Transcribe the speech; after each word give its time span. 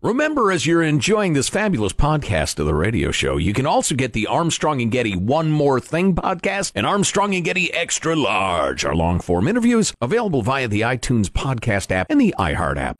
Remember, 0.00 0.52
as 0.52 0.64
you're 0.64 0.84
enjoying 0.84 1.32
this 1.32 1.48
fabulous 1.48 1.92
podcast 1.92 2.60
of 2.60 2.66
the 2.66 2.74
radio 2.74 3.10
show, 3.10 3.36
you 3.36 3.52
can 3.52 3.66
also 3.66 3.96
get 3.96 4.12
the 4.12 4.28
Armstrong 4.28 4.80
and 4.80 4.92
Getty 4.92 5.16
One 5.16 5.50
More 5.50 5.80
Thing 5.80 6.14
podcast 6.14 6.70
and 6.76 6.86
Armstrong 6.86 7.34
and 7.34 7.44
Getty 7.44 7.74
Extra 7.74 8.14
Large, 8.14 8.84
our 8.84 8.94
long 8.94 9.18
form 9.18 9.48
interviews 9.48 9.92
available 10.00 10.42
via 10.42 10.68
the 10.68 10.82
iTunes 10.82 11.26
podcast 11.26 11.90
app 11.90 12.06
and 12.10 12.20
the 12.20 12.32
iHeart 12.38 12.76
app. 12.76 12.98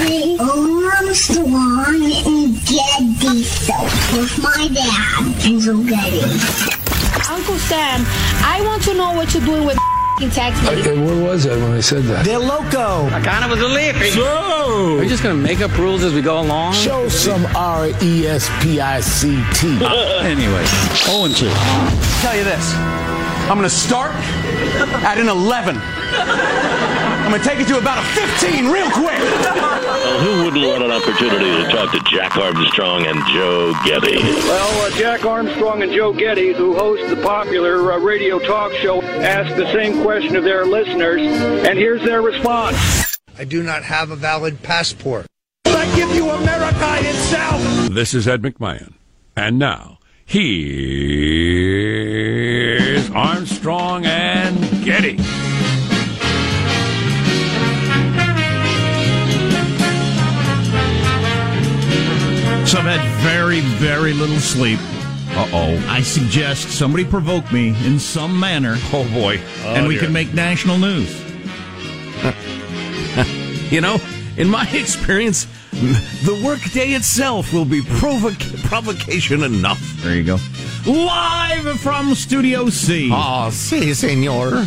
The 0.00 0.38
Armstrong 0.40 2.02
and 2.02 2.54
Getty 2.66 3.42
Show 3.44 3.84
with 4.18 4.42
my 4.42 4.68
dad, 4.74 5.24
Enzo 5.46 5.88
Getty. 5.88 6.18
Uncle 7.32 7.58
Sam, 7.58 8.02
I 8.44 8.60
want 8.64 8.82
to 8.82 8.94
know 8.94 9.12
what 9.12 9.32
you're 9.34 9.44
doing 9.46 9.64
with 9.64 9.78
text 10.26 10.62
me. 10.64 10.68
Okay, 10.80 10.98
where 10.98 11.22
was 11.22 11.46
I 11.46 11.56
when 11.56 11.72
I 11.72 11.80
said 11.80 12.02
that? 12.04 12.24
They're 12.24 12.38
loco. 12.38 13.06
I 13.14 13.20
kind 13.22 13.44
of 13.44 13.50
was 13.50 13.60
a 13.60 13.68
lick. 13.68 13.94
So, 14.12 14.96
Are 14.96 14.98
we 15.00 15.06
just 15.08 15.22
going 15.22 15.36
to 15.36 15.42
make 15.42 15.60
up 15.60 15.76
rules 15.78 16.02
as 16.02 16.12
we 16.12 16.20
go 16.22 16.40
along? 16.40 16.72
show 16.74 17.08
some 17.08 17.46
R 17.54 17.88
E 18.02 18.26
S 18.26 18.50
P 18.62 18.80
I 18.80 19.00
C 19.00 19.42
T. 19.54 19.78
Anyway, 20.28 20.64
0 21.06 21.24
and 21.24 21.34
2. 21.36 21.48
tell 22.20 22.36
you 22.36 22.44
this. 22.44 22.74
I'm 23.48 23.56
going 23.56 23.62
to 23.68 23.74
start 23.74 24.12
at 25.04 25.16
an 25.18 25.28
11. 25.28 25.76
I'm 27.28 27.32
going 27.34 27.42
to 27.42 27.48
take 27.50 27.60
it 27.60 27.68
to 27.68 27.76
about 27.76 27.98
a 27.98 28.04
15 28.40 28.70
real 28.70 28.90
quick. 28.90 29.18
Well, 29.20 30.18
who 30.20 30.44
wouldn't 30.46 30.66
want 30.66 30.82
an 30.82 30.90
opportunity 30.90 31.62
to 31.62 31.68
talk 31.70 31.92
to 31.92 32.00
Jack 32.10 32.38
Armstrong 32.38 33.04
and 33.04 33.22
Joe 33.26 33.74
Getty? 33.84 34.16
Well, 34.16 34.86
uh, 34.86 34.90
Jack 34.96 35.26
Armstrong 35.26 35.82
and 35.82 35.92
Joe 35.92 36.14
Getty, 36.14 36.54
who 36.54 36.74
host 36.74 37.06
the 37.14 37.20
popular 37.22 37.92
uh, 37.92 37.98
radio 37.98 38.38
talk 38.38 38.72
show, 38.72 39.02
asked 39.02 39.56
the 39.58 39.70
same 39.74 40.00
question 40.02 40.36
of 40.36 40.44
their 40.44 40.64
listeners, 40.64 41.20
and 41.20 41.78
here's 41.78 42.02
their 42.02 42.22
response. 42.22 42.78
I 43.36 43.44
do 43.44 43.62
not 43.62 43.82
have 43.82 44.10
a 44.10 44.16
valid 44.16 44.62
passport. 44.62 45.26
I 45.66 45.84
give 45.94 46.08
you 46.14 46.30
America 46.30 46.96
itself. 47.00 47.90
This 47.90 48.14
is 48.14 48.26
Ed 48.26 48.40
McMahon. 48.40 48.94
And 49.36 49.58
now, 49.58 49.98
here's 50.24 50.48
Armstrong 53.10 54.06
and 54.06 54.82
Getty. 54.82 55.18
So 62.68 62.78
I've 62.78 62.84
had 62.84 63.22
very, 63.22 63.60
very 63.60 64.12
little 64.12 64.36
sleep. 64.38 64.78
Uh 65.30 65.48
oh. 65.52 65.86
I 65.88 66.02
suggest 66.02 66.68
somebody 66.70 67.04
provoke 67.04 67.50
me 67.50 67.68
in 67.86 67.98
some 67.98 68.38
manner. 68.38 68.76
Oh 68.92 69.08
boy. 69.12 69.38
and 69.64 69.88
we 69.88 69.96
can 69.96 70.12
make 70.12 70.34
national 70.34 70.78
news. 70.78 71.24
You 73.70 73.82
know, 73.82 73.98
in 74.38 74.48
my 74.48 74.66
experience, 74.72 75.46
the 75.72 76.40
workday 76.42 76.92
itself 76.92 77.52
will 77.52 77.66
be 77.66 77.82
provoc- 77.82 78.64
provocation 78.64 79.42
enough. 79.42 79.78
There 80.02 80.14
you 80.14 80.24
go. 80.24 80.38
Live 80.86 81.78
from 81.80 82.14
Studio 82.14 82.70
C. 82.70 83.10
Ah, 83.12 83.50
si, 83.50 83.92
senor. 83.92 84.64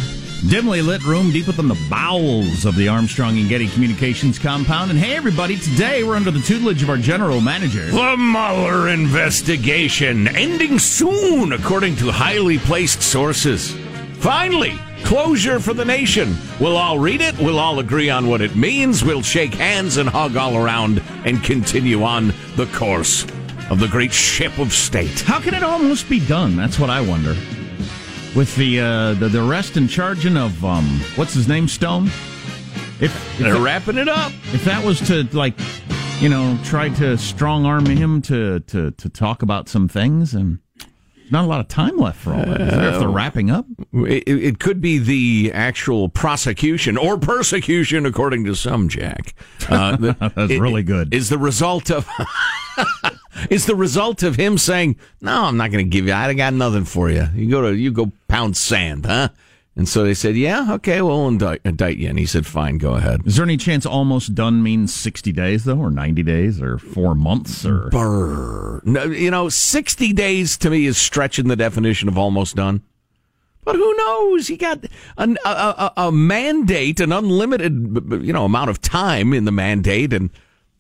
Dimly 0.48 0.82
lit 0.82 1.04
room 1.06 1.32
deep 1.32 1.46
within 1.46 1.68
the 1.68 1.88
bowels 1.88 2.66
of 2.66 2.76
the 2.76 2.88
Armstrong 2.88 3.38
and 3.38 3.48
Getty 3.48 3.68
Communications 3.70 4.40
compound. 4.40 4.90
And 4.90 5.00
hey, 5.00 5.16
everybody, 5.16 5.56
today 5.56 6.04
we're 6.04 6.16
under 6.16 6.32
the 6.32 6.40
tutelage 6.40 6.82
of 6.82 6.90
our 6.90 6.98
general 6.98 7.42
manager. 7.42 7.86
The 7.86 8.18
Mueller 8.18 8.90
investigation 8.90 10.28
ending 10.30 10.80
soon, 10.80 11.54
according 11.54 11.96
to 11.98 12.12
highly 12.12 12.58
placed 12.58 13.04
sources. 13.04 13.76
Finally, 14.14 14.80
closure 15.04 15.60
for 15.60 15.76
the 15.76 15.86
nation. 15.86 16.36
We'll 16.60 16.78
all 16.78 16.98
read 16.98 17.22
it. 17.22 17.38
We'll 17.38 17.60
all 17.60 17.78
agree 17.78 18.10
on 18.10 18.28
what 18.28 18.42
it 18.42 18.56
means. 18.56 19.04
We'll 19.04 19.22
shake 19.22 19.54
hands 19.54 19.98
and 19.98 20.10
hug 20.10 20.38
all 20.38 20.58
around 20.58 21.04
and 21.24 21.44
continue 21.44 22.04
on 22.04 22.34
the 22.56 22.70
course 22.74 23.26
of 23.70 23.80
the 23.80 23.88
great 23.88 24.12
ship 24.12 24.58
of 24.58 24.74
state. 24.74 25.20
How 25.20 25.40
can 25.40 25.54
it 25.54 25.62
almost 25.62 26.10
be 26.10 26.20
done? 26.20 26.56
That's 26.56 26.80
what 26.80 26.90
I 26.90 27.00
wonder. 27.00 27.36
With 28.36 28.56
the 28.56 28.80
uh, 28.80 29.14
the, 29.16 29.28
the 29.28 29.46
arrest 29.46 29.76
and 29.76 29.90
charging 29.90 30.38
of 30.38 30.64
um, 30.64 30.86
what's 31.16 31.34
his 31.34 31.48
name, 31.50 31.68
Stone. 31.68 32.08
If, 32.08 33.02
if 33.02 33.38
They're 33.40 33.54
that- 33.56 33.60
wrapping 33.62 33.98
it 33.98 34.08
up. 34.08 34.32
if 34.54 34.64
that 34.66 34.86
was 34.86 35.00
to 35.08 35.24
like, 35.36 35.54
you 36.22 36.30
know, 36.30 36.58
try 36.64 36.90
to 36.90 37.18
strong 37.18 37.66
arm 37.66 37.86
him 37.86 38.22
to 38.24 38.62
to 38.62 38.92
to 38.92 39.10
talk 39.10 39.42
about 39.42 39.68
some 39.68 39.90
things, 39.90 40.34
and 40.34 40.60
Not 41.30 41.44
a 41.44 41.48
lot 41.48 41.60
of 41.60 41.68
time 41.68 41.98
left 41.98 42.20
for 42.22 42.34
all 42.34 42.46
that. 42.46 42.62
Is 42.62 42.70
there 42.72 42.94
if 42.94 43.00
they're 43.00 43.10
wrapping 43.10 43.50
up? 43.52 43.66
It, 43.94 44.24
it 44.28 44.60
could 44.60 44.80
be 44.80 44.98
the 44.98 45.52
actual 45.54 46.08
prosecution 46.08 46.98
or 46.98 47.18
persecution, 47.18 48.06
according 48.06 48.46
to 48.46 48.56
some, 48.56 48.88
Jack. 48.88 49.34
Uh, 49.68 49.98
the- 49.98 50.16
That's 50.36 50.52
it- 50.54 50.62
really 50.62 50.84
good. 50.84 51.14
Is 51.14 51.28
the 51.28 51.38
result 51.38 51.92
of 51.92 52.08
is 53.50 53.66
the 53.66 53.76
result 53.76 54.24
of 54.24 54.36
him 54.36 54.58
saying, 54.58 54.98
"No, 55.22 55.44
I'm 55.46 55.58
not 55.58 55.72
going 55.72 55.86
to 55.86 55.90
give 55.90 56.08
you. 56.08 56.14
I 56.14 56.34
got 56.34 56.54
nothing 56.54 56.86
for 56.86 57.10
you. 57.10 57.28
You 57.36 57.50
go 57.50 57.62
to 57.62 57.76
you 57.76 57.92
go 57.92 58.12
pound 58.28 58.58
sand, 58.58 59.06
huh?" 59.06 59.30
And 59.76 59.88
so 59.88 60.04
they 60.04 60.14
said, 60.14 60.36
"Yeah, 60.36 60.74
okay, 60.74 61.02
we'll 61.02 61.28
indict, 61.28 61.62
indict 61.64 61.98
you." 61.98 62.10
And 62.10 62.20
he 62.20 62.26
said, 62.26 62.46
"Fine, 62.46 62.78
go 62.78 62.96
ahead." 62.96 63.22
Is 63.26 63.38
there 63.38 63.46
any 63.46 63.58
chance 63.58 63.86
almost 63.86 64.36
done 64.36 64.62
means 64.62 64.94
60 64.94 65.32
days, 65.32 65.64
though, 65.64 65.80
or 65.80 65.90
90 65.90 66.24
days, 66.24 66.62
or 66.62 66.78
four 66.78 67.16
months, 67.16 67.66
or. 67.66 67.90
Brr. 67.90 68.82
No, 68.84 69.06
you 69.06 69.32
know, 69.32 69.48
60 69.48 70.12
days 70.14 70.58
to 70.58 70.70
me 70.70 70.86
is 70.86 70.98
stretching 70.98 71.48
the 71.48 71.56
definition 71.56 72.10
of 72.10 72.18
almost 72.18 72.56
done. 72.56 72.82
But 73.64 73.76
who 73.76 73.96
knows? 73.96 74.48
He 74.48 74.58
got 74.58 74.84
an, 75.18 75.38
a, 75.46 75.50
a, 75.50 75.94
a 75.98 76.12
mandate, 76.12 77.00
an 77.00 77.12
unlimited, 77.12 78.24
you 78.24 78.34
know, 78.34 78.46
amount 78.46 78.72
of 78.72 78.82
time 78.82 79.34
in 79.34 79.46
the 79.46 79.52
mandate, 79.52 80.14
and 80.14 80.32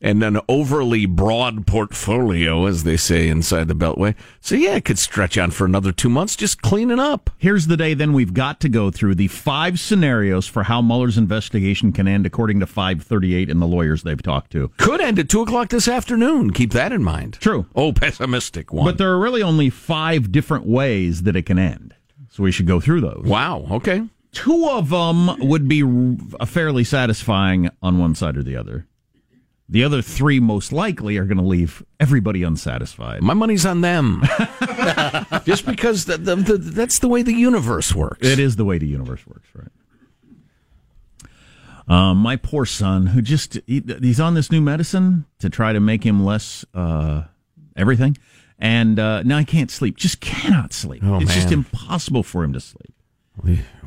and 0.02 0.24
an 0.24 0.40
overly 0.50 1.06
broad 1.06 1.68
portfolio, 1.68 2.66
as 2.66 2.84
they 2.84 2.98
say 2.98 3.28
inside 3.28 3.68
the 3.68 3.76
Beltway. 3.76 4.16
So 4.40 4.56
yeah, 4.56 4.76
it 4.76 4.86
could 4.86 4.98
stretch 4.98 5.38
on 5.38 5.52
for 5.52 5.66
another 5.66 5.92
two 5.92 6.10
months, 6.10 6.36
just 6.36 6.62
cleaning 6.62 7.00
up. 7.00 7.30
Here's 7.38 7.68
the 7.68 7.78
day 7.78 7.94
then 7.94 8.12
we've 8.14 8.34
got 8.34 8.60
to 8.62 8.70
go 8.70 8.90
through 8.90 9.16
the 9.16 9.28
five 9.28 9.80
scenarios 9.80 10.48
for 10.48 10.64
how 10.64 10.82
Mueller's 10.82 11.18
investigation 11.18 11.92
can 11.92 12.08
end, 12.08 12.26
according 12.26 12.60
to 12.62 12.66
538 12.66 13.50
and 13.50 13.62
the 13.62 13.68
lawyers 13.68 14.04
they've 14.04 14.22
talked 14.22 14.52
to. 14.54 14.72
Could 14.78 15.02
end 15.02 15.20
at 15.20 15.30
two 15.30 15.42
o'clock 15.42 15.70
this 15.70 15.88
afternoon. 15.88 16.52
Keep 16.52 16.72
that 16.72 16.92
in 16.92 17.04
mind. 17.04 17.34
True. 17.40 17.68
Oh, 17.76 17.94
pessimistic 17.94 18.74
one. 18.74 18.86
But 18.86 18.98
there 18.98 19.12
are 19.12 19.20
really 19.20 19.44
only 19.44 19.70
five 19.70 20.32
different 20.32 20.66
ways 20.66 21.24
that 21.24 21.36
it 21.36 21.46
can 21.46 21.60
end. 21.60 21.94
So 22.30 22.44
we 22.44 22.52
should 22.52 22.68
go 22.68 22.80
through 22.80 23.02
those. 23.02 23.24
wow. 23.26 23.68
Okay. 23.70 24.04
Two 24.32 24.70
of 24.70 24.90
them 24.90 25.38
would 25.50 25.68
be 25.68 25.84
r- 25.84 26.46
fairly 26.48 26.86
satisfying 26.86 27.70
on 27.82 27.98
one 28.00 28.16
side 28.16 28.38
or 28.38 28.44
the 28.44 28.56
other. 28.56 28.88
The 29.72 29.86
other 29.86 30.02
three, 30.02 30.42
most 30.42 30.74
likely, 30.74 31.16
are 31.18 31.24
going 31.24 31.38
to 31.38 31.44
leave 31.44 31.82
everybody 31.98 32.44
unsatisfied. 32.44 33.24
My 33.24 33.34
money's 33.34 33.66
on 33.66 33.80
them. 33.80 34.22
Just 35.46 35.66
because 35.66 36.04
the, 36.06 36.18
the, 36.18 36.36
the, 36.36 36.58
that's 36.58 37.00
the 37.00 37.08
way 37.08 37.24
the 37.24 37.34
universe 37.34 37.96
works. 37.96 38.28
It 38.28 38.38
is 38.38 38.58
the 38.58 38.66
way 38.66 38.78
the 38.78 38.88
universe 38.88 39.26
works, 39.26 39.48
right? 39.56 39.70
Um, 41.88 42.18
my 42.18 42.36
poor 42.36 42.66
son, 42.66 43.08
who 43.08 43.22
just 43.22 43.60
he, 43.66 43.84
he's 44.02 44.20
on 44.20 44.34
this 44.34 44.52
new 44.52 44.62
medicine 44.62 45.26
to 45.40 45.50
try 45.50 45.74
to 45.74 45.80
make 45.80 46.06
him 46.06 46.24
less 46.24 46.64
uh, 46.74 47.24
everything, 47.76 48.18
and 48.60 48.98
uh, 49.00 49.24
now 49.24 49.40
he 49.40 49.46
can't 49.46 49.70
sleep. 49.70 49.98
Just 49.98 50.22
cannot 50.22 50.72
sleep. 50.72 51.02
Oh, 51.04 51.20
it's 51.20 51.34
just 51.34 51.52
impossible 51.52 52.24
for 52.24 52.44
him 52.44 52.54
to 52.54 52.62
sleep. 52.62 52.94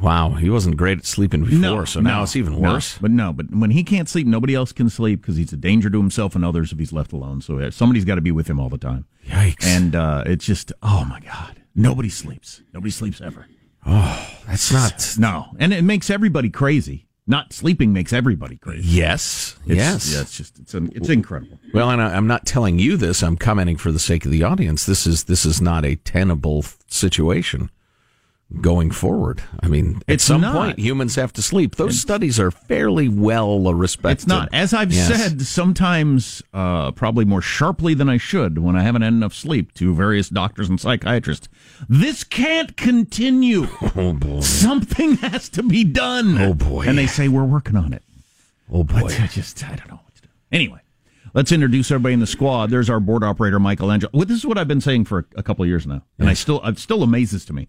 Wow, 0.00 0.30
he 0.30 0.50
wasn't 0.50 0.76
great 0.76 0.98
at 0.98 1.04
sleeping 1.06 1.44
before, 1.44 1.58
No, 1.58 1.84
so 1.84 2.00
no, 2.00 2.10
now 2.10 2.22
it's 2.24 2.36
even 2.36 2.60
no. 2.60 2.72
worse. 2.72 2.98
But 2.98 3.10
no, 3.10 3.32
but 3.32 3.46
when 3.54 3.70
he 3.70 3.84
can't 3.84 4.08
sleep, 4.08 4.26
nobody 4.26 4.54
else 4.54 4.72
can 4.72 4.90
sleep 4.90 5.20
because 5.22 5.36
he's 5.36 5.52
a 5.52 5.56
danger 5.56 5.88
to 5.88 5.98
himself 5.98 6.34
and 6.34 6.44
others 6.44 6.72
if 6.72 6.78
he's 6.78 6.92
left 6.92 7.12
alone. 7.12 7.40
So 7.40 7.58
uh, 7.58 7.70
somebody's 7.70 8.04
got 8.04 8.16
to 8.16 8.20
be 8.20 8.32
with 8.32 8.48
him 8.48 8.58
all 8.60 8.68
the 8.68 8.78
time. 8.78 9.06
Yikes! 9.26 9.64
And 9.64 9.94
uh, 9.94 10.24
it's 10.26 10.44
just, 10.44 10.72
oh 10.82 11.04
my 11.08 11.20
god, 11.20 11.62
nobody 11.74 12.08
sleeps. 12.08 12.62
Nobody 12.72 12.90
sleeps 12.90 13.20
ever. 13.20 13.46
Oh, 13.86 14.30
that's 14.46 14.72
not. 14.72 15.14
No, 15.18 15.46
and 15.58 15.72
it 15.72 15.82
makes 15.84 16.10
everybody 16.10 16.50
crazy. 16.50 17.06
Not 17.26 17.54
sleeping 17.54 17.94
makes 17.94 18.12
everybody 18.12 18.56
crazy. 18.58 18.86
Yes, 18.86 19.56
It's, 19.66 19.76
yes. 19.76 20.12
yeah, 20.12 20.20
it's 20.20 20.36
just 20.36 20.58
it's 20.58 20.74
it's 20.74 21.08
incredible. 21.08 21.58
Well, 21.72 21.90
and 21.90 22.02
I, 22.02 22.14
I'm 22.14 22.26
not 22.26 22.44
telling 22.44 22.78
you 22.78 22.98
this. 22.98 23.22
I'm 23.22 23.36
commenting 23.38 23.78
for 23.78 23.90
the 23.90 23.98
sake 23.98 24.26
of 24.26 24.30
the 24.30 24.42
audience. 24.42 24.84
This 24.84 25.06
is 25.06 25.24
this 25.24 25.46
is 25.46 25.62
not 25.62 25.86
a 25.86 25.96
tenable 25.96 26.64
situation 26.88 27.70
going 28.60 28.90
forward. 28.90 29.42
I 29.60 29.68
mean, 29.68 29.96
at 30.06 30.14
It's 30.14 30.24
some 30.24 30.40
not. 30.42 30.54
point, 30.54 30.78
humans 30.78 31.16
have 31.16 31.32
to 31.34 31.42
sleep. 31.42 31.74
Those 31.76 32.00
studies 32.00 32.38
are 32.38 32.50
fairly 32.50 33.08
well 33.08 33.58
respected. 33.74 34.12
It's 34.22 34.26
not. 34.26 34.48
As 34.52 34.72
I've 34.72 34.92
Yes. 34.92 35.08
said, 35.08 35.42
sometimes 35.42 36.42
uh, 36.52 36.92
probably 36.92 37.24
more 37.24 37.42
sharply 37.42 37.94
than 37.94 38.08
I 38.08 38.16
should 38.16 38.58
when 38.58 38.76
I 38.76 38.82
haven't 38.82 39.02
had 39.02 39.12
enough 39.12 39.34
sleep 39.34 39.72
to 39.74 39.92
various 39.94 40.28
doctors 40.28 40.68
and 40.68 40.80
psychiatrists. 40.80 41.48
This 41.88 42.22
can't 42.24 42.76
continue. 42.76 43.66
Oh 43.96 44.12
boy. 44.12 44.40
Something 44.40 45.16
has 45.18 45.48
to 45.50 45.62
be 45.62 45.84
done. 45.84 46.36
Oh, 46.38 46.52
boy. 46.54 46.84
And 46.86 46.98
they 46.98 47.06
say 47.06 47.28
we're 47.28 47.44
working 47.44 47.76
on 47.76 47.92
it. 47.92 48.02
Oh 48.70 48.82
boy. 48.84 49.00
But 49.02 49.20
I 49.20 49.26
just 49.26 49.62
I 49.64 49.76
don't 49.76 49.88
know 49.88 50.00
what 50.02 50.14
to 50.16 50.22
do. 50.22 50.28
Anyway, 50.50 50.80
let's 51.32 51.52
introduce 51.52 51.90
everybody 51.90 52.14
in 52.14 52.20
the 52.20 52.26
squad. 52.26 52.70
There's 52.70 52.90
our 52.90 52.98
board 53.00 53.22
operator 53.22 53.60
Michelangelo. 53.60 54.10
Well, 54.12 54.24
this 54.26 54.38
is 54.38 54.46
what 54.46 54.58
I've 54.58 54.66
been 54.68 54.80
saying 54.80 55.04
for 55.04 55.26
a 55.36 55.42
couple 55.42 55.62
of 55.62 55.68
years 55.68 55.86
now, 55.86 56.02
and 56.18 56.28
I 56.28 56.34
still 56.34 56.62
it 56.64 56.78
still 56.78 57.02
amazes 57.02 57.44
to 57.46 57.52
me. 57.52 57.68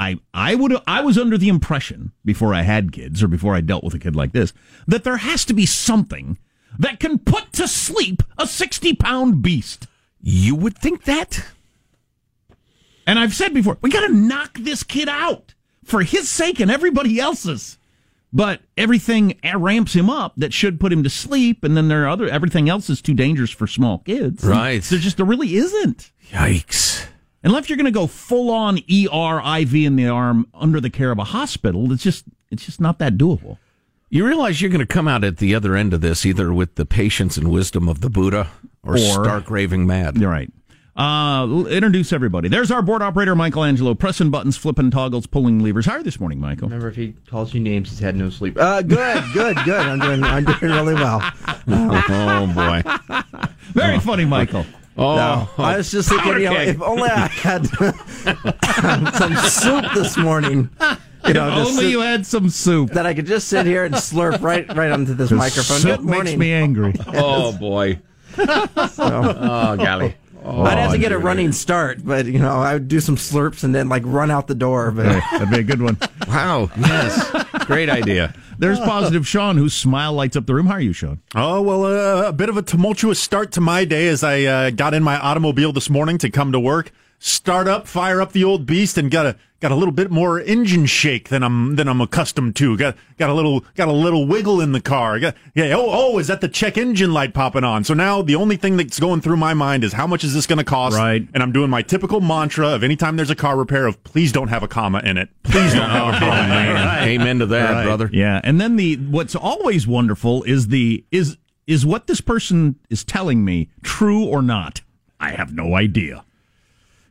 I 0.00 0.16
I 0.32 0.54
would 0.54 0.74
I 0.86 1.02
was 1.02 1.18
under 1.18 1.36
the 1.36 1.50
impression 1.50 2.12
before 2.24 2.54
I 2.54 2.62
had 2.62 2.90
kids 2.90 3.22
or 3.22 3.28
before 3.28 3.54
I 3.54 3.60
dealt 3.60 3.84
with 3.84 3.92
a 3.92 3.98
kid 3.98 4.16
like 4.16 4.32
this 4.32 4.54
that 4.88 5.04
there 5.04 5.18
has 5.18 5.44
to 5.44 5.52
be 5.52 5.66
something 5.66 6.38
that 6.78 6.98
can 6.98 7.18
put 7.18 7.52
to 7.54 7.68
sleep 7.68 8.22
a 8.38 8.46
60 8.46 8.94
pound 8.94 9.42
beast. 9.42 9.86
You 10.22 10.54
would 10.54 10.78
think 10.78 11.04
that. 11.04 11.44
And 13.06 13.18
I've 13.18 13.34
said 13.34 13.52
before, 13.52 13.76
we 13.82 13.90
got 13.90 14.06
to 14.06 14.12
knock 14.12 14.56
this 14.58 14.82
kid 14.82 15.08
out 15.08 15.54
for 15.84 16.02
his 16.02 16.30
sake 16.30 16.60
and 16.60 16.70
everybody 16.70 17.20
else's. 17.20 17.76
But 18.32 18.60
everything 18.78 19.38
ramps 19.54 19.92
him 19.94 20.08
up 20.08 20.34
that 20.36 20.52
should 20.54 20.78
put 20.78 20.92
him 20.92 21.02
to 21.02 21.10
sleep, 21.10 21.64
and 21.64 21.76
then 21.76 21.88
there 21.88 22.04
are 22.04 22.08
other 22.08 22.28
everything 22.28 22.68
else 22.68 22.88
is 22.88 23.02
too 23.02 23.12
dangerous 23.12 23.50
for 23.50 23.66
small 23.66 23.98
kids. 23.98 24.44
Right. 24.44 24.82
There 24.82 25.00
just 25.00 25.16
there 25.16 25.26
really 25.26 25.56
isn't. 25.56 26.12
Yikes. 26.30 27.06
Unless 27.42 27.68
you're 27.68 27.76
going 27.76 27.86
to 27.86 27.90
go 27.90 28.06
full 28.06 28.50
on 28.50 28.78
ER 28.90 29.40
IV 29.60 29.74
in 29.74 29.96
the 29.96 30.08
arm 30.08 30.46
under 30.52 30.80
the 30.80 30.90
care 30.90 31.10
of 31.10 31.18
a 31.18 31.24
hospital, 31.24 31.90
it's 31.92 32.02
just 32.02 32.24
it's 32.50 32.64
just 32.64 32.80
not 32.80 32.98
that 32.98 33.16
doable. 33.16 33.58
You 34.10 34.26
realize 34.26 34.60
you're 34.60 34.70
going 34.70 34.80
to 34.80 34.86
come 34.86 35.06
out 35.08 35.22
at 35.24 35.38
the 35.38 35.54
other 35.54 35.76
end 35.76 35.94
of 35.94 36.00
this 36.00 36.26
either 36.26 36.52
with 36.52 36.74
the 36.74 36.84
patience 36.84 37.36
and 37.36 37.50
wisdom 37.50 37.88
of 37.88 38.00
the 38.00 38.10
Buddha 38.10 38.48
or, 38.82 38.94
Or- 38.94 38.98
stark 38.98 39.50
raving 39.50 39.86
mad. 39.86 40.16
You're 40.16 40.30
right. 40.30 40.50
Uh, 40.96 41.64
introduce 41.70 42.12
everybody. 42.12 42.48
There's 42.48 42.70
our 42.70 42.82
board 42.82 43.00
operator, 43.00 43.34
Michelangelo, 43.34 43.94
pressing 43.94 44.28
buttons, 44.30 44.56
flipping 44.58 44.90
toggles, 44.90 45.26
pulling 45.26 45.60
levers. 45.60 45.86
How 45.86 45.92
are 45.92 45.98
you 45.98 46.04
this 46.04 46.20
morning, 46.20 46.40
Michael? 46.40 46.68
Remember, 46.68 46.88
if 46.88 46.96
he 46.96 47.14
calls 47.26 47.54
you 47.54 47.60
names, 47.60 47.88
he's 47.88 48.00
had 48.00 48.16
no 48.16 48.28
sleep. 48.28 48.58
Uh, 48.58 48.82
good, 48.82 49.22
good, 49.32 49.56
good. 49.64 49.80
I'm 49.80 49.98
doing, 50.00 50.22
I'm 50.24 50.44
doing 50.44 50.58
really 50.60 50.94
well. 50.94 51.20
oh 51.68 52.52
boy. 52.54 52.82
Very 53.72 53.98
funny, 54.00 54.24
Michael. 54.26 54.66
Oh, 54.96 55.14
No, 55.16 55.48
I 55.64 55.76
was 55.76 55.90
just 55.90 56.08
thinking, 56.08 56.32
you 56.34 56.40
know, 56.44 56.50
powder 56.54 56.70
if 56.70 56.82
only 56.82 57.08
I 57.08 57.26
had 57.28 57.66
some 59.16 59.36
soup 59.36 59.84
this 59.94 60.16
morning. 60.16 60.68
You 61.26 61.34
know, 61.34 61.48
if 61.48 61.54
just 61.54 61.70
only 61.70 61.82
sit- 61.84 61.90
you 61.90 62.00
had 62.00 62.26
some 62.26 62.48
soup. 62.48 62.90
that 62.90 63.06
I 63.06 63.14
could 63.14 63.26
just 63.26 63.48
sit 63.48 63.66
here 63.66 63.84
and 63.84 63.94
slurp 63.94 64.40
right, 64.42 64.66
right 64.74 64.90
onto 64.90 65.14
this 65.14 65.30
microphone. 65.30 65.78
Soup 65.78 65.96
Good 66.00 66.04
makes 66.04 66.34
me 66.36 66.52
angry. 66.52 66.94
Oh 67.14 67.52
boy. 67.52 68.00
oh 68.38 69.76
golly. 69.76 70.14
Oh, 70.44 70.62
I'd 70.62 70.78
have 70.78 70.92
to 70.92 70.98
get 70.98 71.12
a 71.12 71.18
running 71.18 71.52
start, 71.52 72.04
but 72.04 72.26
you 72.26 72.38
know, 72.38 72.58
I 72.60 72.74
would 72.74 72.88
do 72.88 73.00
some 73.00 73.16
slurps 73.16 73.64
and 73.64 73.74
then 73.74 73.88
like 73.88 74.02
run 74.06 74.30
out 74.30 74.46
the 74.46 74.54
door. 74.54 74.90
But 74.90 75.06
Hey, 75.06 75.20
that'd 75.32 75.50
be 75.50 75.58
a 75.58 75.62
good 75.62 75.82
one. 75.82 75.96
Wow. 76.28 76.70
Yes. 76.78 77.28
Great 77.66 77.88
idea. 77.88 78.32
There's 78.56 78.78
positive 78.78 79.26
Sean, 79.26 79.56
whose 79.56 79.74
smile 79.74 80.12
lights 80.12 80.36
up 80.36 80.46
the 80.46 80.54
room. 80.54 80.66
How 80.66 80.74
are 80.74 80.80
you, 80.80 80.92
Sean? 80.92 81.20
Oh, 81.34 81.60
well, 81.60 81.84
uh, 81.84 82.28
a 82.28 82.32
bit 82.32 82.48
of 82.48 82.56
a 82.56 82.62
tumultuous 82.62 83.18
start 83.18 83.50
to 83.52 83.60
my 83.60 83.84
day 83.84 84.06
as 84.06 84.22
I 84.22 84.44
uh, 84.44 84.70
got 84.70 84.94
in 84.94 85.02
my 85.02 85.18
automobile 85.18 85.72
this 85.72 85.90
morning 85.90 86.18
to 86.18 86.30
come 86.30 86.52
to 86.52 86.60
work. 86.60 86.92
Start 87.22 87.68
up, 87.68 87.86
fire 87.86 88.18
up 88.18 88.32
the 88.32 88.42
old 88.44 88.64
beast, 88.64 88.96
and 88.96 89.10
got 89.10 89.26
a 89.26 89.36
got 89.60 89.70
a 89.70 89.74
little 89.74 89.92
bit 89.92 90.10
more 90.10 90.40
engine 90.40 90.86
shake 90.86 91.28
than 91.28 91.42
I'm 91.42 91.76
than 91.76 91.86
I'm 91.86 92.00
accustomed 92.00 92.56
to. 92.56 92.78
Got 92.78 92.96
got 93.18 93.28
a 93.28 93.34
little 93.34 93.62
got 93.74 93.88
a 93.88 93.92
little 93.92 94.26
wiggle 94.26 94.58
in 94.62 94.72
the 94.72 94.80
car. 94.80 95.20
Got, 95.20 95.36
yeah. 95.54 95.74
Oh, 95.76 95.84
oh, 96.14 96.18
is 96.18 96.28
that 96.28 96.40
the 96.40 96.48
check 96.48 96.78
engine 96.78 97.12
light 97.12 97.34
popping 97.34 97.62
on? 97.62 97.84
So 97.84 97.92
now 97.92 98.22
the 98.22 98.36
only 98.36 98.56
thing 98.56 98.78
that's 98.78 98.98
going 98.98 99.20
through 99.20 99.36
my 99.36 99.52
mind 99.52 99.84
is 99.84 99.92
how 99.92 100.06
much 100.06 100.24
is 100.24 100.32
this 100.32 100.46
going 100.46 100.60
to 100.60 100.64
cost? 100.64 100.96
Right. 100.96 101.28
And 101.34 101.42
I'm 101.42 101.52
doing 101.52 101.68
my 101.68 101.82
typical 101.82 102.22
mantra 102.22 102.68
of 102.68 102.82
anytime 102.82 103.16
there's 103.16 103.28
a 103.28 103.36
car 103.36 103.54
repair 103.54 103.84
of 103.86 104.02
please 104.02 104.32
don't 104.32 104.48
have 104.48 104.62
a 104.62 104.68
comma 104.68 105.02
in 105.04 105.18
it. 105.18 105.28
Please 105.42 105.74
don't 105.74 105.90
have 105.90 106.14
a 106.14 106.18
comma. 106.18 106.42
in 106.42 106.76
it. 106.76 106.80
Oh, 107.00 107.04
Amen 107.04 107.40
to 107.40 107.46
that, 107.46 107.70
Right. 107.70 107.84
brother. 107.84 108.08
Yeah, 108.14 108.40
and 108.44 108.58
then 108.58 108.76
the 108.76 108.96
what's 108.96 109.34
always 109.34 109.86
wonderful 109.86 110.42
is 110.44 110.68
the 110.68 111.04
is 111.10 111.36
is 111.66 111.84
what 111.84 112.06
this 112.06 112.22
person 112.22 112.76
is 112.88 113.04
telling 113.04 113.44
me 113.44 113.68
true 113.82 114.24
or 114.24 114.40
not? 114.40 114.80
I 115.20 115.32
have 115.32 115.52
no 115.52 115.74
idea. 115.74 116.24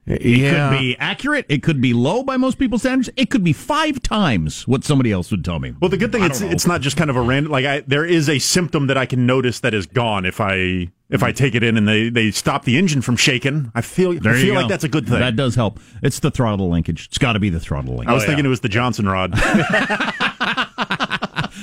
It 0.10 0.22
Yeah. 0.26 0.70
could 0.70 0.80
be 0.80 0.98
accurate. 0.98 1.46
It 1.50 1.62
could 1.62 1.80
be 1.80 1.94
low 1.94 2.24
by 2.24 2.36
most 2.36 2.58
people's 2.58 2.82
standards. 2.82 3.10
It 3.16 3.30
could 3.30 3.44
be 3.44 3.54
five 3.54 4.02
times 4.02 4.68
what 4.68 4.84
somebody 4.84 5.12
else 5.12 5.30
would 5.30 5.46
tell 5.46 5.60
me. 5.60 5.74
Well, 5.80 5.90
the 5.90 5.98
good 5.98 6.12
thing 6.12 6.24
it's 6.24 6.42
know. 6.42 6.50
it's 6.50 6.66
not 6.66 6.82
just 6.82 6.98
kind 6.98 7.10
of 7.10 7.16
a 7.16 7.22
random 7.22 7.52
like 7.52 7.66
I 7.66 7.82
there 7.82 8.06
is 8.06 8.28
a 8.28 8.40
symptom 8.40 8.88
that 8.88 8.98
I 8.98 9.06
can 9.06 9.26
notice 9.26 9.60
that 9.60 9.74
is 9.74 9.86
gone 9.86 10.26
if 10.26 10.42
I 10.42 10.90
if 11.10 11.24
I 11.24 11.32
take 11.32 11.56
it 11.56 11.64
in 11.64 11.78
and 11.78 11.88
they 11.88 12.10
they 12.10 12.32
stop 12.32 12.66
the 12.66 12.78
engine 12.78 13.02
from 13.02 13.16
shaking. 13.18 13.72
I 13.76 13.82
feel 13.82 14.14
There 14.14 14.34
I 14.34 14.42
feel 14.42 14.56
like 14.56 14.68
that's 14.68 14.84
a 14.84 14.90
good 14.90 15.08
thing. 15.08 15.20
That 15.20 15.36
does 15.36 15.56
help. 15.56 15.80
It's 16.02 16.20
the 16.20 16.32
throttle 16.32 16.70
linkage. 16.70 17.06
It's 17.06 17.18
got 17.18 17.34
to 17.34 17.40
be 17.40 17.50
the 17.50 17.60
throttle 17.60 17.96
linkage. 17.96 18.10
I 18.10 18.14
was 18.14 18.24
oh, 18.24 18.28
thinking 18.28 18.46
it 18.46 18.50
was 18.50 18.62
the 18.62 18.70
Johnson 18.70 19.08
rod. 19.08 19.34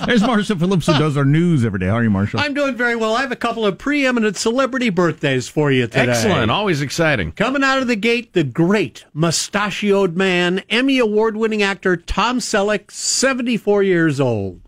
There's 0.07 0.23
Marshall 0.23 0.57
Phillips 0.57 0.87
who 0.87 0.93
does 0.93 1.17
our 1.17 1.25
news 1.25 1.65
every 1.65 1.81
day. 1.81 1.87
How 1.87 1.95
are 1.95 2.03
you, 2.03 2.11
Marshall? 2.11 2.39
I'm 2.39 2.55
doing 2.55 2.77
very 2.77 2.95
well. 2.95 3.17
I 3.17 3.23
have 3.23 3.33
a 3.33 3.37
couple 3.37 3.67
of 3.67 3.77
preeminent 3.77 4.37
celebrity 4.37 4.89
birthdays 4.89 5.49
for 5.49 5.73
you 5.73 5.89
today. 5.89 6.11
Excellent. 6.11 6.49
Always 6.49 6.81
exciting. 6.81 7.33
Coming 7.33 7.65
out 7.65 7.79
of 7.79 7.89
the 7.89 7.97
gate, 7.97 8.33
the 8.33 8.45
great 8.45 9.05
mustachioed 9.13 10.17
man, 10.17 10.63
Emmy 10.71 10.99
award 10.99 11.37
winning 11.37 11.61
actor 11.63 11.97
Tom 11.97 12.39
Selleck, 12.39 12.93
74 12.93 13.83
years 13.83 14.21
old. 14.21 14.61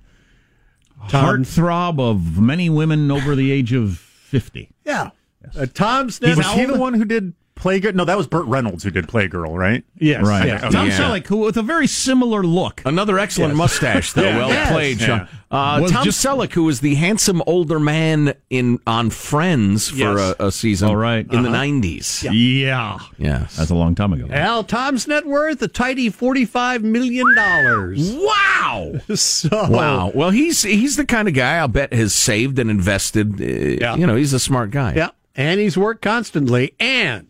Heartthrob 1.07 2.01
of 2.01 2.41
many 2.41 2.69
women 2.69 3.09
over 3.11 3.37
the 3.37 3.53
age 3.53 3.73
of 3.73 3.97
50. 3.99 4.71
Yeah. 4.85 5.11
Uh, 5.57 5.67
Tom's 5.73 6.21
Was 6.21 6.47
he 6.53 6.65
the 6.65 6.77
one 6.77 6.95
who 6.95 7.05
did 7.05 7.33
Playgirl? 7.59 7.95
No, 7.95 8.05
that 8.05 8.17
was 8.17 8.27
Burt 8.27 8.47
Reynolds 8.47 8.85
who 8.85 8.91
did 8.91 9.07
Playgirl, 9.09 9.57
right? 9.57 9.85
Yes. 9.99 10.25
Right. 10.25 10.47
yes. 10.47 10.63
Okay. 10.63 10.73
Tom 10.73 10.87
Yeah. 10.87 10.99
Selleck, 10.99 11.27
who 11.27 11.39
with 11.39 11.57
a 11.57 11.63
very 11.63 11.87
similar 11.87 12.43
look. 12.43 12.81
Another 12.87 13.19
excellent 13.19 13.53
Yes. 13.53 13.59
mustache, 13.59 14.13
though. 14.13 14.23
Yeah. 14.23 14.37
Well 14.39 14.49
Yes. 14.51 14.73
played, 14.73 15.01
Sean. 15.01 15.19
Yeah. 15.19 15.27
Uh, 15.51 15.81
Was 15.81 15.91
Tom 15.93 16.05
just- 16.05 16.25
Selleck, 16.25 16.53
who 16.53 16.65
was 16.65 16.81
the 16.81 16.95
handsome 16.95 17.43
older 17.47 17.81
man 17.81 18.35
in 18.51 18.79
on 18.87 19.11
Friends 19.11 19.89
for 19.91 19.97
Yes. 20.19 20.35
a, 20.39 20.47
a 20.47 20.53
season 20.53 20.89
All 20.89 20.97
right. 20.97 21.27
in 21.33 21.43
the 21.43 21.49
Uh-huh. 21.49 21.59
90s. 21.65 22.27
Yeah. 22.31 22.99
Yes. 23.19 23.57
That's 23.57 23.71
a 23.71 23.75
long 23.75 23.95
time 23.95 24.13
ago. 24.13 24.27
Al, 24.31 24.63
Tom's 24.63 25.09
net 25.09 25.27
worth, 25.27 25.61
a 25.63 25.69
tidy 25.69 26.11
$45 26.11 26.83
million. 26.83 27.27
Wow. 27.35 28.93
So, 29.15 29.49
Wow. 29.71 30.13
Well, 30.15 30.31
he's 30.31 30.63
he's 30.63 30.97
the 30.97 31.05
kind 31.07 31.27
of 31.29 31.35
guy 31.35 31.57
I'll 31.57 31.69
bet 31.69 31.93
has 31.93 32.13
saved 32.15 32.59
and 32.59 32.71
invested. 32.71 33.41
Uh, 33.41 33.45
Yeah. 33.45 33.97
You 33.97 34.07
know, 34.07 34.15
he's 34.17 34.33
a 34.33 34.39
smart 34.39 34.71
guy. 34.71 34.93
Yeah. 34.95 35.11
And 35.35 35.61
he's 35.61 35.79
worked 35.79 36.03
constantly. 36.03 36.75
And, 36.81 37.28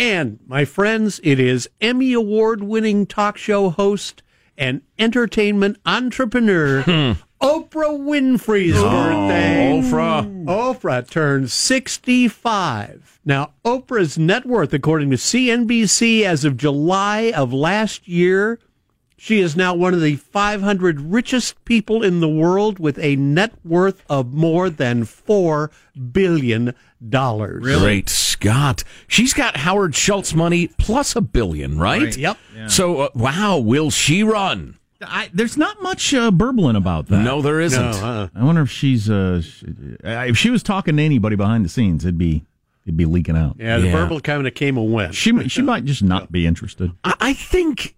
and 0.00 0.38
my 0.46 0.64
friends, 0.64 1.20
it 1.22 1.38
is 1.38 1.68
Emmy 1.78 2.14
award 2.14 2.62
winning 2.62 3.04
talk 3.04 3.36
show 3.36 3.68
host 3.68 4.22
and 4.56 4.80
entertainment 4.98 5.76
entrepreneur, 5.84 6.82
hmm. 6.82 7.12
Oprah 7.42 7.98
Winfrey's 7.98 8.76
oh, 8.76 8.90
birthday. 8.90 9.80
Oprah. 9.82 10.44
Oprah 10.46 11.08
turns 11.08 11.52
65. 11.52 13.20
Now, 13.26 13.52
Oprah's 13.62 14.18
net 14.18 14.46
worth, 14.46 14.72
according 14.72 15.10
to 15.10 15.16
CNBC, 15.16 16.22
as 16.22 16.46
of 16.46 16.56
July 16.56 17.32
of 17.36 17.52
last 17.52 18.08
year, 18.08 18.58
she 19.18 19.40
is 19.40 19.54
now 19.54 19.74
one 19.74 19.92
of 19.92 20.00
the 20.00 20.16
500 20.16 20.98
richest 20.98 21.62
people 21.66 22.02
in 22.02 22.20
the 22.20 22.28
world 22.28 22.78
with 22.78 22.98
a 22.98 23.16
net 23.16 23.52
worth 23.66 24.02
of 24.08 24.32
more 24.32 24.70
than 24.70 25.04
$4 25.04 25.70
billion. 26.10 26.74
Great 27.80 28.08
Scott. 28.08 28.84
She's 29.08 29.32
got 29.34 29.56
Howard 29.58 29.94
Schultz 29.94 30.34
money 30.34 30.68
plus 30.78 31.16
a 31.16 31.20
billion, 31.20 31.78
right? 31.78 32.02
Right. 32.02 32.16
Yep. 32.16 32.38
So, 32.68 33.00
uh, 33.00 33.08
wow, 33.14 33.58
will 33.58 33.90
she 33.90 34.22
run? 34.22 34.76
I, 35.02 35.30
there's 35.32 35.56
not 35.56 35.80
much 35.82 36.12
uh, 36.12 36.30
burbling 36.30 36.76
about 36.76 37.06
that. 37.06 37.22
No, 37.22 37.40
there 37.40 37.58
isn't. 37.60 37.80
No, 37.82 38.06
uh, 38.06 38.28
I 38.34 38.44
wonder 38.44 38.60
if 38.62 38.70
she's 38.70 39.08
uh, 39.08 39.40
sh- 39.40 39.64
uh, 40.04 40.24
if 40.28 40.36
she 40.36 40.50
was 40.50 40.62
talking 40.62 40.98
to 40.98 41.02
anybody 41.02 41.36
behind 41.36 41.64
the 41.64 41.70
scenes, 41.70 42.04
it'd 42.04 42.18
be 42.18 42.44
it'd 42.84 42.98
be 42.98 43.06
leaking 43.06 43.34
out. 43.36 43.56
yeah, 43.58 43.78
the 43.78 43.86
Yeah. 43.86 43.92
verbal 43.92 44.20
kind 44.20 44.46
of 44.46 44.54
came 44.54 44.76
and 44.76 44.92
went. 44.92 45.14
She 45.14 45.48
she 45.48 45.62
might 45.62 45.86
just 45.86 46.02
not 46.02 46.30
be 46.30 46.46
interested, 46.46 46.92
I, 47.02 47.14
I 47.20 47.32
think 47.32 47.94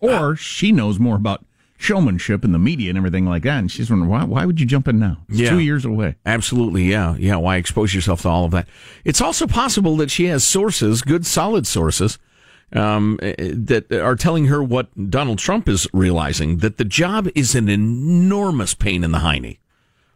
or 0.00 0.36
she 0.36 0.72
knows 0.72 0.98
more 0.98 1.16
about 1.16 1.42
showmanship 1.78 2.44
and 2.44 2.54
the 2.54 2.58
media 2.58 2.88
and 2.90 2.96
everything 2.98 3.26
like 3.26 3.42
that, 3.42 3.58
and 3.58 3.70
she's 3.70 3.90
wondering 3.90 4.10
why 4.10 4.24
why 4.24 4.44
would 4.46 4.60
you 4.60 4.66
jump 4.66 4.88
in 4.88 4.98
now? 4.98 5.18
It's 5.28 5.38
Yeah. 5.40 5.50
two 5.50 5.58
years 5.60 5.84
away. 5.84 6.16
Absolutely, 6.24 6.84
yeah. 6.84 7.16
Yeah, 7.18 7.36
why 7.36 7.56
expose 7.56 7.94
yourself 7.94 8.22
to 8.22 8.28
all 8.28 8.44
of 8.44 8.50
that? 8.52 8.66
It's 9.04 9.20
also 9.20 9.46
possible 9.46 9.96
that 9.98 10.10
she 10.10 10.24
has 10.26 10.44
sources, 10.44 11.02
good, 11.02 11.26
solid 11.26 11.66
sources, 11.66 12.18
um, 12.72 13.18
eh, 13.22 13.34
that 13.54 13.92
are 13.92 14.16
telling 14.16 14.46
her 14.46 14.62
what 14.62 14.88
Donald 15.10 15.38
Trump 15.38 15.68
is 15.68 15.86
realizing 15.92 16.58
that 16.58 16.78
the 16.78 16.84
job 16.84 17.28
is 17.34 17.54
an 17.54 17.68
enormous 17.68 18.74
pain 18.74 19.04
in 19.04 19.12
the 19.12 19.18
hiney. 19.18 19.58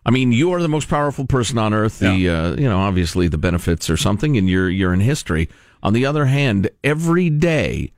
I 0.04 0.10
mean, 0.10 0.32
you 0.32 0.50
are 0.52 0.62
the 0.62 0.68
most 0.68 0.88
powerful 0.88 1.26
person 1.26 1.58
on 1.58 1.74
earth. 1.74 1.98
The 1.98 2.28
uh, 2.28 2.50
you 2.56 2.68
know, 2.68 2.78
obviously 2.80 3.28
the 3.28 3.38
benefits 3.38 3.90
are 3.90 3.98
something, 3.98 4.36
and 4.36 4.48
you're 4.48 4.70
you're 4.70 4.94
in 4.94 5.00
history. 5.00 5.48
On 5.82 5.92
the 5.92 6.06
other 6.06 6.24
hand, 6.26 6.70
every 6.82 7.28
day 7.30 7.92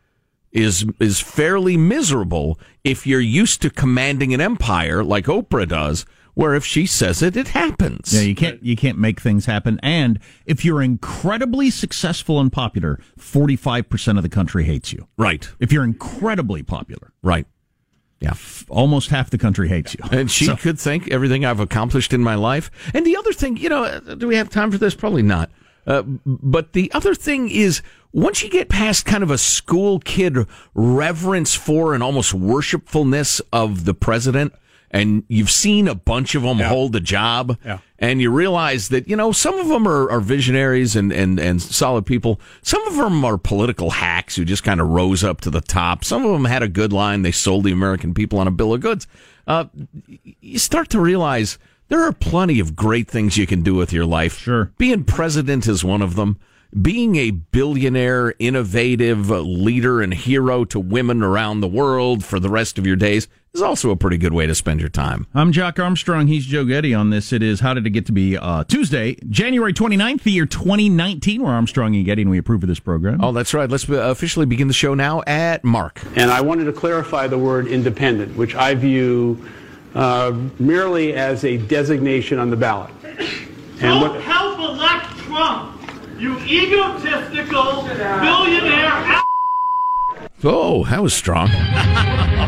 is 0.53 0.85
is 1.01 1.21
fairly 1.21 1.77
miserable 1.77 2.59
if 2.85 3.07
you're 3.07 3.21
used 3.21 3.63
to 3.63 3.71
commanding 3.71 4.35
an 4.35 4.41
empire 4.41 5.03
like 5.03 5.25
Oprah 5.27 5.67
does, 5.69 6.05
where 6.35 6.55
if 6.55 6.65
she 6.65 6.85
says 6.87 7.23
it, 7.23 7.37
it 7.37 7.49
happens. 7.49 8.13
Yeah, 8.15 8.21
you 8.23 8.35
can't 8.35 8.63
you 8.63 8.77
can't 8.77 8.99
make 8.99 9.21
things 9.21 9.47
happen. 9.47 9.81
And 9.83 10.19
if 10.47 10.65
you're 10.65 10.83
incredibly 10.83 11.71
successful 11.71 12.39
and 12.41 12.53
popular, 12.53 12.99
forty 13.17 13.57
five 13.57 13.89
percent 13.89 14.19
of 14.19 14.23
the 14.25 14.29
country 14.31 14.65
hates 14.65 14.93
you. 14.93 15.09
Right. 15.17 15.49
If 15.59 15.73
you're 15.73 15.85
incredibly 15.85 16.63
popular, 16.63 17.13
Right. 17.23 17.47
Yeah. 18.21 18.35
almost 18.69 19.09
half 19.11 19.31
the 19.31 19.39
country 19.39 19.69
hates 19.69 19.95
you. 19.95 20.01
And 20.13 20.31
she 20.31 20.45
So- 20.45 20.55
could 20.57 20.79
think 20.79 21.09
everything 21.11 21.45
I've 21.45 21.59
accomplished 21.59 22.13
in 22.13 22.23
my 22.23 22.37
life. 22.37 22.71
And 22.95 23.05
the 23.05 23.17
other 23.17 23.33
thing, 23.33 23.57
you 23.57 23.69
know, 23.69 23.99
do 24.17 24.29
we 24.29 24.37
have 24.37 24.49
time 24.49 24.71
for 24.71 24.79
this? 24.79 24.95
Probably 24.95 25.23
not. 25.23 25.51
Uh, 25.87 26.03
but 26.25 26.73
the 26.75 26.91
other 26.93 27.15
thing 27.15 27.49
is, 27.49 27.83
once 28.13 28.43
you 28.43 28.51
get 28.51 28.69
past 28.69 29.05
kind 29.07 29.23
of 29.23 29.31
a 29.31 29.39
school 29.39 29.99
kid 30.01 30.37
reverence 30.75 31.55
for 31.55 31.95
and 31.95 32.03
almost 32.03 32.33
worshipfulness 32.35 33.41
of 33.53 33.85
the 33.85 33.95
president, 33.95 34.53
and 34.91 35.25
you've 35.29 35.51
seen 35.51 35.89
a 35.89 35.95
bunch 35.95 36.35
of 36.35 36.43
them 36.43 36.59
hold 36.59 36.93
the 36.93 37.01
job, 37.01 37.57
Yeah. 37.65 37.79
and 37.99 38.21
you 38.21 38.31
realize 38.31 38.91
that 38.91 39.09
you 39.09 39.17
know 39.17 39.33
some 39.33 39.55
of 39.59 39.69
them 39.69 39.89
are, 39.89 40.11
are 40.11 40.21
visionaries 40.21 40.95
and, 40.95 41.11
and 41.13 41.41
and 41.41 41.63
solid 41.63 42.05
people. 42.05 42.39
Some 42.61 42.87
of 42.87 42.97
them 42.97 43.25
are 43.25 43.39
political 43.39 43.91
hacks 43.91 44.37
who 44.37 44.45
just 44.45 44.63
kind 44.65 44.81
of 44.83 44.89
rose 44.89 45.25
up 45.25 45.41
to 45.43 45.51
the 45.51 45.63
top. 45.63 46.05
Some 46.05 46.25
of 46.27 46.33
them 46.33 46.45
had 46.45 46.63
a 46.63 46.69
good 46.69 46.93
line. 46.93 47.23
They 47.23 47.33
sold 47.33 47.65
the 47.65 47.73
American 47.73 48.13
people 48.13 48.39
on 48.39 48.47
a 48.47 48.51
bill 48.51 48.75
of 48.75 48.81
goods. 48.83 49.07
Uh, 49.47 49.65
you 50.07 50.59
start 50.59 50.91
to 50.91 51.01
realize 51.01 51.59
there 51.93 52.03
are 52.03 52.13
plenty 52.13 52.59
of 52.59 52.75
great 52.75 53.07
things 53.07 53.37
you 53.37 53.47
can 53.47 53.61
do 53.61 53.75
with 53.75 53.93
your 53.93 54.07
life. 54.07 54.39
Sure. 54.39 54.73
Being 54.79 55.05
president 55.05 55.67
is 55.67 55.85
one 55.85 56.01
of 56.01 56.17
them. 56.17 56.39
Being 56.81 57.17
a 57.17 57.33
billionaire, 57.33 58.33
innovative 58.39 59.31
uh, 59.31 59.41
leader 59.41 60.01
and 60.01 60.15
hero 60.15 60.65
to 60.65 60.81
women 60.81 61.23
around 61.23 61.61
the 61.61 61.69
world 61.69 62.25
for 62.25 62.41
the 62.41 62.49
rest 62.49 62.79
of 62.79 62.87
your 62.87 62.97
days 62.97 63.29
is 63.53 63.61
also 63.61 63.91
a 63.91 63.97
pretty 63.97 64.17
good 64.17 64.33
way 64.33 64.47
to 64.47 64.55
spend 64.55 64.81
your 64.81 64.89
time. 64.89 65.27
I'm 65.35 65.53
Jack 65.53 65.79
Armstrong. 65.79 66.29
He's 66.29 66.47
Joe 66.47 66.65
Getty 66.65 66.95
on 66.95 67.11
this. 67.11 67.31
It 67.31 67.43
is 67.43 67.61
How 67.61 67.75
Did 67.75 67.87
It 67.87 67.91
Get 67.91 68.07
to 68.07 68.13
Be 68.13 68.39
uh, 68.39 68.65
Tuesday, 68.65 69.17
January 69.29 69.75
29th, 69.75 70.23
the 70.23 70.31
year 70.31 70.47
2019. 70.47 71.43
We're 71.43 71.51
Armstrong 71.51 71.95
and 71.95 72.07
Getty, 72.07 72.23
and 72.23 72.31
we 72.31 72.39
approve 72.39 72.63
of 72.63 72.71
this 72.71 72.81
program. 72.81 73.23
Oh, 73.23 73.33
that's 73.33 73.53
right. 73.53 73.69
Let's 73.69 73.87
uh, 73.87 73.97
officially 73.97 74.47
begin 74.47 74.69
the 74.69 74.73
show 74.73 74.95
now 74.95 75.21
at 75.27 75.63
Mark. 75.63 76.01
And 76.17 76.31
I 76.31 76.41
wanted 76.41 76.65
to 76.65 76.73
clarify 76.73 77.27
the 77.27 77.37
word 77.37 77.67
independent, 77.67 78.35
which 78.35 78.55
I 78.55 78.75
view 78.75 79.47
uh, 79.95 80.33
merely 80.59 81.15
as 81.15 81.45
a 81.45 81.57
designation 81.59 82.39
on 82.39 82.51
the 82.51 82.57
ballot. 82.57 82.91
And 83.05 84.01
Don't 84.01 84.01
what, 84.13 84.21
help 84.23 84.59
elect 84.59 85.19
Trump, 85.19 85.81
you 86.19 86.39
egotistical 86.41 87.83
billionaire. 87.83 89.23
Oh, 90.45 90.85
that 90.91 91.03
was 91.03 91.15
strong. 91.15 91.49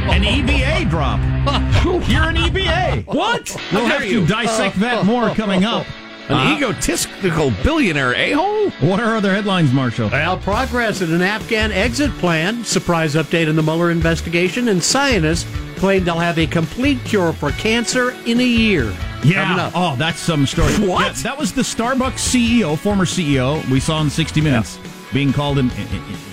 An 0.05 0.23
EBA 0.23 0.89
drop. 0.91 1.21
You're 2.09 2.25
an 2.25 2.37
EBA. 2.37 3.07
What? 3.07 3.57
We'll 3.73 3.87
have 3.87 4.01
dare 4.03 4.11
to 4.11 4.27
dissect 4.27 4.81
that 4.81 5.05
more 5.07 5.31
coming 5.35 5.65
up. 5.65 5.87
An 6.29 6.37
Uh, 6.37 6.57
egotistical 6.57 7.53
billionaire 7.63 8.15
a 8.15 8.33
hole? 8.33 8.71
What 8.89 8.99
are 9.01 9.17
other 9.17 9.33
headlines, 9.33 9.73
Marshall? 9.73 10.09
Well, 10.11 10.39
progress 10.39 11.03
in 11.03 11.13
an 11.13 11.21
Afghan 11.23 11.71
exit 11.71 12.11
plan, 12.13 12.65
surprise 12.65 13.15
update 13.15 13.47
in 13.49 13.57
the 13.57 13.63
Mueller 13.63 13.91
investigation, 13.91 14.69
and 14.69 14.83
scientists 14.83 15.45
claim 15.85 16.03
they'll 16.03 16.19
have 16.19 16.39
a 16.39 16.47
complete 16.47 16.99
cure 17.05 17.31
for 17.35 17.51
cancer 17.51 18.13
in 18.25 18.41
a 18.41 18.43
year. 18.43 18.85
Coming 19.21 19.33
Yeah. 19.33 19.67
up. 19.67 19.73
Oh, 19.75 19.95
that's 19.99 20.19
some 20.19 20.47
story. 20.47 20.73
What? 20.79 21.15
Yeah, 21.17 21.23
that 21.25 21.37
was 21.39 21.53
the 21.53 21.61
Starbucks 21.61 22.21
CEO, 22.21 22.75
former 22.79 23.05
CEO, 23.05 23.63
we 23.71 23.81
saw 23.81 24.01
in 24.01 24.09
60 24.09 24.41
Minutes, 24.41 24.79
being 25.13 25.31
called 25.31 25.59
an, 25.59 25.71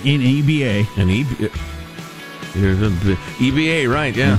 in 0.04 0.22
EBA. 0.22 0.86
An 0.96 1.08
EBA. 1.10 1.50
EBA, 2.54 3.92
right? 3.92 4.16
Yeah. 4.16 4.38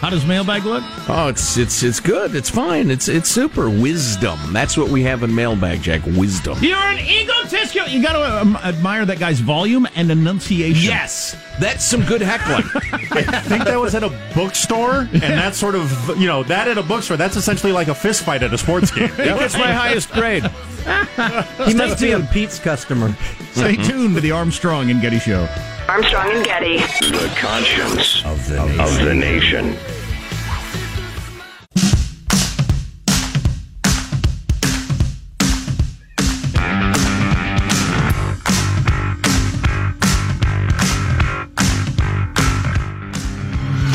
How 0.00 0.10
does 0.10 0.26
mailbag 0.26 0.64
look? 0.64 0.84
Oh, 1.08 1.28
it's 1.28 1.56
it's 1.56 1.82
it's 1.82 1.98
good. 1.98 2.34
It's 2.34 2.50
fine. 2.50 2.90
It's 2.90 3.08
it's 3.08 3.28
super. 3.28 3.70
Wisdom. 3.70 4.38
That's 4.52 4.76
what 4.76 4.88
we 4.88 5.02
have 5.02 5.22
in 5.22 5.34
mailbag, 5.34 5.82
Jack. 5.82 6.04
Wisdom. 6.04 6.58
You're 6.60 6.76
an 6.76 6.98
egotistical. 6.98 7.88
You 7.88 8.02
got 8.02 8.12
to 8.12 8.40
um, 8.40 8.56
admire 8.56 9.06
that 9.06 9.18
guy's 9.18 9.40
volume 9.40 9.88
and 9.94 10.10
enunciation. 10.10 10.90
Yes, 10.90 11.36
that's 11.58 11.84
some 11.84 12.02
good 12.04 12.20
heckling. 12.20 12.64
I 13.12 13.40
think 13.40 13.64
that 13.64 13.80
was 13.80 13.94
at 13.94 14.02
a 14.02 14.10
bookstore, 14.34 15.08
and 15.12 15.22
that's 15.22 15.56
sort 15.56 15.74
of 15.74 16.18
you 16.18 16.26
know 16.26 16.42
that 16.44 16.68
at 16.68 16.76
a 16.76 16.82
bookstore. 16.82 17.16
That's 17.16 17.36
essentially 17.36 17.72
like 17.72 17.88
a 17.88 17.94
fist 17.94 18.24
fight 18.24 18.42
at 18.42 18.52
a 18.52 18.58
sports 18.58 18.90
game. 18.90 19.10
that 19.16 19.40
was 19.40 19.54
my 19.56 19.72
highest 19.72 20.12
grade. 20.12 20.44
He 21.64 21.72
must 21.72 21.98
be 21.98 22.10
a 22.10 22.20
Peet's 22.20 22.58
customer. 22.58 23.16
Stay 23.52 23.76
tuned 23.76 24.16
to 24.16 24.20
the 24.20 24.32
Armstrong 24.32 24.90
and 24.90 25.00
Getty 25.00 25.18
Show. 25.18 25.48
Armstrong 25.86 26.30
and 26.32 26.44
Getty. 26.44 26.78
The 26.78 27.30
conscience 27.36 28.24
of 28.24 28.48
the 28.48 28.64
nation. 28.64 28.80
Of 28.80 29.04
the 29.04 29.14
nation. 29.14 29.76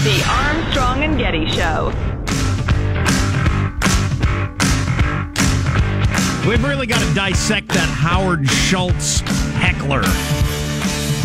The 0.03 0.23
Armstrong 0.29 1.03
and 1.03 1.17
Getty 1.17 1.49
Show. 1.49 1.91
We've 6.47 6.63
really 6.63 6.87
got 6.87 7.01
to 7.01 7.13
dissect 7.15 7.67
that 7.69 7.89
Howard 7.89 8.47
Schultz 8.47 9.21
heckler 9.55 10.03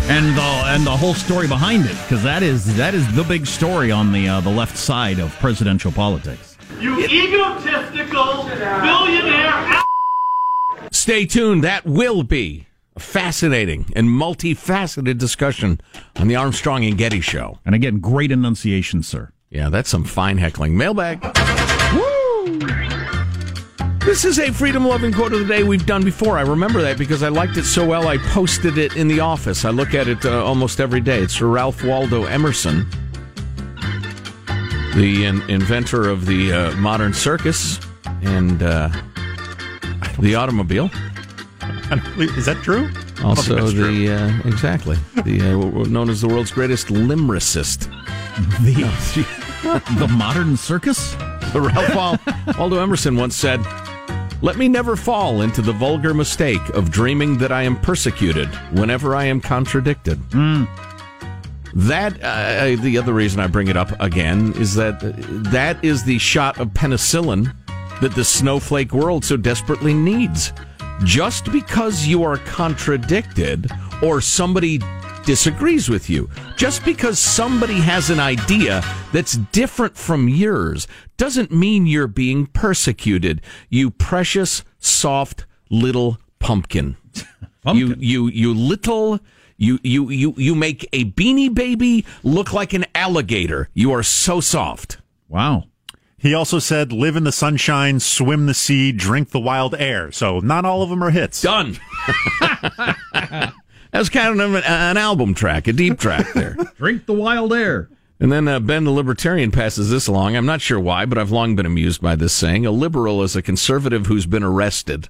and 0.09 0.37
the 0.37 0.43
and 0.43 0.87
the 0.87 0.91
whole 0.91 1.15
story 1.15 1.49
behind 1.49 1.87
it 1.87 1.97
because 2.03 2.23
that 2.23 2.43
is 2.43 2.77
that 2.77 2.95
is 2.95 3.11
the 3.15 3.25
big 3.25 3.47
story 3.47 3.91
on 3.91 4.13
the 4.13 4.29
uh, 4.29 4.41
the 4.41 4.51
left 4.51 4.77
side 4.77 5.19
of 5.19 5.33
presidential 5.37 5.91
politics. 5.91 6.59
You 6.79 7.01
egotistical 7.01 8.45
billionaire. 8.45 9.83
Stay 10.93 11.25
tuned. 11.25 11.65
That 11.65 11.87
will 11.87 12.23
be 12.23 12.67
a 12.97 13.01
fascinating 13.01 13.87
and 13.97 14.09
multifaceted 14.09 15.19
discussion 15.19 15.81
on 16.17 16.29
the 16.29 16.37
Armstrong 16.37 16.85
and 16.85 16.99
Getty 16.99 17.21
Show. 17.21 17.59
And 17.65 17.75
again, 17.75 18.01
great 18.01 18.31
enunciation, 18.31 19.03
sir. 19.03 19.33
Yeah, 19.51 19.71
that's 19.71 19.89
some 19.89 20.05
fine 20.05 20.39
heckling. 20.39 20.77
Mailbag. 20.77 21.21
This 24.05 24.27
is 24.27 24.39
a 24.39 24.53
freedom 24.53 24.87
loving 24.87 25.15
quote 25.15 25.33
of 25.33 25.41
the 25.41 25.47
day 25.47 25.63
we've 25.63 25.87
done 25.87 26.05
before. 26.05 26.37
I 26.37 26.43
remember 26.43 26.83
that 26.83 26.99
because 26.99 27.23
I 27.23 27.29
liked 27.29 27.57
it 27.57 27.65
so 27.65 27.87
well 27.87 28.07
I 28.07 28.19
posted 28.19 28.77
it 28.77 28.97
in 28.97 29.09
the 29.09 29.21
office. 29.21 29.65
I 29.65 29.71
look 29.71 29.95
at 29.95 30.09
it 30.09 30.27
uh, 30.27 30.45
almost 30.45 30.79
every 30.79 31.01
day. 31.01 31.21
It's 31.21 31.41
Ralph 31.41 31.83
Waldo 31.83 32.25
Emerson, 32.25 32.87
the 34.95 35.25
in- 35.25 35.41
inventor 35.49 36.09
of 36.11 36.27
the 36.27 36.53
uh, 36.53 36.77
modern 36.77 37.15
circus 37.15 37.81
and 38.23 38.63
uh, 38.63 38.91
the 40.19 40.35
automobile. 40.35 40.91
Is 42.19 42.45
that 42.45 42.61
true? 42.63 42.91
Also, 43.25 43.69
the 43.71 44.13
uh, 44.13 44.49
exactly 44.49 44.99
the 45.25 45.41
uh, 45.41 45.89
known 45.89 46.11
as 46.11 46.21
the 46.21 46.29
world's 46.29 46.53
greatest 46.53 46.89
limricist. 46.89 47.91
The 48.63 48.85
the 49.99 50.09
modern 50.09 50.59
circus. 50.59 51.17
Ralph 51.55 52.59
Waldo 52.59 52.83
Emerson 52.83 53.15
once 53.17 53.37
said, 53.37 53.61
"Let 54.45 54.59
me 54.59 54.69
never 54.69 54.95
fall 54.95 55.41
into 55.41 55.63
the 55.63 55.73
vulgar 55.73 56.13
mistake 56.13 56.69
of 56.75 56.91
dreaming 56.91 57.39
that 57.39 57.51
I 57.51 57.63
am 57.63 57.81
persecuted 57.81 58.49
whenever 58.79 59.17
I 59.17 59.25
am 59.25 59.41
contradicted." 59.41 60.21
That 61.75 62.23
uh, 62.23 62.77
the 62.83 62.99
other 62.99 63.15
reason 63.15 63.41
I 63.41 63.47
bring 63.47 63.69
it 63.69 63.77
up 63.77 63.99
again 64.01 64.53
is 64.57 64.75
that 64.75 65.03
uh, 65.03 65.13
that 65.51 65.83
is 65.83 66.05
the 66.05 66.19
shot 66.19 66.61
of 66.61 66.69
penicillin 66.69 67.55
that 68.03 68.15
the 68.15 68.25
snowflake 68.25 68.93
world 68.93 69.25
so 69.25 69.39
desperately 69.39 69.95
needs. 69.95 70.53
Just 71.05 71.51
because 71.51 72.07
you 72.07 72.23
are 72.23 72.37
contradicted 72.37 73.71
or 74.03 74.21
somebody 74.21 74.79
disagrees 75.25 75.89
with 75.89 76.09
you, 76.09 76.31
just 76.57 76.85
because 76.85 77.19
somebody 77.19 77.81
has 77.81 78.11
an 78.11 78.21
idea 78.21 78.83
that's 79.13 79.37
different 79.53 79.97
from 79.97 80.29
yours, 80.29 80.87
doesn't 81.17 81.51
mean 81.51 81.87
you're 81.87 82.07
being 82.07 82.47
persecuted. 82.47 83.41
You 83.69 83.91
precious, 83.91 84.65
soft 84.79 85.47
little 85.71 86.19
pumpkin. 86.39 86.97
You 87.73 87.95
you 87.99 88.27
you 88.29 88.53
little 88.53 89.21
you 89.57 89.79
you 89.83 90.11
you 90.11 90.35
you 90.37 90.55
make 90.55 90.87
a 90.93 91.05
beanie 91.05 91.53
baby 91.53 92.05
look 92.23 92.53
like 92.53 92.73
an 92.75 92.85
alligator. 92.95 93.69
You 93.73 93.93
are 93.93 94.03
so 94.03 94.41
soft. 94.41 94.99
Wow. 95.29 95.65
He 96.19 96.35
also 96.35 96.59
said, 96.59 96.93
"Live 96.93 97.17
in 97.17 97.25
the 97.25 97.33
sunshine, 97.33 98.01
swim 98.01 98.47
the 98.47 98.55
sea, 98.55 98.93
drink 98.93 99.31
the 99.31 99.41
wild 99.41 99.75
air." 99.75 100.11
So 100.13 100.41
not 100.41 100.65
all 100.65 100.83
of 100.83 100.91
them 100.91 101.03
are 101.03 101.11
hits. 101.11 101.41
Done. 101.43 101.79
That's 103.95 104.09
kind 104.09 104.41
of 104.41 104.55
an, 104.55 104.65
an 104.65 104.97
album 104.97 105.35
track, 105.35 105.69
a 105.69 105.73
deep 105.73 106.01
track 106.01 106.33
there. 106.35 106.57
Drink 106.79 107.07
the 107.07 107.13
wild 107.13 107.53
air. 107.53 107.89
And 108.19 108.33
then 108.33 108.49
uh, 108.49 108.59
Ben 108.59 108.83
the 108.83 108.91
Libertarian 108.91 109.53
passes 109.53 109.89
this 109.89 110.09
along. 110.09 110.35
I'm 110.37 110.47
not 110.47 110.61
sure 110.61 110.81
why, 110.81 111.07
but 111.07 111.17
I've 111.17 111.31
long 111.31 111.55
been 111.55 111.65
amused 111.65 112.01
by 112.03 112.17
this 112.17 112.33
saying. 112.33 112.67
A 112.67 112.73
liberal 112.73 113.23
is 113.23 113.37
a 113.37 113.43
conservative 113.43 114.07
who's 114.07 114.27
been 114.27 114.43
arrested. 114.43 115.09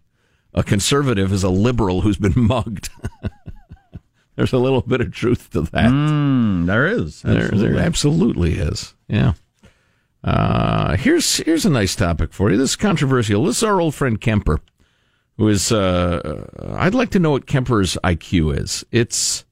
A 0.52 0.62
conservative 0.62 1.32
is 1.32 1.42
a 1.42 1.48
liberal 1.48 2.02
who's 2.02 2.18
been 2.18 2.34
mugged. 2.36 2.90
There's 4.36 4.52
a 4.52 4.58
little 4.58 4.82
bit 4.82 5.00
of 5.00 5.12
truth 5.12 5.48
to 5.52 5.62
that. 5.62 5.90
Mm, 5.90 6.66
there 6.66 6.86
is. 6.86 7.22
There, 7.22 7.44
Absolutely. 7.44 7.68
there 7.72 7.78
absolutely 7.86 8.52
is. 8.58 8.94
Yeah. 9.08 9.32
Uh, 10.22 10.96
here's 10.96 11.36
here's 11.38 11.64
a 11.64 11.70
nice 11.70 11.94
topic 11.94 12.32
for 12.32 12.50
you. 12.50 12.56
This 12.58 12.70
is 12.70 12.76
controversial. 12.76 13.44
This 13.44 13.58
is 13.58 13.62
our 13.62 13.80
old 13.80 13.94
friend 13.94 14.20
Kemper, 14.20 14.60
who 15.36 15.48
is. 15.48 15.72
Uh, 15.72 16.46
I'd 16.76 16.94
like 16.94 17.10
to 17.10 17.18
know 17.18 17.30
what 17.30 17.46
Kemper's 17.46 17.96
IQ 18.04 18.58
is. 18.58 18.84
It's 18.92 19.44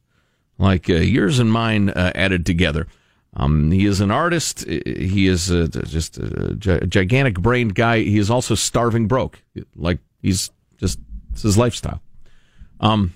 like 0.59 0.89
uh, 0.89 0.95
yours 0.95 1.39
and 1.39 1.53
mine 1.53 1.91
uh, 1.91 2.13
added 2.15 2.47
together. 2.47 2.87
Um, 3.35 3.71
he 3.71 3.87
is 3.87 4.01
an 4.01 4.11
artist. 4.11 4.65
He 4.69 5.27
is 5.27 5.51
uh, 5.51 5.67
just 5.87 6.19
a 6.19 6.55
gi- 6.55 6.87
gigantic 6.87 7.41
brained 7.41 7.75
guy. 7.75 8.01
He 8.01 8.19
is 8.19 8.31
also 8.31 8.55
starving 8.55 9.09
broke. 9.09 9.43
Like 9.75 10.01
he's 10.21 10.51
just 10.77 10.99
it's 11.33 11.43
his 11.43 11.57
lifestyle. 11.57 12.03
Um, 12.81 13.15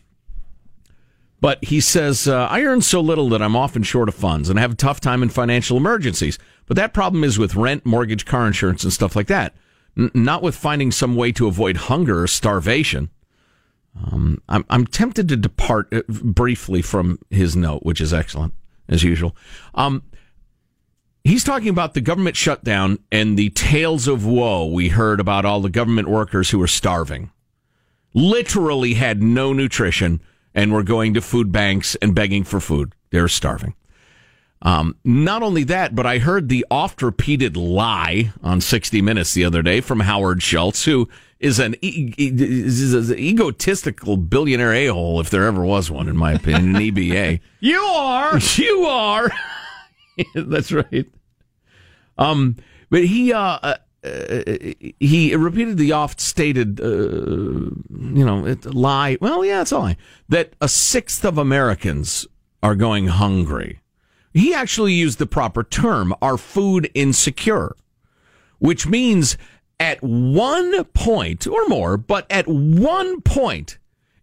but 1.40 1.62
he 1.62 1.80
says, 1.80 2.26
uh, 2.26 2.46
I 2.50 2.62
earn 2.62 2.80
so 2.80 3.00
little 3.00 3.28
that 3.28 3.42
I'm 3.42 3.56
often 3.56 3.82
short 3.82 4.08
of 4.08 4.14
funds 4.14 4.48
and 4.48 4.58
have 4.58 4.72
a 4.72 4.76
tough 4.76 5.00
time 5.00 5.22
in 5.22 5.28
financial 5.28 5.76
emergencies. 5.76 6.38
But 6.64 6.76
that 6.76 6.94
problem 6.94 7.22
is 7.24 7.38
with 7.38 7.54
rent, 7.54 7.84
mortgage, 7.84 8.24
car 8.24 8.46
insurance, 8.46 8.84
and 8.84 8.92
stuff 8.92 9.14
like 9.14 9.26
that. 9.26 9.54
Not 9.96 10.42
with 10.42 10.54
finding 10.54 10.92
some 10.92 11.16
way 11.16 11.32
to 11.32 11.46
avoid 11.46 11.76
hunger 11.76 12.22
or 12.22 12.26
starvation. 12.26 13.10
Um, 14.04 14.42
I'm, 14.48 14.64
I'm 14.68 14.86
tempted 14.86 15.28
to 15.30 15.36
depart 15.36 15.92
uh, 15.92 16.02
briefly 16.08 16.82
from 16.82 17.18
his 17.30 17.56
note, 17.56 17.82
which 17.82 18.00
is 18.00 18.12
excellent, 18.12 18.52
as 18.88 19.02
usual. 19.02 19.34
Um, 19.74 20.02
he's 21.24 21.44
talking 21.44 21.70
about 21.70 21.94
the 21.94 22.02
government 22.02 22.36
shutdown 22.36 22.98
and 23.10 23.38
the 23.38 23.50
tales 23.50 24.06
of 24.06 24.26
woe 24.26 24.66
we 24.66 24.90
heard 24.90 25.18
about 25.18 25.46
all 25.46 25.60
the 25.60 25.70
government 25.70 26.08
workers 26.08 26.50
who 26.50 26.58
were 26.58 26.66
starving 26.66 27.30
literally 28.12 28.94
had 28.94 29.22
no 29.22 29.52
nutrition 29.52 30.20
and 30.54 30.72
were 30.72 30.82
going 30.82 31.12
to 31.14 31.20
food 31.20 31.52
banks 31.52 31.94
and 31.96 32.14
begging 32.14 32.44
for 32.44 32.60
food. 32.60 32.94
They're 33.10 33.28
starving. 33.28 33.74
Um, 34.62 34.96
not 35.04 35.42
only 35.42 35.64
that, 35.64 35.94
but 35.94 36.06
I 36.06 36.18
heard 36.18 36.48
the 36.48 36.64
oft 36.70 37.02
repeated 37.02 37.56
lie 37.56 38.32
on 38.42 38.60
60 38.60 39.02
Minutes 39.02 39.34
the 39.34 39.44
other 39.44 39.62
day 39.62 39.80
from 39.80 40.00
Howard 40.00 40.42
Schultz, 40.42 40.84
who 40.86 41.08
is 41.38 41.58
an, 41.58 41.74
e- 41.82 42.14
e- 42.16 42.32
is 42.40 43.10
an 43.10 43.18
egotistical 43.18 44.16
billionaire 44.16 44.72
a 44.72 44.86
hole, 44.86 45.20
if 45.20 45.28
there 45.30 45.44
ever 45.44 45.62
was 45.64 45.90
one, 45.90 46.08
in 46.08 46.16
my 46.16 46.32
opinion, 46.32 46.74
an 46.74 46.82
EBA. 46.82 47.40
You 47.60 47.78
are. 47.80 48.38
You 48.56 48.86
are. 48.86 49.30
That's 50.34 50.72
right. 50.72 51.06
Um, 52.16 52.56
but 52.88 53.04
he, 53.04 53.32
uh, 53.34 53.74
uh, 54.02 54.44
he 55.00 55.34
repeated 55.34 55.76
the 55.76 55.92
oft 55.92 56.20
stated, 56.20 56.80
uh, 56.80 56.86
you 56.88 58.24
know, 58.24 58.56
lie. 58.64 59.18
Well, 59.20 59.44
yeah, 59.44 59.60
it's 59.60 59.72
a 59.72 59.78
lie 59.78 59.96
that 60.30 60.54
a 60.60 60.68
sixth 60.68 61.24
of 61.24 61.36
Americans 61.36 62.26
are 62.62 62.74
going 62.74 63.08
hungry. 63.08 63.80
He 64.36 64.52
actually 64.52 64.92
used 64.92 65.18
the 65.18 65.24
proper 65.24 65.64
term, 65.64 66.14
are 66.20 66.36
food 66.36 66.90
insecure, 66.92 67.74
which 68.58 68.86
means 68.86 69.38
at 69.80 70.02
one 70.02 70.84
point 70.84 71.46
or 71.46 71.66
more, 71.68 71.96
but 71.96 72.30
at 72.30 72.46
one 72.46 73.22
point 73.22 73.78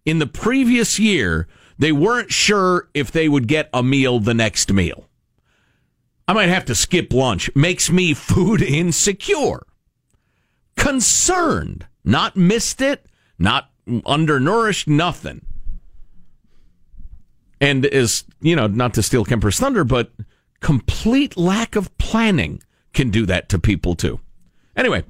in 0.05 0.19
the 0.19 0.27
previous 0.27 0.99
year, 0.99 1.47
they 1.79 1.91
weren't 1.91 2.31
sure 2.31 2.89
if 2.93 3.11
they 3.11 3.27
would 3.27 3.47
get 3.47 3.71
a 3.73 3.81
meal 3.81 4.19
the 4.19 4.35
next 4.35 4.71
meal. 4.71 5.09
I 6.27 6.33
might 6.33 6.49
have 6.49 6.65
to 6.65 6.75
skip 6.75 7.11
lunch. 7.11 7.49
Makes 7.55 7.89
me 7.89 8.13
food 8.13 8.61
insecure. 8.61 9.65
Concerned. 10.75 11.87
Not 12.03 12.37
missed 12.37 12.81
it, 12.81 13.07
not 13.39 13.71
undernourished, 14.05 14.87
nothing. 14.87 15.43
And 17.63 17.85
is, 17.85 18.25
you 18.41 18.57
know, 18.57 18.67
not 18.67 18.93
to 18.95 19.01
steal 19.01 19.23
Kemper's 19.23 19.57
thunder, 19.57 19.85
but 19.85 20.11
complete 20.59 21.37
lack 21.37 21.77
of 21.77 21.97
planning 21.97 22.61
can 22.93 23.09
do 23.09 23.25
that 23.25 23.47
to 23.49 23.57
people 23.57 23.95
too. 23.95 24.19
Anyway, 24.75 25.05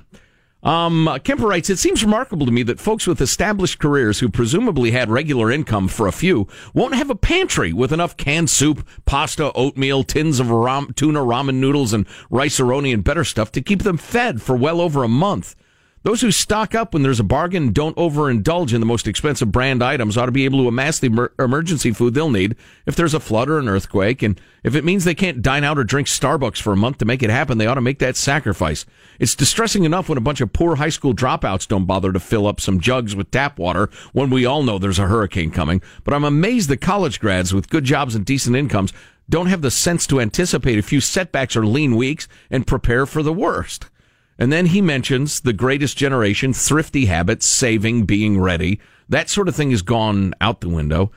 um, 0.61 1.09
Kemper 1.23 1.47
writes, 1.47 1.71
It 1.71 1.79
seems 1.79 2.03
remarkable 2.03 2.45
to 2.45 2.51
me 2.51 2.61
that 2.61 2.79
folks 2.79 3.07
with 3.07 3.19
established 3.21 3.79
careers 3.79 4.19
who 4.19 4.29
presumably 4.29 4.91
had 4.91 5.09
regular 5.09 5.49
income 5.49 5.87
for 5.87 6.05
a 6.05 6.11
few 6.11 6.47
won't 6.75 6.93
have 6.93 7.09
a 7.09 7.15
pantry 7.15 7.73
with 7.73 7.91
enough 7.91 8.17
canned 8.17 8.51
soup, 8.51 8.87
pasta, 9.05 9.51
oatmeal, 9.53 10.03
tins 10.03 10.39
of 10.39 10.51
ram- 10.51 10.93
tuna 10.93 11.21
ramen 11.21 11.55
noodles, 11.55 11.91
and 11.91 12.05
Rice-A-Roni 12.29 12.93
and 12.93 13.03
better 13.03 13.23
stuff 13.23 13.51
to 13.53 13.61
keep 13.61 13.81
them 13.81 13.97
fed 13.97 14.43
for 14.43 14.55
well 14.55 14.79
over 14.79 15.03
a 15.03 15.09
month. 15.09 15.55
Those 16.03 16.19
who 16.19 16.31
stock 16.31 16.75
up 16.75 16.93
when 16.93 17.01
there's 17.01 17.21
a 17.21 17.23
bargain 17.23 17.71
don't 17.71 17.95
overindulge 17.95 18.73
in 18.73 18.81
the 18.81 18.85
most 18.85 19.07
expensive 19.07 19.53
brand 19.53 19.81
items 19.81 20.17
ought 20.17 20.25
to 20.25 20.33
be 20.33 20.43
able 20.43 20.59
to 20.59 20.67
amass 20.67 20.99
the 20.99 21.07
emer- 21.07 21.31
emergency 21.39 21.93
food 21.93 22.13
they'll 22.13 22.29
need 22.29 22.57
if 22.85 22.93
there's 22.93 23.13
a 23.13 23.21
flood 23.21 23.47
or 23.47 23.57
an 23.57 23.69
earthquake. 23.69 24.21
And 24.21 24.39
if 24.63 24.75
it 24.75 24.83
means 24.83 25.05
they 25.05 25.15
can't 25.15 25.41
dine 25.41 25.63
out 25.63 25.77
or 25.77 25.85
drink 25.85 26.09
Starbucks 26.09 26.61
for 26.61 26.73
a 26.73 26.77
month 26.77 26.97
to 26.97 27.05
make 27.05 27.23
it 27.23 27.29
happen, 27.29 27.57
they 27.57 27.67
ought 27.67 27.75
to 27.75 27.81
make 27.81 27.99
that 27.99 28.17
sacrifice. 28.17 28.85
It's 29.17 29.33
distressing 29.33 29.85
enough 29.85 30.09
when 30.09 30.17
a 30.17 30.21
bunch 30.21 30.41
of 30.41 30.51
poor 30.51 30.75
high 30.75 30.89
school 30.89 31.15
dropouts 31.15 31.69
don't 31.69 31.85
bother 31.85 32.11
to 32.11 32.19
fill 32.19 32.47
up 32.47 32.59
some 32.59 32.81
jugs 32.81 33.15
with 33.15 33.31
tap 33.31 33.57
water 33.57 33.89
when 34.11 34.29
we 34.29 34.45
all 34.45 34.63
know 34.63 34.77
there's 34.77 34.99
a 34.99 35.07
hurricane 35.07 35.51
coming. 35.51 35.81
But 36.03 36.13
I'm 36.13 36.25
amazed 36.25 36.67
that 36.67 36.81
college 36.81 37.21
grads 37.21 37.53
with 37.53 37.69
good 37.69 37.85
jobs 37.85 38.13
and 38.13 38.25
decent 38.25 38.57
incomes 38.57 38.91
don't 39.29 39.47
have 39.47 39.61
the 39.61 39.71
sense 39.71 40.05
to 40.07 40.19
anticipate 40.19 40.77
a 40.77 40.83
few 40.83 40.99
setbacks 40.99 41.55
or 41.55 41.65
lean 41.65 41.95
weeks 41.95 42.27
and 42.51 42.67
prepare 42.67 43.05
for 43.05 43.23
the 43.23 43.31
worst. 43.31 43.89
And 44.37 44.51
then 44.51 44.67
he 44.67 44.81
mentions 44.81 45.41
the 45.41 45.53
greatest 45.53 45.97
generation, 45.97 46.53
thrifty 46.53 47.05
habits, 47.05 47.45
saving, 47.45 48.05
being 48.05 48.39
ready. 48.39 48.79
That 49.09 49.29
sort 49.29 49.47
of 49.47 49.55
thing 49.55 49.71
has 49.71 49.81
gone 49.81 50.33
out 50.41 50.61
the 50.61 50.69
window. 50.69 51.11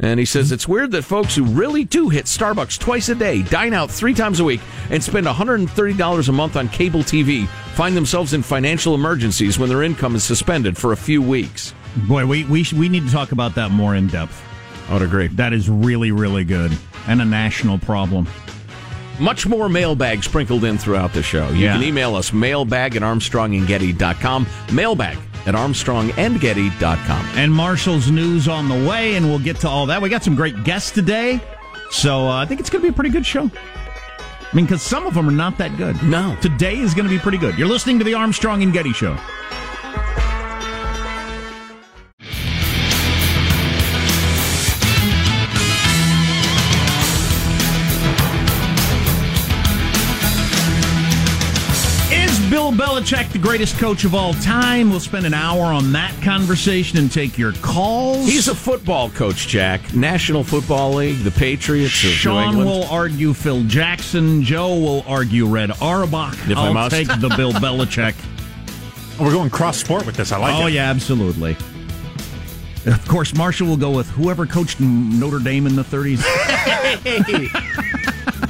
And 0.00 0.18
he 0.18 0.26
says 0.26 0.46
mm-hmm. 0.46 0.54
it's 0.54 0.68
weird 0.68 0.90
that 0.92 1.02
folks 1.02 1.36
who 1.36 1.44
really 1.44 1.84
do 1.84 2.08
hit 2.08 2.24
Starbucks 2.24 2.78
twice 2.78 3.08
a 3.08 3.14
day, 3.14 3.42
dine 3.42 3.74
out 3.74 3.90
three 3.90 4.14
times 4.14 4.40
a 4.40 4.44
week, 4.44 4.60
and 4.90 5.02
spend 5.02 5.26
$130 5.26 6.28
a 6.28 6.32
month 6.32 6.56
on 6.56 6.68
cable 6.68 7.00
TV 7.00 7.46
find 7.74 7.96
themselves 7.96 8.34
in 8.34 8.42
financial 8.42 8.94
emergencies 8.94 9.58
when 9.58 9.68
their 9.68 9.82
income 9.82 10.14
is 10.14 10.24
suspended 10.24 10.76
for 10.76 10.92
a 10.92 10.96
few 10.96 11.20
weeks. 11.20 11.74
Boy, 12.08 12.26
we 12.26 12.44
we, 12.44 12.64
we 12.76 12.88
need 12.88 13.04
to 13.06 13.12
talk 13.12 13.32
about 13.32 13.54
that 13.54 13.70
more 13.70 13.94
in 13.94 14.08
depth. 14.08 14.42
I 14.88 14.94
would 14.94 15.02
agree. 15.02 15.28
That 15.28 15.52
is 15.52 15.68
really, 15.68 16.12
really 16.12 16.44
good 16.44 16.76
and 17.06 17.20
a 17.22 17.24
national 17.24 17.78
problem. 17.78 18.26
Much 19.20 19.46
more 19.46 19.68
mailbag 19.68 20.24
sprinkled 20.24 20.64
in 20.64 20.76
throughout 20.76 21.12
the 21.12 21.22
show. 21.22 21.48
You 21.50 21.66
Yeah. 21.66 21.72
can 21.74 21.82
email 21.84 22.16
us 22.16 22.32
mailbag 22.32 22.96
at 22.96 23.02
armstrongandgetty.com, 23.02 24.46
mailbag 24.72 25.16
at 25.46 25.54
armstrongandgetty.com. 25.54 27.26
And 27.36 27.52
Marshall's 27.52 28.10
news 28.10 28.48
on 28.48 28.68
the 28.68 28.88
way, 28.88 29.14
and 29.16 29.26
we'll 29.26 29.38
get 29.38 29.60
to 29.60 29.68
all 29.68 29.86
that. 29.86 30.02
We 30.02 30.08
got 30.08 30.24
some 30.24 30.34
great 30.34 30.64
guests 30.64 30.90
today, 30.90 31.40
so 31.90 32.26
uh, 32.26 32.42
I 32.42 32.46
think 32.46 32.60
it's 32.60 32.70
going 32.70 32.80
to 32.82 32.88
be 32.88 32.92
a 32.92 32.94
pretty 32.94 33.10
good 33.10 33.26
show. 33.26 33.50
I 33.50 34.56
mean, 34.56 34.66
because 34.66 34.82
some 34.82 35.06
of 35.06 35.14
them 35.14 35.28
are 35.28 35.32
not 35.32 35.58
that 35.58 35.76
good. 35.76 36.00
No. 36.02 36.36
Today 36.40 36.76
is 36.76 36.94
going 36.94 37.08
to 37.08 37.14
be 37.14 37.18
pretty 37.18 37.38
good. 37.38 37.58
You're 37.58 37.68
listening 37.68 37.98
to 37.98 38.04
the 38.04 38.14
Armstrong 38.14 38.62
and 38.62 38.72
Getty 38.72 38.92
Show. 38.92 39.16
Belichick 52.94 53.32
the 53.32 53.38
greatest 53.38 53.76
coach 53.78 54.04
of 54.04 54.14
all 54.14 54.34
time? 54.34 54.88
We'll 54.88 55.00
spend 55.00 55.26
an 55.26 55.34
hour 55.34 55.62
on 55.64 55.90
that 55.92 56.14
conversation 56.22 56.96
and 56.96 57.10
take 57.10 57.36
your 57.36 57.50
calls. 57.54 58.24
He's 58.24 58.46
a 58.46 58.54
football 58.54 59.10
coach, 59.10 59.48
Jack. 59.48 59.92
National 59.94 60.44
Football 60.44 60.94
League, 60.94 61.18
the 61.24 61.32
Patriots 61.32 62.04
of 62.04 62.10
New 62.10 62.14
Sean 62.14 62.48
England. 62.50 62.70
will 62.70 62.84
argue 62.84 63.34
Phil 63.34 63.64
Jackson. 63.64 64.44
Joe 64.44 64.78
will 64.78 65.02
argue 65.08 65.44
Red 65.44 65.72
Auerbach. 65.82 66.34
If 66.48 66.56
I 66.56 66.68
I'll 66.68 66.72
must. 66.74 66.94
take 66.94 67.08
the 67.08 67.34
Bill 67.36 67.50
Belichick. 67.54 68.14
We're 69.18 69.32
going 69.32 69.50
cross 69.50 69.76
sport 69.78 70.06
with 70.06 70.14
this. 70.14 70.30
I 70.30 70.38
like 70.38 70.54
oh, 70.54 70.68
it. 70.68 70.74
yeah, 70.74 70.88
absolutely. 70.88 71.56
Of 72.86 73.06
course, 73.08 73.34
Marshall 73.34 73.66
will 73.66 73.76
go 73.76 73.90
with 73.90 74.08
whoever 74.10 74.46
coached 74.46 74.80
Notre 74.80 75.38
Dame 75.38 75.66
in 75.66 75.74
the 75.76 75.84
30s. 75.84 76.22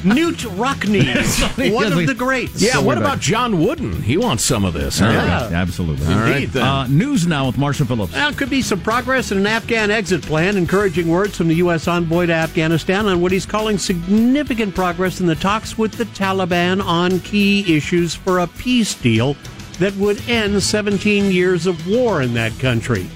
Knute 0.04 0.54
Rockne, 0.58 1.72
one 1.72 1.92
of 1.92 2.06
the 2.06 2.14
greats. 2.14 2.60
Yeah, 2.60 2.78
what 2.78 2.98
about 2.98 3.20
John 3.20 3.58
Wooden? 3.64 4.02
He 4.02 4.18
wants 4.18 4.44
some 4.44 4.64
of 4.64 4.74
this. 4.74 5.00
All 5.00 5.10
huh? 5.10 5.16
right, 5.16 5.52
absolutely. 5.52 6.06
All 6.06 6.20
right, 6.20 6.52
then. 6.52 6.62
Uh, 6.62 6.86
news 6.88 7.26
now 7.26 7.46
with 7.46 7.56
Marshall 7.56 7.86
Phillips. 7.86 8.12
Now, 8.12 8.30
could 8.30 8.50
be 8.50 8.60
some 8.60 8.80
progress 8.80 9.32
in 9.32 9.38
an 9.38 9.46
Afghan 9.46 9.90
exit 9.90 10.20
plan, 10.20 10.58
encouraging 10.58 11.08
words 11.08 11.36
from 11.36 11.48
the 11.48 11.54
U.S. 11.56 11.88
envoy 11.88 12.26
to 12.26 12.34
Afghanistan 12.34 13.06
on 13.06 13.22
what 13.22 13.32
he's 13.32 13.46
calling 13.46 13.78
significant 13.78 14.74
progress 14.74 15.20
in 15.20 15.26
the 15.26 15.36
talks 15.36 15.78
with 15.78 15.92
the 15.92 16.04
Taliban 16.04 16.84
on 16.84 17.20
key 17.20 17.74
issues 17.74 18.14
for 18.14 18.40
a 18.40 18.46
peace 18.46 18.94
deal 18.94 19.36
that 19.78 19.94
would 19.96 20.20
end 20.28 20.62
17 20.62 21.30
years 21.30 21.66
of 21.66 21.88
war 21.88 22.20
in 22.20 22.34
that 22.34 22.56
country. 22.58 23.08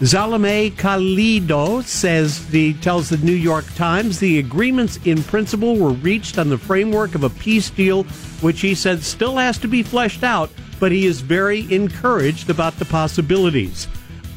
Zalmay 0.00 0.72
Khalilzad 0.72 1.84
says 1.84 2.46
the 2.48 2.72
tells 2.74 3.10
the 3.10 3.18
New 3.18 3.34
York 3.34 3.66
Times 3.74 4.18
the 4.18 4.38
agreements 4.38 4.98
in 5.04 5.22
principle 5.22 5.76
were 5.76 5.90
reached 5.90 6.38
on 6.38 6.48
the 6.48 6.56
framework 6.56 7.14
of 7.14 7.22
a 7.22 7.28
peace 7.28 7.68
deal, 7.68 8.04
which 8.40 8.62
he 8.62 8.74
said 8.74 9.02
still 9.02 9.36
has 9.36 9.58
to 9.58 9.68
be 9.68 9.82
fleshed 9.82 10.24
out, 10.24 10.48
but 10.78 10.90
he 10.90 11.04
is 11.04 11.20
very 11.20 11.70
encouraged 11.70 12.48
about 12.48 12.78
the 12.78 12.86
possibilities. 12.86 13.88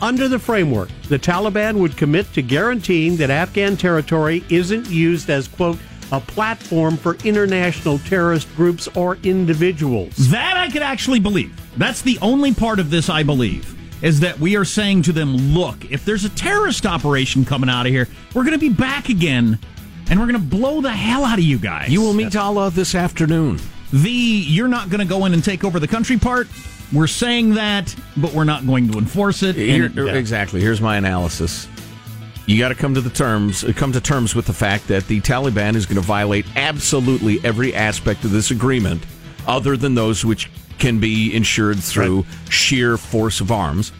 Under 0.01 0.27
the 0.27 0.37
framework, 0.37 0.89
the 1.07 1.17
Taliban 1.17 1.77
would 1.77 1.95
commit 1.95 2.33
to 2.33 2.41
guaranteeing 2.41 3.15
that 3.15 3.29
Afghan 3.29 3.77
territory 3.77 4.43
isn't 4.49 4.89
used 4.89 5.29
as, 5.29 5.47
quote, 5.47 5.77
a 6.11 6.19
platform 6.19 6.97
for 6.97 7.15
international 7.23 7.99
terrorist 7.99 8.53
groups 8.57 8.89
or 8.97 9.15
individuals. 9.23 10.29
That 10.29 10.57
I 10.57 10.69
could 10.69 10.81
actually 10.81 11.21
believe. 11.21 11.57
That's 11.77 12.01
the 12.01 12.19
only 12.21 12.53
part 12.53 12.79
of 12.79 12.89
this 12.89 13.09
I 13.09 13.23
believe. 13.23 13.79
Is 14.03 14.19
that 14.19 14.37
we 14.39 14.55
are 14.57 14.65
saying 14.65 15.03
to 15.03 15.11
them, 15.13 15.35
look, 15.35 15.89
if 15.89 16.03
there's 16.05 16.25
a 16.25 16.29
terrorist 16.29 16.85
operation 16.85 17.45
coming 17.45 17.69
out 17.69 17.85
of 17.87 17.91
here, 17.91 18.07
we're 18.35 18.43
going 18.43 18.51
to 18.53 18.59
be 18.59 18.69
back 18.69 19.09
again 19.09 19.57
and 20.09 20.19
we're 20.19 20.27
going 20.27 20.39
to 20.39 20.45
blow 20.45 20.81
the 20.81 20.91
hell 20.91 21.23
out 21.23 21.39
of 21.39 21.43
you 21.45 21.57
guys. 21.57 21.89
You 21.89 22.01
will 22.01 22.13
meet 22.13 22.35
Allah 22.35 22.69
this 22.69 22.93
afternoon. 22.93 23.59
The 23.93 24.09
you're 24.11 24.67
not 24.67 24.89
going 24.89 24.99
to 24.99 25.05
go 25.05 25.25
in 25.25 25.33
and 25.33 25.43
take 25.43 25.63
over 25.63 25.79
the 25.79 25.87
country 25.87 26.17
part. 26.19 26.47
We're 26.91 27.07
saying 27.07 27.53
that, 27.55 27.95
but 28.17 28.33
we're 28.33 28.43
not 28.43 28.67
going 28.67 28.91
to 28.91 28.97
enforce 28.99 29.41
it. 29.41 29.55
Here- 29.55 29.85
And- 29.85 29.95
yeah. 29.95 30.13
Exactly. 30.15 30.59
Here's 30.59 30.81
my 30.81 30.97
analysis. 30.97 31.67
You 32.45 32.59
got 32.59 32.69
to 32.69 32.75
come 32.75 32.93
to 32.95 33.01
the 33.01 33.09
terms, 33.09 33.63
uh, 33.63 33.71
come 33.73 33.93
to 33.93 34.01
terms 34.01 34.35
with 34.35 34.45
the 34.47 34.53
fact 34.53 34.89
that 34.89 35.07
the 35.07 35.21
Taliban 35.21 35.75
is 35.75 35.85
going 35.85 35.95
to 35.95 36.01
violate 36.05 36.45
absolutely 36.57 37.39
every 37.45 37.73
aspect 37.73 38.25
of 38.25 38.31
this 38.31 38.51
agreement, 38.51 39.01
other 39.47 39.77
than 39.77 39.95
those 39.95 40.25
which 40.25 40.49
can 40.79 40.99
be 40.99 41.33
ensured 41.35 41.79
through 41.79 42.25
sheer 42.49 42.97
force 42.97 43.39
of 43.41 43.51
arms. 43.51 43.91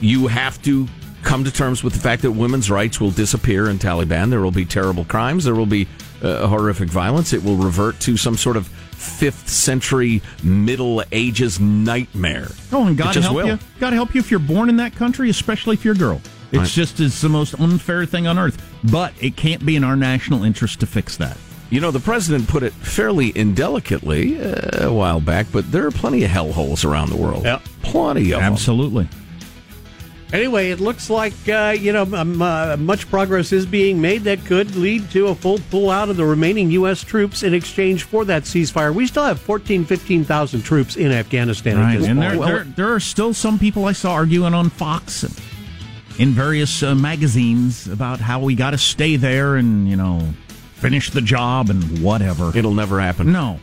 You 0.00 0.26
have 0.26 0.60
to 0.62 0.88
come 1.22 1.44
to 1.44 1.52
terms 1.52 1.84
with 1.84 1.92
the 1.92 2.00
fact 2.00 2.22
that 2.22 2.32
women's 2.32 2.70
rights 2.70 3.00
will 3.00 3.10
disappear 3.12 3.70
in 3.70 3.78
Taliban. 3.78 4.30
There 4.30 4.40
will 4.40 4.50
be 4.50 4.64
terrible 4.64 5.04
crimes. 5.04 5.44
There 5.44 5.54
will 5.54 5.66
be 5.66 5.86
uh, 6.22 6.46
horrific 6.48 6.88
violence. 6.88 7.32
It 7.32 7.42
will 7.44 7.56
revert 7.56 8.00
to 8.00 8.16
some 8.16 8.36
sort 8.36 8.56
of 8.56 8.66
fifth 8.66 9.48
century 9.48 10.22
Middle 10.42 11.02
Ages 11.12 11.60
nightmare. 11.60 12.48
Oh, 12.72 12.86
and 12.86 12.96
God 12.96 13.14
help 13.14 13.36
will. 13.36 13.46
you. 13.46 13.58
God 13.80 13.92
help 13.92 14.14
you 14.14 14.20
if 14.20 14.30
you're 14.30 14.40
born 14.40 14.68
in 14.68 14.76
that 14.78 14.94
country, 14.94 15.30
especially 15.30 15.74
if 15.74 15.84
you're 15.84 15.94
a 15.94 15.98
girl. 15.98 16.20
It's 16.50 16.58
Right. 16.58 16.68
just 16.68 17.00
it's 17.00 17.20
the 17.20 17.28
most 17.28 17.54
unfair 17.58 18.04
thing 18.04 18.26
on 18.26 18.38
earth. 18.38 18.60
But 18.84 19.14
it 19.20 19.36
can't 19.36 19.64
be 19.64 19.76
in 19.76 19.84
our 19.84 19.96
national 19.96 20.44
interest 20.44 20.80
to 20.80 20.86
fix 20.86 21.16
that. 21.16 21.36
You 21.72 21.80
know, 21.80 21.90
the 21.90 22.00
president 22.00 22.50
put 22.50 22.62
it 22.62 22.74
fairly 22.74 23.32
indelicately 23.34 24.38
uh, 24.38 24.88
a 24.88 24.92
while 24.92 25.20
back, 25.20 25.46
but 25.50 25.72
there 25.72 25.86
are 25.86 25.90
plenty 25.90 26.22
of 26.22 26.30
hellholes 26.30 26.84
around 26.84 27.08
the 27.08 27.16
world. 27.16 27.44
Yep. 27.44 27.62
Plenty 27.80 28.32
of 28.32 28.40
them. 28.40 28.52
Absolutely. 28.52 29.08
Anyway, 30.34 30.68
it 30.68 30.80
looks 30.80 31.08
like 31.08 31.32
uh, 31.48 31.74
you 31.78 31.94
know 31.94 32.02
um, 32.14 32.42
uh, 32.42 32.76
much 32.76 33.08
progress 33.08 33.52
is 33.52 33.64
being 33.64 34.02
made 34.02 34.24
that 34.24 34.44
could 34.44 34.76
lead 34.76 35.10
to 35.12 35.28
a 35.28 35.34
full 35.34 35.56
pullout 35.56 36.10
of 36.10 36.18
the 36.18 36.26
remaining 36.26 36.70
U.S. 36.72 37.02
troops 37.02 37.42
in 37.42 37.54
exchange 37.54 38.02
for 38.04 38.26
that 38.26 38.42
ceasefire. 38.42 38.94
We 38.94 39.06
still 39.06 39.24
have 39.24 39.40
14, 39.40 39.86
15,000 39.86 40.60
troops 40.60 40.96
in 40.96 41.10
Afghanistan. 41.10 41.78
at 41.78 41.80
Right, 41.80 41.98
this 41.98 42.06
and 42.06 42.20
point. 42.20 42.40
there, 42.42 42.48
there, 42.48 42.64
there 42.64 42.92
are 42.92 43.00
still 43.00 43.32
some 43.32 43.58
people 43.58 43.86
I 43.86 43.92
saw 43.92 44.12
arguing 44.12 44.52
on 44.52 44.68
Fox 44.68 45.22
and 45.22 45.40
in 46.18 46.32
various 46.32 46.82
uh, 46.82 46.94
magazines 46.94 47.86
about 47.88 48.20
how 48.20 48.40
we 48.40 48.54
got 48.54 48.72
to 48.72 48.78
stay 48.78 49.16
there 49.16 49.56
and 49.56 49.88
you 49.88 49.96
know 49.96 50.20
finish 50.82 51.10
the 51.10 51.20
job 51.20 51.70
and 51.70 52.02
whatever. 52.02 52.50
It'll 52.56 52.74
never 52.74 53.00
happen. 53.00 53.32
No, 53.32 53.60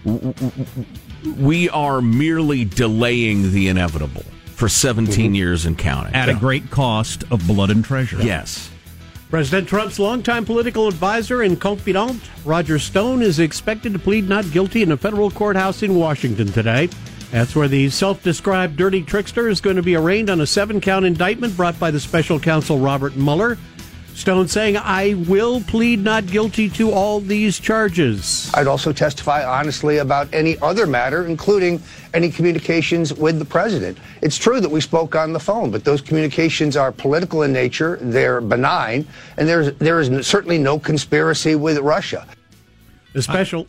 We 1.38 1.70
are 1.70 2.02
merely 2.02 2.64
delaying 2.64 3.52
the 3.52 3.68
inevitable 3.68 4.24
for 4.56 4.70
17 4.70 5.26
mm-hmm. 5.26 5.36
years 5.36 5.66
and 5.66 5.78
counting. 5.78 6.16
at 6.16 6.30
a 6.30 6.34
great 6.34 6.72
cost 6.72 7.26
of 7.30 7.46
blood 7.46 7.72
and 7.72 7.84
treasure. 7.84 8.22
Yes. 8.22 8.72
President 9.30 9.68
Trump's 9.68 10.00
longtime 10.00 10.46
political 10.46 10.88
advisor 10.88 11.42
and 11.44 11.60
confidant, 11.60 12.22
Roger 12.46 12.80
Stone, 12.80 13.22
is 13.22 13.38
expected 13.40 13.94
to 13.94 14.00
plead 14.00 14.28
not 14.28 14.50
guilty 14.52 14.82
in 14.82 14.92
a 14.92 14.98
federal 14.98 15.30
courthouse 15.30 15.84
in 15.84 15.96
Washington 15.96 16.48
today. 16.48 16.90
That's 17.32 17.56
where 17.56 17.68
the 17.68 17.90
self 17.90 18.24
described 18.24 18.78
dirty 18.78 19.04
trickster 19.04 19.50
is 19.50 19.62
going 19.62 19.76
to 19.76 19.84
be 19.84 19.96
arraigned 19.96 20.30
on 20.30 20.42
a 20.42 20.48
seven 20.48 20.82
count 20.82 21.06
indictment 21.06 21.56
brought 21.56 21.78
by 21.80 21.92
the 21.92 22.00
special 22.00 22.40
counsel 22.40 22.80
Robert 22.80 23.16
Mueller. 23.16 23.58
Stone 24.16 24.50
saying, 24.50 24.76
I 24.78 25.14
will 25.28 25.62
plead 25.62 26.00
not 26.00 26.26
guilty 26.26 26.70
to 26.72 26.92
all 26.92 27.22
these 27.22 27.60
charges. 27.60 28.52
I'd 28.54 28.68
also 28.68 28.92
testify 28.92 29.46
honestly 29.46 29.98
about 30.00 30.28
any 30.34 30.58
other 30.60 30.86
matter, 30.86 31.26
including 31.26 31.82
any 32.14 32.30
communications 32.30 33.14
with 33.14 33.40
the 33.40 33.46
president. 33.46 33.98
It's 34.22 34.38
true 34.38 34.60
that 34.60 34.70
we 34.70 34.82
spoke 34.82 35.16
on 35.16 35.32
the 35.32 35.40
phone, 35.40 35.72
but 35.72 35.86
those 35.86 36.02
communications 36.02 36.76
are 36.76 36.92
political 36.92 37.44
in 37.44 37.54
nature, 37.54 37.98
they're 38.02 38.42
benign, 38.42 39.08
and 39.38 39.48
there's, 39.48 39.74
there 39.76 40.00
is 40.00 40.28
certainly 40.28 40.58
no 40.58 40.78
conspiracy 40.78 41.56
with 41.56 41.78
Russia. 41.78 42.28
The 43.14 43.22
special 43.22 43.68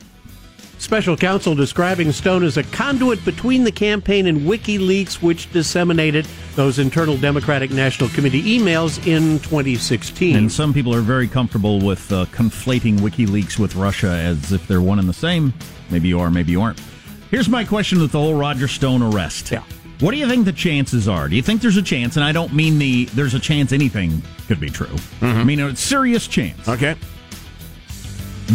special 0.80 1.16
counsel 1.16 1.54
describing 1.54 2.10
Stone 2.10 2.42
as 2.42 2.56
a 2.56 2.62
conduit 2.64 3.22
between 3.24 3.64
the 3.64 3.72
campaign 3.72 4.26
and 4.26 4.40
WikiLeaks, 4.40 5.22
which 5.22 5.52
disseminated 5.52 6.26
those 6.56 6.78
internal 6.78 7.16
Democratic 7.16 7.70
National 7.70 8.08
Committee 8.10 8.58
emails 8.58 8.98
in 9.06 9.38
2016. 9.40 10.36
And 10.36 10.50
some 10.50 10.72
people 10.72 10.94
are 10.94 11.02
very 11.02 11.28
comfortable 11.28 11.80
with 11.80 12.10
uh, 12.12 12.24
conflating 12.26 12.98
WikiLeaks 12.98 13.58
with 13.58 13.76
Russia 13.76 14.08
as 14.08 14.52
if 14.52 14.66
they're 14.66 14.80
one 14.80 14.98
and 14.98 15.08
the 15.08 15.12
same. 15.12 15.52
Maybe 15.90 16.08
you 16.08 16.18
are, 16.18 16.30
maybe 16.30 16.52
you 16.52 16.62
aren't. 16.62 16.80
Here's 17.30 17.48
my 17.48 17.64
question 17.64 18.00
with 18.00 18.12
the 18.12 18.18
whole 18.18 18.34
Roger 18.34 18.66
Stone 18.66 19.02
arrest. 19.02 19.50
Yeah. 19.50 19.62
What 20.00 20.12
do 20.12 20.16
you 20.16 20.26
think 20.26 20.46
the 20.46 20.52
chances 20.52 21.08
are? 21.08 21.28
Do 21.28 21.36
you 21.36 21.42
think 21.42 21.60
there's 21.60 21.76
a 21.76 21.82
chance? 21.82 22.16
And 22.16 22.24
I 22.24 22.32
don't 22.32 22.54
mean 22.54 22.78
the 22.78 23.04
there's 23.06 23.34
a 23.34 23.38
chance 23.38 23.70
anything 23.72 24.22
could 24.48 24.58
be 24.58 24.70
true. 24.70 24.96
I 25.20 25.44
mean 25.44 25.60
a 25.60 25.76
serious 25.76 26.26
chance. 26.26 26.66
Okay. 26.66 26.96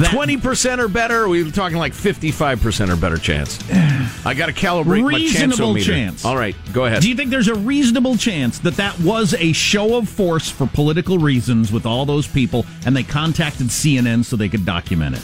Twenty 0.03 0.37
percent 0.37 0.81
or 0.81 0.87
better. 0.87 1.27
We're 1.29 1.49
talking 1.51 1.77
like 1.77 1.93
fifty-five 1.93 2.61
percent 2.61 2.91
or 2.91 2.95
better 2.95 3.17
chance. 3.17 3.59
I 4.25 4.33
got 4.33 4.47
to 4.47 4.53
calibrate 4.53 5.03
my 5.03 5.17
reasonable 5.17 5.75
chance. 5.75 5.85
chance. 5.85 6.25
All 6.25 6.35
right, 6.35 6.55
go 6.73 6.85
ahead. 6.85 7.01
Do 7.01 7.09
you 7.09 7.15
think 7.15 7.29
there's 7.29 7.47
a 7.47 7.55
reasonable 7.55 8.17
chance 8.17 8.59
that 8.59 8.75
that 8.75 8.99
was 8.99 9.33
a 9.35 9.53
show 9.53 9.97
of 9.97 10.09
force 10.09 10.49
for 10.49 10.67
political 10.67 11.17
reasons 11.17 11.71
with 11.71 11.85
all 11.85 12.05
those 12.05 12.27
people, 12.27 12.65
and 12.85 12.95
they 12.95 13.03
contacted 13.03 13.67
CNN 13.67 14.25
so 14.25 14.35
they 14.35 14.49
could 14.49 14.65
document 14.65 15.15
it? 15.15 15.21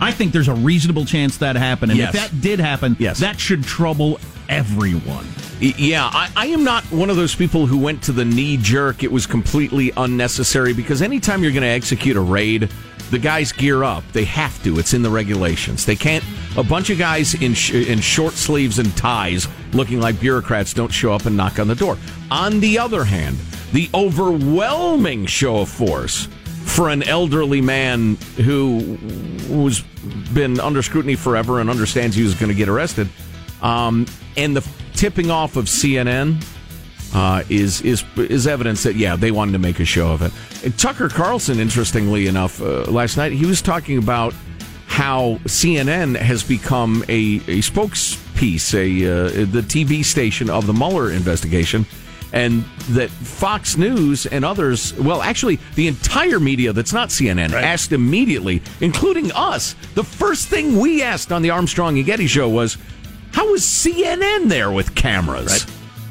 I 0.00 0.10
think 0.12 0.32
there's 0.32 0.48
a 0.48 0.54
reasonable 0.54 1.04
chance 1.04 1.38
that 1.38 1.56
happened, 1.56 1.92
and 1.92 1.98
Yes. 1.98 2.14
if 2.14 2.20
that 2.20 2.40
did 2.40 2.60
happen, 2.60 2.96
Yes. 2.98 3.20
that 3.20 3.40
should 3.40 3.64
trouble 3.64 4.18
everyone. 4.48 5.26
Yeah, 5.60 6.04
I, 6.12 6.28
I 6.36 6.46
am 6.48 6.64
not 6.64 6.82
one 6.86 7.10
of 7.10 7.16
those 7.16 7.34
people 7.34 7.66
who 7.66 7.78
went 7.78 8.02
to 8.02 8.12
the 8.12 8.24
knee 8.24 8.56
jerk. 8.56 9.02
It 9.02 9.10
was 9.12 9.24
completely 9.24 9.92
unnecessary 9.96 10.74
because 10.74 11.00
anytime 11.00 11.42
you're 11.42 11.52
going 11.52 11.62
to 11.62 11.68
execute 11.68 12.16
a 12.16 12.20
raid, 12.20 12.70
the 13.14 13.20
guys 13.20 13.52
gear 13.52 13.84
up. 13.84 14.02
They 14.12 14.24
have 14.24 14.60
to. 14.64 14.80
It's 14.80 14.92
in 14.92 15.02
the 15.02 15.08
regulations. 15.08 15.86
They 15.86 15.94
can't. 15.94 16.24
A 16.56 16.64
bunch 16.64 16.90
of 16.90 16.98
guys 16.98 17.34
in 17.34 17.54
sh- 17.54 17.86
in 17.86 18.00
short 18.00 18.32
sleeves 18.34 18.80
and 18.80 18.94
ties, 18.96 19.46
looking 19.72 20.00
like 20.00 20.18
bureaucrats, 20.18 20.74
don't 20.74 20.92
show 20.92 21.12
up 21.12 21.24
and 21.24 21.36
knock 21.36 21.60
on 21.60 21.68
the 21.68 21.76
door. 21.76 21.96
On 22.32 22.58
the 22.58 22.76
other 22.76 23.04
hand, 23.04 23.36
the 23.72 23.88
overwhelming 23.94 25.26
show 25.26 25.58
of 25.58 25.68
force 25.68 26.26
for 26.64 26.88
an 26.88 27.04
elderly 27.04 27.60
man 27.60 28.16
who 28.36 28.98
was 29.48 29.82
been 30.32 30.58
under 30.58 30.82
scrutiny 30.82 31.14
forever 31.14 31.60
and 31.60 31.70
understands 31.70 32.16
he 32.16 32.24
was 32.24 32.34
going 32.34 32.50
to 32.50 32.58
get 32.58 32.68
arrested, 32.68 33.08
um, 33.62 34.06
and 34.36 34.56
the 34.56 34.68
tipping 34.94 35.30
off 35.30 35.56
of 35.56 35.66
CNN 35.66 36.44
uh, 37.14 37.44
is 37.48 37.80
is 37.82 38.04
is 38.16 38.46
evidence 38.46 38.82
that 38.82 38.96
yeah 38.96 39.16
they 39.16 39.30
wanted 39.30 39.52
to 39.52 39.58
make 39.58 39.80
a 39.80 39.84
show 39.84 40.10
of 40.12 40.22
it. 40.22 40.32
And 40.64 40.76
Tucker 40.78 41.08
Carlson, 41.08 41.60
interestingly 41.60 42.26
enough, 42.26 42.60
uh, 42.60 42.82
last 42.82 43.16
night 43.16 43.32
he 43.32 43.46
was 43.46 43.62
talking 43.62 43.98
about 43.98 44.34
how 44.86 45.38
CNN 45.44 46.16
has 46.16 46.42
become 46.42 47.04
a 47.08 47.36
a 47.46 47.60
spokespiece, 47.60 48.74
a 48.74 49.06
uh, 49.06 49.46
the 49.46 49.62
TV 49.62 50.04
station 50.04 50.50
of 50.50 50.66
the 50.66 50.72
Mueller 50.72 51.10
investigation. 51.10 51.86
And 52.32 52.64
that 52.90 53.10
Fox 53.10 53.76
News 53.76 54.26
and 54.26 54.44
others, 54.44 54.92
well, 54.94 55.22
actually, 55.22 55.60
the 55.76 55.86
entire 55.86 56.40
media 56.40 56.72
that's 56.72 56.92
not 56.92 57.10
CNN 57.10 57.52
asked 57.52 57.92
immediately, 57.92 58.60
including 58.80 59.30
us. 59.30 59.76
The 59.94 60.02
first 60.02 60.48
thing 60.48 60.80
we 60.80 61.00
asked 61.00 61.30
on 61.30 61.42
the 61.42 61.50
Armstrong 61.50 61.96
and 61.96 62.04
Getty 62.04 62.26
show 62.26 62.48
was, 62.48 62.76
"How 63.30 63.52
was 63.52 63.62
CNN 63.62 64.48
there 64.48 64.72
with 64.72 64.96
cameras?" 64.96 65.64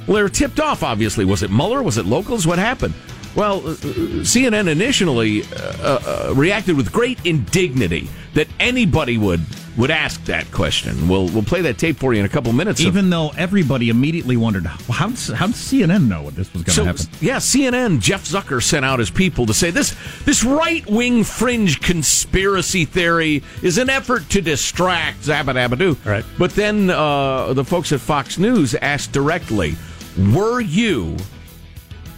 Well, 0.07 0.15
they 0.15 0.23
were 0.23 0.29
tipped 0.29 0.59
off, 0.59 0.83
obviously. 0.83 1.25
Was 1.25 1.43
it 1.43 1.51
Mueller? 1.51 1.81
Was 1.81 1.97
it 1.97 2.05
locals? 2.05 2.45
What 2.45 2.59
happened? 2.59 2.93
Well, 3.35 3.67
uh, 3.67 3.73
CNN 4.21 4.67
initially 4.69 5.43
uh, 5.43 6.27
uh, 6.29 6.33
reacted 6.35 6.77
with 6.77 6.91
great 6.91 7.25
indignity 7.25 8.07
that 8.35 8.47
anybody 8.59 9.17
would 9.17 9.41
would 9.75 9.89
ask 9.89 10.23
that 10.25 10.51
question. 10.51 11.07
We'll 11.07 11.27
we'll 11.29 11.41
play 11.41 11.61
that 11.61 11.79
tape 11.79 11.97
for 11.97 12.13
you 12.13 12.19
in 12.19 12.27
a 12.27 12.29
couple 12.29 12.53
minutes. 12.53 12.79
of- 12.79 12.85
Even 12.85 13.09
though 13.09 13.31
everybody 13.35 13.89
immediately 13.89 14.37
wondered, 14.37 14.67
how 14.67 15.07
did, 15.07 15.17
how 15.33 15.47
did 15.47 15.55
CNN 15.55 16.07
know 16.07 16.21
what 16.21 16.35
this 16.35 16.53
was 16.53 16.61
going 16.61 16.65
to 16.65 16.71
so 16.71 16.85
happen? 16.85 17.05
yeah, 17.21 17.37
CNN 17.37 17.99
Jeff 17.99 18.23
Zucker 18.23 18.61
sent 18.61 18.85
out 18.85 18.99
his 18.99 19.09
people 19.09 19.47
to 19.47 19.53
say 19.55 19.71
this 19.71 19.95
this 20.25 20.43
right 20.43 20.85
wing 20.87 21.23
fringe 21.23 21.81
conspiracy 21.81 22.85
theory 22.85 23.41
is 23.63 23.79
an 23.79 23.89
effort 23.89 24.29
to 24.29 24.41
distract 24.41 25.21
Zabadabadoo. 25.23 26.05
Right. 26.05 26.23
But 26.37 26.51
then 26.51 26.91
uh, 26.91 27.53
the 27.53 27.65
folks 27.65 27.91
at 27.91 27.99
Fox 27.99 28.37
News 28.37 28.75
asked 28.75 29.11
directly, 29.11 29.75
"Were 30.17 30.61
you?" 30.61 31.17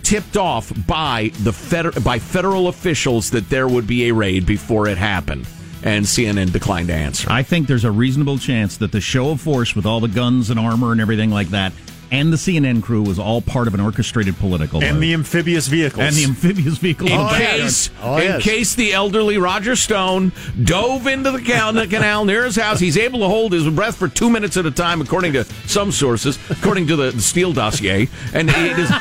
Tipped 0.03 0.37
off 0.37 0.71
by 0.85 1.31
the 1.43 1.51
feder- 1.51 1.99
by 2.01 2.19
federal 2.19 2.67
officials 2.67 3.31
that 3.31 3.49
there 3.49 3.67
would 3.67 3.87
be 3.87 4.07
a 4.07 4.13
raid 4.13 4.45
before 4.45 4.87
it 4.87 4.97
happened, 4.99 5.47
and 5.81 6.05
CNN 6.05 6.51
declined 6.51 6.89
to 6.89 6.93
answer. 6.93 7.27
I 7.31 7.41
think 7.41 7.67
there's 7.67 7.85
a 7.85 7.91
reasonable 7.91 8.37
chance 8.37 8.77
that 8.77 8.91
the 8.91 9.01
show 9.01 9.31
of 9.31 9.41
force 9.41 9.75
with 9.75 9.85
all 9.85 9.99
the 9.99 10.07
guns 10.07 10.49
and 10.51 10.59
armor 10.59 10.91
and 10.91 11.01
everything 11.01 11.31
like 11.31 11.49
that, 11.49 11.73
and 12.11 12.31
the 12.31 12.37
CNN 12.37 12.81
crew 12.83 13.01
was 13.01 13.17
all 13.19 13.41
part 13.41 13.67
of 13.67 13.73
an 13.73 13.79
orchestrated 13.79 14.37
political 14.37 14.83
And 14.83 14.93
move. 14.95 15.01
the 15.01 15.13
amphibious 15.13 15.67
vehicles. 15.67 16.03
and 16.05 16.15
the 16.15 16.23
amphibious 16.25 16.77
vehicle 16.77 17.07
in 17.07 17.13
in 17.13 17.19
the 17.19 17.25
back. 17.25 17.41
case, 17.57 17.89
Oh, 18.01 18.17
in 18.17 18.23
yes. 18.23 18.43
case 18.43 18.75
the 18.75 18.93
elderly 18.93 19.37
Roger 19.37 19.75
Stone 19.75 20.31
dove 20.63 21.07
into 21.07 21.31
the 21.31 21.39
canal, 21.41 21.73
canal 21.87 22.25
near 22.25 22.45
his 22.45 22.55
house, 22.55 22.79
he's 22.79 22.97
able 22.97 23.19
to 23.19 23.27
hold 23.27 23.51
his 23.53 23.67
breath 23.69 23.95
for 23.95 24.07
two 24.07 24.29
minutes 24.29 24.57
at 24.57 24.65
a 24.65 24.71
time, 24.71 25.01
according 25.01 25.33
to 25.33 25.43
some 25.67 25.91
sources, 25.91 26.37
according 26.49 26.87
to 26.87 26.95
the, 26.95 27.11
the 27.11 27.21
Steele 27.21 27.53
dossier, 27.53 28.07
and 28.33 28.49
he 28.51 28.69
just 28.73 28.93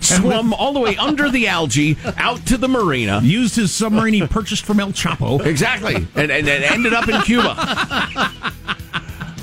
swum 0.00 0.52
all 0.54 0.72
the 0.72 0.80
way 0.80 0.96
under 0.96 1.30
the 1.30 1.48
algae 1.48 1.96
out 2.16 2.44
to 2.46 2.56
the 2.56 2.68
marina. 2.68 3.20
Used 3.22 3.56
his 3.56 3.72
submarine 3.72 4.14
he 4.14 4.26
purchased 4.26 4.64
from 4.64 4.80
El 4.80 4.92
Chapo. 4.92 5.44
Exactly, 5.44 5.94
and, 6.14 6.30
and, 6.30 6.48
and 6.48 6.64
ended 6.64 6.92
up 6.94 7.08
in 7.08 7.20
Cuba. 7.22 8.52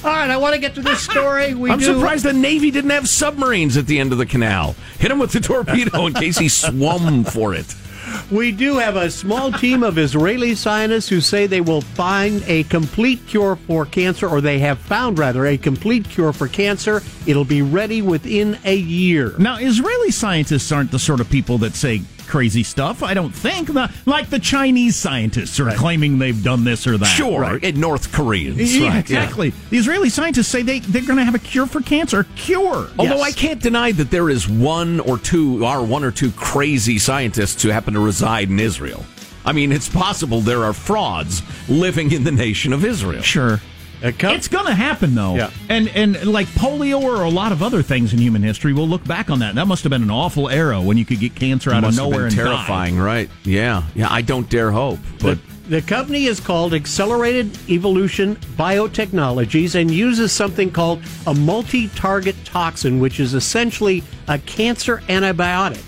All 0.04 0.12
right, 0.12 0.30
I 0.30 0.38
want 0.38 0.56
to 0.56 0.62
get 0.62 0.76
to 0.76 0.82
this 0.82 1.02
story. 1.02 1.54
We 1.60 1.72
I'm 1.72 1.80
do- 1.80 1.86
surprised 1.94 2.24
the 2.24 2.34
Navy 2.34 2.72
didn't 2.72 2.92
have 2.92 3.08
submarines 3.10 3.76
at 3.76 3.86
the 3.86 4.00
end 4.00 4.12
of 4.14 4.18
the 4.18 4.26
canal. 4.26 4.76
Hit 4.98 5.12
him 5.12 5.20
with 5.20 5.32
the 5.34 5.40
torpedo 5.42 6.06
in 6.06 6.14
case 6.14 6.38
he 6.38 6.48
swum 6.50 7.24
for 7.26 7.54
it. 7.54 7.74
We 8.32 8.52
do 8.52 8.78
have 8.78 8.96
a 8.96 9.12
small 9.12 9.52
team 9.52 9.84
of 9.84 10.00
Israeli 10.00 10.56
scientists 10.56 11.10
who 11.10 11.22
say 11.22 11.46
they 11.46 11.62
will 11.62 11.82
find 11.82 12.44
a 12.48 12.64
complete 12.64 13.26
cure 13.28 13.56
for 13.56 13.86
cancer, 13.86 14.28
or 14.28 14.42
they 14.42 14.58
have 14.60 14.80
found, 14.80 15.20
rather, 15.20 15.46
a 15.46 15.58
complete 15.58 16.10
cure 16.10 16.34
for 16.34 16.48
cancer. 16.48 17.04
It'll 17.28 17.46
be 17.46 17.62
ready 17.62 18.02
within 18.02 18.58
a 18.66 18.76
year. 18.76 19.36
Now, 19.38 19.58
Israeli 19.58 20.10
scientists 20.10 20.72
aren't 20.72 20.90
the 20.92 20.98
sort 20.98 21.20
of 21.20 21.30
people 21.30 21.60
that 21.60 21.76
say 21.76 22.02
crazy 22.30 22.64
stuff. 22.64 23.04
I 23.04 23.14
don't 23.14 23.34
think. 23.34 23.74
Not, 23.74 23.92
like 24.06 24.30
the 24.30 24.40
Chinese 24.40 24.96
scientists 24.96 25.60
are 25.60 25.72
claiming 25.72 26.20
they've 26.20 26.42
done 26.42 26.64
this 26.64 26.88
or 26.88 26.98
that. 26.98 27.06
Sure, 27.06 27.60
and 27.62 27.78
North 27.78 28.14
Koreans. 28.14 28.78
Yeah, 28.78 28.88
right, 28.88 28.94
yeah. 28.94 29.00
exactly. 29.00 29.50
The 29.70 29.78
Israeli 29.78 30.10
scientists 30.10 30.48
say 30.48 30.62
they, 30.62 30.80
they're 30.80 31.06
going 31.06 31.18
to 31.18 31.26
have 31.26 31.36
a 31.36 31.40
cure 31.40 31.68
for 31.68 31.82
cancer. 31.82 32.26
Cure. 32.36 32.88
Although 32.98 33.22
I 33.22 33.32
can't 33.32 33.62
deny 33.62 33.92
that 33.94 34.12
there 34.12 34.30
is 34.30 34.48
one 34.48 35.00
or 35.02 35.18
two, 35.18 35.66
are 35.66 35.84
one 35.84 36.04
or 36.04 36.12
two 36.12 36.32
crazy 36.32 37.00
scientists 37.00 37.62
who 37.62 37.70
happen 37.70 37.94
to 37.96 38.00
reside 38.00 38.50
in 38.50 38.60
Israel. 38.60 39.04
I 39.46 39.52
mean, 39.52 39.72
it's 39.72 39.90
possible 39.90 40.42
there 40.42 40.64
are 40.64 40.74
frauds 40.74 41.42
living 41.68 42.12
in 42.12 42.24
the 42.24 42.32
nation 42.32 42.74
of 42.74 42.86
Israel. 42.86 43.22
Sure. 43.22 43.60
It's 44.02 44.48
going 44.48 44.66
to 44.66 44.74
happen 44.74 45.16
though. 45.16 45.36
Yeah. 45.36 45.52
And 45.68 45.88
and 45.90 46.26
like 46.26 46.48
polio 46.48 47.02
or 47.02 47.24
a 47.24 47.30
lot 47.30 47.52
of 47.52 47.62
other 47.62 47.82
things 47.82 48.14
in 48.14 48.20
human 48.20 48.42
history, 48.44 48.74
we'll 48.74 48.88
look 48.88 49.04
back 49.06 49.30
on 49.30 49.40
that. 49.40 49.56
That 49.56 49.68
must 49.68 49.84
have 49.84 49.90
been 49.90 50.04
an 50.04 50.12
awful 50.12 50.50
era 50.50 50.80
when 50.82 50.98
you 50.98 51.06
could 51.06 51.20
get 51.20 51.36
cancer 51.36 51.72
out 51.72 51.82
Must 51.82 51.98
of 51.98 52.04
have 52.04 52.12
nowhere 52.12 52.30
been 52.30 52.38
and 52.40 52.48
die. 52.48 52.56
terrifying, 52.56 52.98
right? 52.98 53.30
Yeah, 53.44 53.84
yeah. 53.96 54.08
I 54.10 54.22
don't 54.22 54.50
dare 54.50 54.72
hope, 54.72 55.00
but 55.22 55.38
The 55.68 55.82
company 55.84 56.26
is 56.26 56.40
called 56.40 56.74
Accelerated 56.74 57.56
Evolution 57.70 58.36
Biotechnologies 58.58 59.76
and 59.80 59.92
uses 59.92 60.32
something 60.32 60.72
called 60.72 61.02
a 61.28 61.34
multi 61.34 61.90
target 61.90 62.36
toxin, 62.46 63.00
which 63.00 63.20
is 63.20 63.34
essentially 63.34 64.04
a 64.28 64.40
cancer 64.40 65.04
antibiotic. 65.10 65.84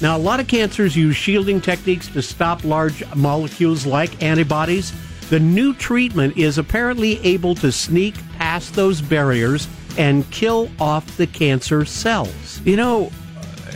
Now, 0.00 0.16
a 0.16 0.18
lot 0.18 0.40
of 0.40 0.48
cancers 0.48 0.96
use 0.96 1.14
shielding 1.16 1.60
techniques 1.60 2.08
to 2.08 2.22
stop 2.22 2.64
large 2.64 3.04
molecules 3.14 3.86
like 3.86 4.20
antibodies. 4.22 4.92
The 5.32 5.40
new 5.40 5.72
treatment 5.72 6.36
is 6.36 6.58
apparently 6.58 7.18
able 7.24 7.54
to 7.54 7.72
sneak 7.72 8.14
past 8.36 8.74
those 8.74 9.00
barriers 9.00 9.66
and 9.96 10.30
kill 10.30 10.70
off 10.78 11.16
the 11.16 11.26
cancer 11.26 11.86
cells. 11.86 12.60
You 12.66 12.76
know, 12.76 13.10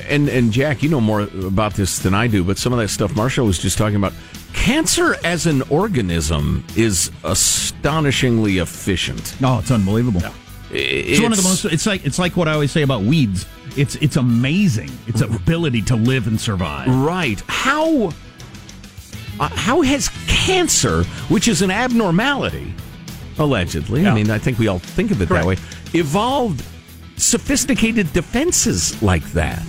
and 0.06 0.28
and 0.28 0.52
Jack, 0.52 0.82
you 0.82 0.90
know 0.90 1.00
more 1.00 1.22
about 1.22 1.72
this 1.72 2.00
than 2.00 2.12
I 2.12 2.26
do, 2.26 2.44
but 2.44 2.58
some 2.58 2.74
of 2.74 2.78
that 2.78 2.88
stuff 2.88 3.16
Marshall 3.16 3.46
was 3.46 3.58
just 3.58 3.78
talking 3.78 3.96
about. 3.96 4.12
Cancer 4.52 5.16
as 5.24 5.46
an 5.46 5.62
organism 5.70 6.62
is 6.76 7.10
astonishingly 7.24 8.58
efficient. 8.58 9.34
Oh, 9.42 9.58
it's 9.58 9.70
unbelievable. 9.70 10.20
It's, 10.70 11.22
one 11.22 11.32
of 11.32 11.38
the 11.38 11.44
most. 11.44 11.64
It's 11.64 11.86
like 11.86 12.04
it's 12.04 12.18
like 12.18 12.36
what 12.36 12.48
I 12.48 12.52
always 12.52 12.70
say 12.70 12.82
about 12.82 13.00
weeds. 13.00 13.46
It's 13.78 13.94
it's 13.94 14.16
amazing. 14.16 14.90
Its 15.06 15.22
mm-hmm. 15.22 15.34
ability 15.36 15.80
to 15.82 15.96
live 15.96 16.26
and 16.26 16.38
survive. 16.38 16.94
Right. 16.94 17.42
How 17.48 18.12
uh, 19.40 19.48
how 19.48 19.82
has 19.82 20.08
cancer, 20.26 21.04
which 21.28 21.48
is 21.48 21.62
an 21.62 21.70
abnormality, 21.70 22.72
allegedly, 23.38 24.06
I 24.06 24.14
mean, 24.14 24.30
I 24.30 24.38
think 24.38 24.58
we 24.58 24.68
all 24.68 24.78
think 24.78 25.10
of 25.10 25.20
it 25.20 25.28
that 25.28 25.44
way, 25.44 25.56
evolved 25.92 26.64
sophisticated 27.16 28.12
defenses 28.12 29.00
like 29.02 29.24
that? 29.32 29.62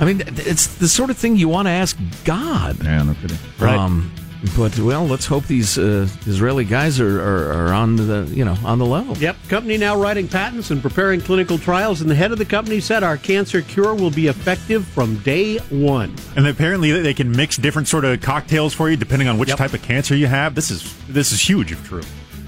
I 0.00 0.04
mean, 0.04 0.22
it's 0.26 0.66
the 0.76 0.88
sort 0.88 1.10
of 1.10 1.16
thing 1.16 1.36
you 1.36 1.48
want 1.48 1.66
to 1.66 1.70
ask 1.70 1.96
God. 2.24 2.82
Yeah, 2.82 3.02
no 3.02 3.14
kidding. 3.14 3.38
Um, 3.60 4.12
but 4.56 4.78
well, 4.78 5.06
let's 5.06 5.26
hope 5.26 5.46
these 5.46 5.78
uh, 5.78 6.06
Israeli 6.26 6.64
guys 6.64 7.00
are, 7.00 7.20
are, 7.20 7.52
are 7.52 7.72
on 7.72 7.96
the 7.96 8.30
you 8.32 8.44
know 8.44 8.56
on 8.64 8.78
the 8.78 8.86
level. 8.86 9.16
Yep, 9.16 9.36
company 9.48 9.76
now 9.76 10.00
writing 10.00 10.28
patents 10.28 10.70
and 10.70 10.82
preparing 10.82 11.20
clinical 11.20 11.58
trials, 11.58 12.00
and 12.00 12.10
the 12.10 12.14
head 12.14 12.30
of 12.32 12.38
the 12.38 12.44
company 12.44 12.80
said 12.80 13.02
our 13.02 13.16
cancer 13.16 13.62
cure 13.62 13.94
will 13.94 14.10
be 14.10 14.26
effective 14.26 14.86
from 14.86 15.16
day 15.18 15.58
one. 15.70 16.14
And 16.36 16.46
apparently 16.46 16.92
they 17.00 17.14
can 17.14 17.30
mix 17.30 17.56
different 17.56 17.88
sort 17.88 18.04
of 18.04 18.20
cocktails 18.20 18.74
for 18.74 18.90
you 18.90 18.96
depending 18.96 19.28
on 19.28 19.38
which 19.38 19.50
type 19.50 19.72
of 19.72 19.82
cancer 19.82 20.14
you 20.14 20.26
have. 20.26 20.54
This 20.54 20.70
is 20.70 20.94
this 21.06 21.32
is 21.32 21.40
huge 21.40 21.72
if 21.72 21.84
true. 21.86 22.02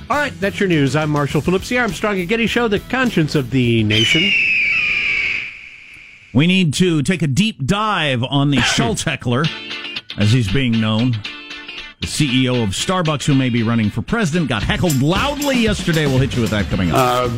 All 0.09 0.17
right, 0.17 0.39
that's 0.39 0.61
your 0.61 0.69
news. 0.69 0.95
I'm 0.95 1.11
Marshall 1.11 1.41
Phillips, 1.41 1.69
the 1.69 1.79
Armstrong 1.79 2.21
and 2.21 2.29
Getty 2.29 2.47
Show, 2.47 2.69
the 2.69 2.79
conscience 2.79 3.35
of 3.35 3.51
the 3.51 3.83
nation. 3.83 4.31
We 6.33 6.47
need 6.47 6.75
to 6.75 7.03
take 7.03 7.23
a 7.23 7.27
deep 7.27 7.65
dive 7.65 8.23
on 8.23 8.51
the 8.51 8.61
Schultz 8.61 9.03
heckler, 9.03 9.45
as 10.19 10.31
he's 10.31 10.53
being 10.53 10.81
known. 10.81 11.15
The 12.01 12.07
CEO 12.07 12.63
of 12.63 12.71
Starbucks, 12.71 13.25
who 13.25 13.35
may 13.35 13.49
be 13.49 13.63
running 13.63 13.91
for 13.91 14.03
president, 14.03 14.49
got 14.49 14.63
heckled 14.63 15.01
loudly 15.01 15.59
yesterday. 15.59 16.07
We'll 16.07 16.19
hit 16.19 16.35
you 16.37 16.43
with 16.43 16.51
that 16.51 16.67
coming 16.67 16.91
up. 16.93 17.31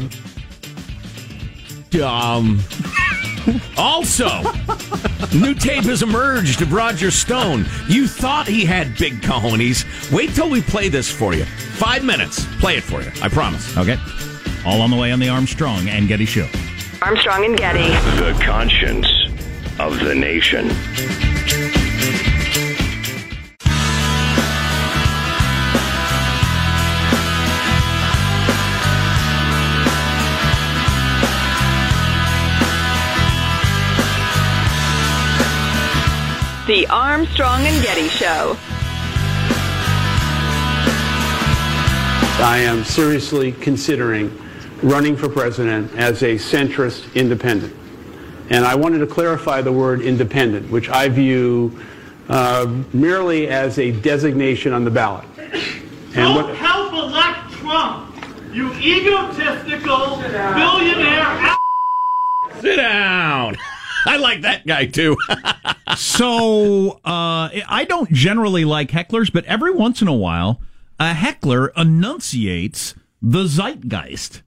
Um, 1.94 2.60
also, 3.78 4.28
new 5.34 5.54
tape 5.54 5.84
has 5.84 6.02
emerged 6.02 6.60
of 6.60 6.72
Roger 6.72 7.10
Stone. 7.10 7.66
You 7.88 8.06
thought 8.06 8.46
he 8.46 8.64
had 8.64 8.96
big 8.98 9.20
cojones. 9.22 9.84
Wait 10.12 10.34
till 10.34 10.50
we 10.50 10.60
play 10.60 10.88
this 10.88 11.10
for 11.10 11.34
you. 11.34 11.44
Five 11.44 12.04
minutes. 12.04 12.44
Play 12.60 12.76
it 12.76 12.82
for 12.82 13.00
you. 13.02 13.10
I 13.22 13.28
promise. 13.28 13.76
Okay. 13.76 13.96
All 14.66 14.82
on 14.82 14.90
the 14.90 14.96
way 14.96 15.12
on 15.12 15.18
the 15.18 15.28
Armstrong 15.28 15.88
and 15.88 16.08
Getty 16.08 16.26
Show. 16.26 16.48
Armstrong 17.00 17.44
and 17.44 17.56
Getty. 17.56 17.88
The 18.20 18.38
conscience 18.44 19.08
of 19.78 19.98
the 20.00 20.14
nation. 20.14 20.68
The 36.68 36.87
Armstrong 36.88 37.62
and 37.62 37.83
Getty 37.83 38.09
Show. 38.09 38.54
I 42.44 42.59
am 42.59 42.85
seriously 42.85 43.52
considering 43.52 44.38
running 44.83 45.16
for 45.16 45.31
president 45.31 45.90
as 45.94 46.22
a 46.22 46.35
centrist 46.35 47.14
independent. 47.14 47.74
And 48.50 48.66
I 48.66 48.74
wanted 48.74 48.98
to 48.98 49.07
clarify 49.07 49.62
the 49.62 49.72
word 49.72 50.02
independent, 50.02 50.70
which 50.70 50.90
I 50.90 51.09
view 51.09 51.72
uh, 52.28 52.66
merely 52.92 53.48
as 53.48 53.78
a 53.78 53.90
designation 53.90 54.74
on 54.74 54.85
the 54.85 54.90
ballot. 54.90 55.24
And 55.38 56.12
Don't 56.12 56.35
what, 56.35 56.54
help 56.54 56.92
elect 56.92 57.50
Trump, 57.52 58.14
you 58.52 58.74
egotistical 58.74 60.18
billionaire. 60.18 61.59
Sit 62.61 62.76
down. 62.76 63.57
I 64.08 64.16
like 64.16 64.42
that 64.42 64.66
guy 64.66 64.86
too. 64.86 65.16
so 65.96 67.00
uh, 67.04 67.48
I 67.68 67.86
don't 67.88 68.10
generally 68.12 68.64
like 68.64 68.90
hecklers, 68.90 69.32
but 69.32 69.44
every 69.44 69.70
once 69.70 70.02
in 70.02 70.08
a 70.08 70.14
while, 70.14 70.60
a 70.98 71.14
heckler 71.14 71.68
enunciates 71.76 72.94
the 73.22 73.46
zeitgeist. 73.46 74.42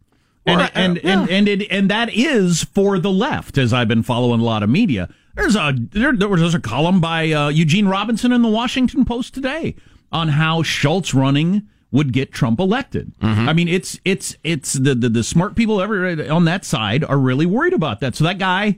And, 0.46 0.72
and, 0.74 1.00
yeah. 1.04 1.20
and, 1.22 1.30
and, 1.30 1.48
it, 1.48 1.72
and 1.72 1.90
that 1.92 2.14
is 2.14 2.64
for 2.64 2.98
the 2.98 3.12
left, 3.12 3.58
as 3.58 3.74
I've 3.74 3.88
been 3.88 4.04
following 4.04 4.42
a 4.42 4.44
lot 4.44 4.64
of 4.64 4.70
media. 4.70 5.08
There's 5.36 5.56
a 5.56 5.74
there, 5.78 6.14
there 6.14 6.28
was 6.28 6.54
a 6.54 6.60
column 6.60 7.00
by 7.00 7.32
uh, 7.32 7.50
Eugene 7.50 7.88
Robinson 7.88 8.32
in 8.32 8.42
the 8.42 8.50
Washington 8.50 9.06
Post 9.06 9.34
today 9.34 9.76
on 10.12 10.30
how 10.30 10.62
Schultz 10.64 11.14
running 11.14 11.68
would 11.92 12.12
get 12.12 12.32
Trump 12.32 12.60
elected. 12.60 13.14
I 13.50 13.54
mean, 13.54 13.68
it's 13.68 14.00
it's 14.04 14.36
it's 14.44 14.74
the, 14.74 14.96
the 14.96 15.10
the 15.10 15.24
smart 15.24 15.56
people 15.56 15.82
ever 15.82 16.30
on 16.32 16.46
that 16.46 16.66
side 16.66 17.04
are 17.04 17.18
really 17.18 17.46
worried 17.46 17.74
about 17.74 18.00
that. 18.02 18.16
So 18.16 18.24
that 18.24 18.40
guy, 18.40 18.78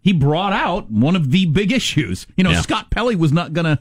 he 0.00 0.12
brought 0.12 0.52
out 0.52 0.90
one 0.90 1.16
of 1.16 1.30
the 1.30 1.46
big 1.46 1.72
issues. 1.72 2.26
You 2.36 2.44
know, 2.44 2.50
Yeah. 2.50 2.60
Scott 2.62 2.90
Pelley 2.90 3.16
was 3.16 3.32
not 3.32 3.52
going 3.52 3.64
to 3.66 3.78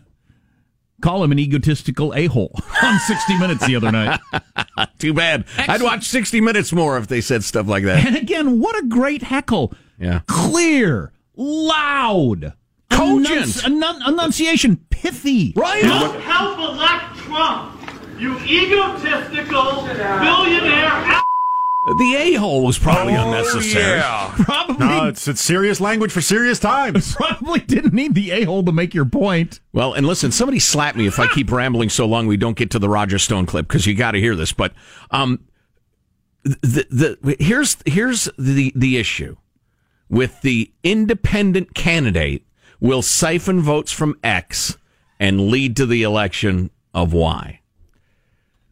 call 1.01 1.23
him 1.23 1.31
an 1.31 1.37
egotistical 1.39 2.13
a 2.15 2.25
hole 2.25 2.51
on 2.83 2.99
60 2.99 3.37
Minutes 3.37 3.65
the 3.67 3.75
other 3.75 3.91
night. 3.91 4.19
Too 4.99 5.13
bad. 5.13 5.45
I'd 5.57 5.81
watch 5.83 6.05
60 6.07 6.41
Minutes 6.41 6.73
more 6.73 6.97
if 6.97 7.07
they 7.07 7.21
said 7.21 7.43
stuff 7.43 7.67
like 7.67 7.83
that. 7.83 8.05
And 8.05 8.15
again, 8.15 8.59
what 8.59 8.75
a 8.83 8.87
great 8.87 9.21
heckle. 9.23 9.73
Yeah. 9.99 10.21
Clear, 10.27 11.11
loud, 11.35 12.53
Cogent. 12.89 13.27
enunci- 13.45 13.63
enun- 13.65 14.07
enunciation, 14.07 14.77
pithy. 14.89 15.53
Right. 15.55 15.83
Don't 15.83 16.19
help 16.21 16.57
elect 16.57 17.15
Trump, 17.17 17.79
you 18.19 18.37
egotistical 18.39 19.83
billionaire. 19.85 21.21
The 21.87 22.15
a 22.17 22.33
hole 22.33 22.65
was 22.65 22.77
probably 22.77 23.15
Oh, 23.15 23.23
unnecessary. 23.25 24.01
Probably, 24.43 24.77
No, 24.85 25.07
it's 25.07 25.25
it's 25.27 25.39
serious 25.41 25.79
language 25.79 26.11
for 26.11 26.19
serious 26.19 26.59
times. 26.59 27.15
probably 27.15 27.61
didn't 27.61 27.93
need 27.93 28.13
the 28.13 28.31
a 28.31 28.43
hole 28.43 28.61
to 28.65 28.73
make 28.73 28.93
your 28.93 29.05
point. 29.05 29.61
Well, 29.71 29.93
and 29.93 30.05
listen, 30.05 30.31
somebody 30.33 30.59
slap 30.59 30.97
me 30.97 31.07
if 31.07 31.17
I 31.17 31.27
keep 31.27 31.49
rambling 31.49 31.87
so 31.87 32.05
long 32.05 32.27
we 32.27 32.35
don't 32.35 32.57
get 32.57 32.71
to 32.71 32.79
the 32.79 32.89
Roger 32.89 33.17
Stone 33.17 33.45
clip 33.45 33.67
because 33.69 33.87
you 33.87 33.95
got 33.95 34.11
to 34.11 34.19
hear 34.19 34.35
this. 34.35 34.51
But 34.51 34.73
um, 35.11 35.45
the 36.43 37.17
the 37.23 37.35
here's 37.39 37.77
here's 37.85 38.27
the 38.37 38.73
the 38.75 38.97
issue 38.97 39.37
with 40.09 40.41
the 40.41 40.71
independent 40.83 41.73
candidate 41.73 42.45
will 42.81 43.01
siphon 43.01 43.61
votes 43.61 43.93
from 43.93 44.19
X 44.23 44.77
and 45.21 45.47
lead 45.49 45.77
to 45.77 45.85
the 45.85 46.03
election 46.03 46.69
of 46.93 47.13
Y. 47.13 47.61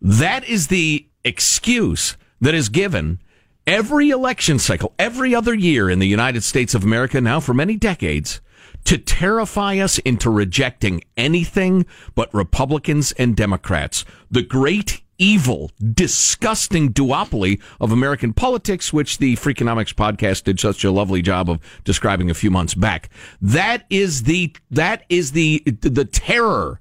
That 0.02 0.44
is 0.44 0.68
the 0.68 1.08
excuse 1.24 2.18
that 2.46 2.54
is 2.54 2.70
given 2.70 3.20
every 3.66 4.12
election 4.12 4.60
cycle, 4.60 4.94
every 5.00 5.34
other 5.34 5.56
year 5.56 5.90
in 5.90 5.98
the 5.98 6.08
United 6.08 6.44
States 6.44 6.76
of 6.76 6.84
America 6.84 7.20
now 7.20 7.40
for 7.40 7.56
many 7.56 7.76
decades 7.76 8.40
to 8.84 9.00
terrify 9.00 9.78
us 9.80 9.98
into 10.00 10.30
rejecting 10.30 11.04
anything 11.18 11.88
but 12.14 12.32
Republicans 12.36 13.12
and 13.14 13.36
Democrats. 13.36 14.06
The 14.30 14.44
great 14.44 15.02
evil, 15.18 15.72
disgusting 15.92 16.94
duopoly 16.94 17.60
of 17.80 17.92
American 17.92 18.32
politics, 18.32 18.94
which 18.94 19.18
the 19.18 19.36
Freakonomics 19.38 19.96
podcast 19.96 20.44
did 20.44 20.60
such 20.60 20.84
a 20.84 20.92
lovely 20.92 21.24
job 21.24 21.50
of 21.50 21.60
describing 21.84 22.30
a 22.30 22.36
few 22.36 22.52
months 22.52 22.76
back. 22.76 23.10
That 23.42 23.86
is 23.90 24.24
the, 24.24 24.56
that 24.70 25.04
is 25.10 25.32
the, 25.32 25.64
the 25.66 26.06
terror 26.06 26.80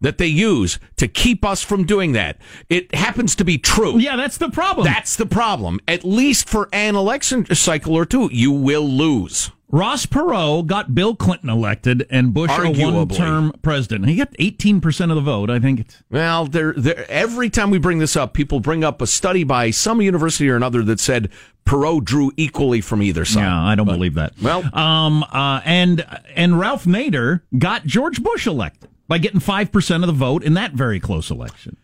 that 0.00 0.18
they 0.18 0.26
use 0.26 0.78
to 0.96 1.08
keep 1.08 1.44
us 1.44 1.62
from 1.62 1.84
doing 1.84 2.12
that. 2.12 2.38
It 2.68 2.94
happens 2.94 3.34
to 3.36 3.44
be 3.44 3.58
true. 3.58 3.98
Yeah, 3.98 4.16
that's 4.16 4.38
the 4.38 4.50
problem. 4.50 4.84
That's 4.84 5.16
the 5.16 5.26
problem. 5.26 5.80
At 5.88 6.04
least 6.04 6.48
for 6.48 6.68
an 6.72 6.96
election 6.96 7.46
cycle 7.54 7.94
or 7.94 8.04
two, 8.04 8.28
you 8.32 8.52
will 8.52 8.86
lose. 8.86 9.50
Ross 9.68 10.06
Perot 10.06 10.66
got 10.66 10.94
Bill 10.94 11.16
Clinton 11.16 11.50
elected 11.50 12.06
and 12.08 12.32
Bush 12.32 12.50
Arguably. 12.50 12.88
a 12.92 12.96
one-term 13.04 13.52
president. 13.62 14.08
He 14.08 14.14
got 14.16 14.32
18% 14.34 15.10
of 15.10 15.16
the 15.16 15.20
vote. 15.22 15.50
I 15.50 15.58
think 15.58 15.80
it's 15.80 16.02
Well, 16.08 16.46
there, 16.46 16.72
there, 16.76 17.04
every 17.10 17.50
time 17.50 17.70
we 17.70 17.78
bring 17.78 17.98
this 17.98 18.14
up, 18.16 18.32
people 18.32 18.60
bring 18.60 18.84
up 18.84 19.02
a 19.02 19.06
study 19.08 19.42
by 19.42 19.70
some 19.72 20.00
university 20.00 20.48
or 20.48 20.54
another 20.56 20.82
that 20.84 21.00
said 21.00 21.30
Perot 21.66 22.04
drew 22.04 22.30
equally 22.36 22.80
from 22.80 23.02
either 23.02 23.24
side. 23.24 23.40
Yeah, 23.40 23.60
I 23.64 23.74
don't 23.74 23.86
believe 23.86 24.14
that. 24.14 24.34
Well, 24.40 24.62
um, 24.72 25.24
uh, 25.24 25.60
and 25.64 26.06
and 26.36 26.60
Ralph 26.60 26.84
Nader 26.84 27.40
got 27.58 27.84
George 27.84 28.22
Bush 28.22 28.46
elected 28.46 28.88
by 29.08 29.18
getting 29.18 29.40
five 29.40 29.72
percent 29.72 30.04
of 30.04 30.06
the 30.06 30.12
vote 30.12 30.44
in 30.44 30.54
that 30.54 30.74
very 30.74 31.00
close 31.00 31.28
election. 31.28 31.76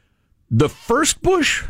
the 0.48 0.68
first 0.68 1.20
Bush, 1.20 1.64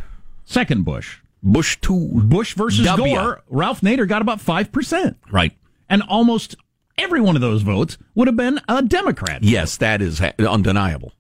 Second 0.45 0.85
Bush, 0.85 1.21
Bush 1.43 1.79
two, 1.81 2.11
Bush 2.13 2.53
versus 2.55 2.85
W. 2.85 3.15
Gore. 3.17 3.43
Ralph 3.49 3.81
Nader 3.81 4.07
got 4.07 4.21
about 4.21 4.43
five 4.43 4.71
percent, 4.71 5.17
right? 5.31 5.53
And 5.93 6.03
almost 6.09 6.57
every 6.97 7.21
one 7.21 7.37
of 7.37 7.43
those 7.43 7.61
votes 7.63 7.99
would 8.15 8.27
have 8.27 8.37
been 8.37 8.59
a 8.67 8.83
Democrat. 8.83 9.45
Yes, 9.45 9.77
that 9.77 10.01
is 10.01 10.19
ha- 10.19 10.33
undeniable. 10.39 11.13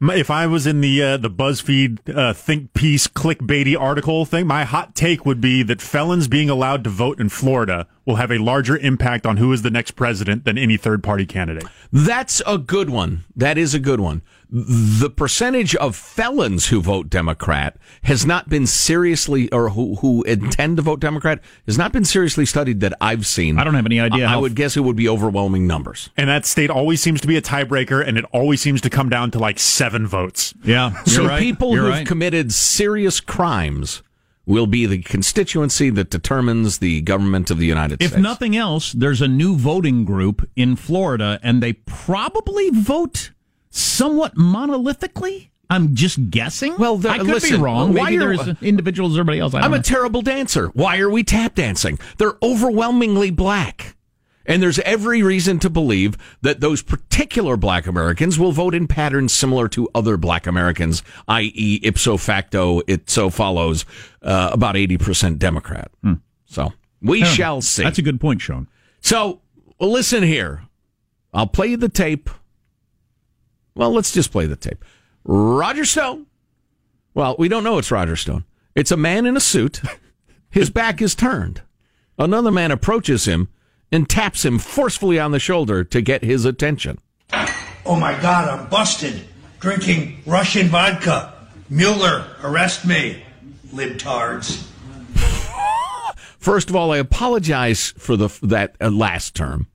If 0.00 0.30
I 0.30 0.46
was 0.46 0.66
in 0.66 0.80
the 0.80 1.02
uh, 1.02 1.16
the 1.16 1.30
BuzzFeed 1.30 2.16
uh, 2.16 2.32
think 2.32 2.72
piece 2.72 3.06
clickbaity 3.06 3.78
article 3.78 4.24
thing, 4.24 4.46
my 4.46 4.64
hot 4.64 4.94
take 4.94 5.26
would 5.26 5.40
be 5.40 5.62
that 5.64 5.80
felons 5.80 6.26
being 6.28 6.48
allowed 6.48 6.82
to 6.84 6.90
vote 6.90 7.20
in 7.20 7.28
Florida 7.28 7.86
will 8.04 8.16
have 8.16 8.30
a 8.30 8.38
larger 8.38 8.76
impact 8.78 9.26
on 9.26 9.36
who 9.36 9.52
is 9.52 9.62
the 9.62 9.70
next 9.70 9.92
president 9.92 10.44
than 10.44 10.58
any 10.58 10.76
third 10.76 11.02
party 11.02 11.26
candidate. 11.26 11.64
That's 11.92 12.42
a 12.46 12.58
good 12.58 12.90
one. 12.90 13.24
That 13.36 13.58
is 13.58 13.74
a 13.74 13.78
good 13.78 14.00
one. 14.00 14.22
The 14.50 15.08
percentage 15.08 15.74
of 15.76 15.96
felons 15.96 16.66
who 16.68 16.82
vote 16.82 17.08
Democrat 17.08 17.76
has 18.02 18.26
not 18.26 18.50
been 18.50 18.66
seriously, 18.66 19.50
or 19.50 19.70
who, 19.70 19.96
who 19.96 20.22
intend 20.24 20.76
to 20.76 20.82
vote 20.82 21.00
Democrat, 21.00 21.40
has 21.66 21.78
not 21.78 21.92
been 21.92 22.04
seriously 22.04 22.44
studied 22.44 22.80
that 22.80 22.92
I've 23.00 23.26
seen. 23.26 23.58
I 23.58 23.64
don't 23.64 23.74
have 23.74 23.86
any 23.86 23.98
idea 23.98 24.26
I, 24.26 24.34
I 24.34 24.36
would 24.36 24.54
guess 24.54 24.76
it 24.76 24.80
would 24.80 24.96
be 24.96 25.08
overwhelming 25.08 25.66
numbers. 25.66 26.10
And 26.18 26.28
that 26.28 26.44
state 26.44 26.68
always 26.68 27.00
seems 27.00 27.22
to 27.22 27.28
be 27.28 27.36
a 27.36 27.42
tiebreaker, 27.42 28.06
and 28.06 28.18
it 28.18 28.26
always 28.32 28.60
seems 28.60 28.82
to 28.82 28.90
come 28.90 29.08
down 29.08 29.30
to 29.30 29.38
like 29.38 29.58
seven 29.58 30.06
votes. 30.06 30.52
Yeah, 30.64 30.90
you're 31.06 31.06
so 31.06 31.26
right. 31.26 31.40
people 31.40 31.72
You're 31.72 31.84
who've 31.84 31.92
right. 31.92 32.06
committed 32.06 32.52
serious 32.52 33.20
crimes 33.20 34.02
will 34.46 34.66
be 34.66 34.86
the 34.86 34.98
constituency 35.02 35.90
that 35.90 36.10
determines 36.10 36.78
the 36.78 37.00
government 37.02 37.50
of 37.50 37.58
the 37.58 37.66
United 37.66 38.00
If 38.02 38.08
States. 38.08 38.14
If 38.18 38.22
nothing 38.22 38.56
else, 38.56 38.92
there's 38.92 39.20
a 39.22 39.28
new 39.28 39.56
voting 39.56 40.04
group 40.04 40.48
in 40.56 40.76
Florida, 40.76 41.38
and 41.42 41.62
they 41.62 41.74
probably 41.74 42.70
vote 42.70 43.30
somewhat 43.70 44.34
monolithically. 44.34 45.48
I'm 45.70 45.94
just 45.94 46.30
guessing. 46.30 46.74
Well, 46.78 46.98
the- 46.98 47.08
I 47.10 47.18
could 47.18 47.28
listen, 47.28 47.56
be 47.56 47.62
wrong. 47.62 47.94
why 47.94 48.14
are- 48.14 48.18
there's 48.36 48.56
individuals, 48.60 49.14
everybody 49.14 49.38
else. 49.38 49.54
I 49.54 49.66
know. 49.66 49.74
a 49.74 49.82
terrible 49.82 50.20
dancer. 50.20 50.66
Why 50.74 50.98
are 50.98 51.08
we 51.08 51.24
tap 51.24 51.54
dancing? 51.54 51.98
They're 52.18 52.34
overwhelmingly 52.42 53.30
black. 53.30 53.96
And 54.46 54.62
there's 54.62 54.78
every 54.80 55.22
reason 55.22 55.58
to 55.60 55.70
believe 55.70 56.16
that 56.42 56.60
those 56.60 56.82
particular 56.82 57.56
black 57.56 57.86
Americans 57.86 58.38
will 58.38 58.52
vote 58.52 58.74
in 58.74 58.88
patterns 58.88 59.32
similar 59.32 59.68
to 59.68 59.88
other 59.94 60.16
black 60.16 60.46
Americans, 60.46 61.02
i.e., 61.28 61.80
ipso 61.82 62.16
facto, 62.16 62.80
it 62.86 63.08
so 63.08 63.30
follows 63.30 63.84
uh, 64.22 64.50
about 64.52 64.74
80% 64.74 65.38
Democrat. 65.38 65.90
So 66.46 66.72
we 67.00 67.20
Yeah, 67.20 67.26
shall 67.26 67.60
see. 67.62 67.82
That's 67.84 67.98
a 67.98 68.02
good 68.02 68.20
point, 68.20 68.40
Sean. 68.40 68.68
So, 69.00 69.40
well, 69.78 69.90
listen 69.90 70.22
here. 70.22 70.64
I'll 71.32 71.46
play 71.46 71.68
you 71.68 71.76
the 71.76 71.88
tape. 71.88 72.28
Well, 73.74 73.92
let's 73.92 74.12
just 74.12 74.32
play 74.32 74.46
the 74.46 74.56
tape. 74.56 74.84
Roger 75.24 75.84
Stone. 75.84 76.26
Well, 77.14 77.36
we 77.38 77.48
don't 77.48 77.64
know 77.64 77.78
it's 77.78 77.90
Roger 77.90 78.16
Stone. 78.16 78.44
It's 78.74 78.90
a 78.90 78.96
man 78.96 79.24
in 79.26 79.36
a 79.36 79.40
suit. 79.40 79.80
His 80.50 80.68
back 80.70 81.00
is 81.00 81.14
turned. 81.14 81.62
Another 82.18 82.50
man 82.50 82.70
approaches 82.70 83.24
him 83.24 83.48
and 83.92 84.08
taps 84.08 84.44
him 84.44 84.58
forcefully 84.58 85.20
on 85.20 85.30
the 85.30 85.38
shoulder 85.38 85.84
to 85.84 86.00
get 86.00 86.24
his 86.24 86.44
attention. 86.44 86.98
Oh 87.84 87.96
my 87.96 88.18
God, 88.20 88.48
I'm 88.48 88.68
busted. 88.68 89.22
Drinking 89.60 90.22
Russian 90.26 90.68
vodka. 90.68 91.34
Mueller, 91.68 92.26
arrest 92.42 92.86
me. 92.86 93.22
Libtards. 93.68 94.66
First 96.38 96.70
of 96.70 96.74
all, 96.74 96.90
I 96.92 96.96
apologize 96.96 97.94
for 97.96 98.16
the 98.16 98.28
that 98.42 98.74
uh, 98.80 98.90
last 98.90 99.36
term. 99.36 99.68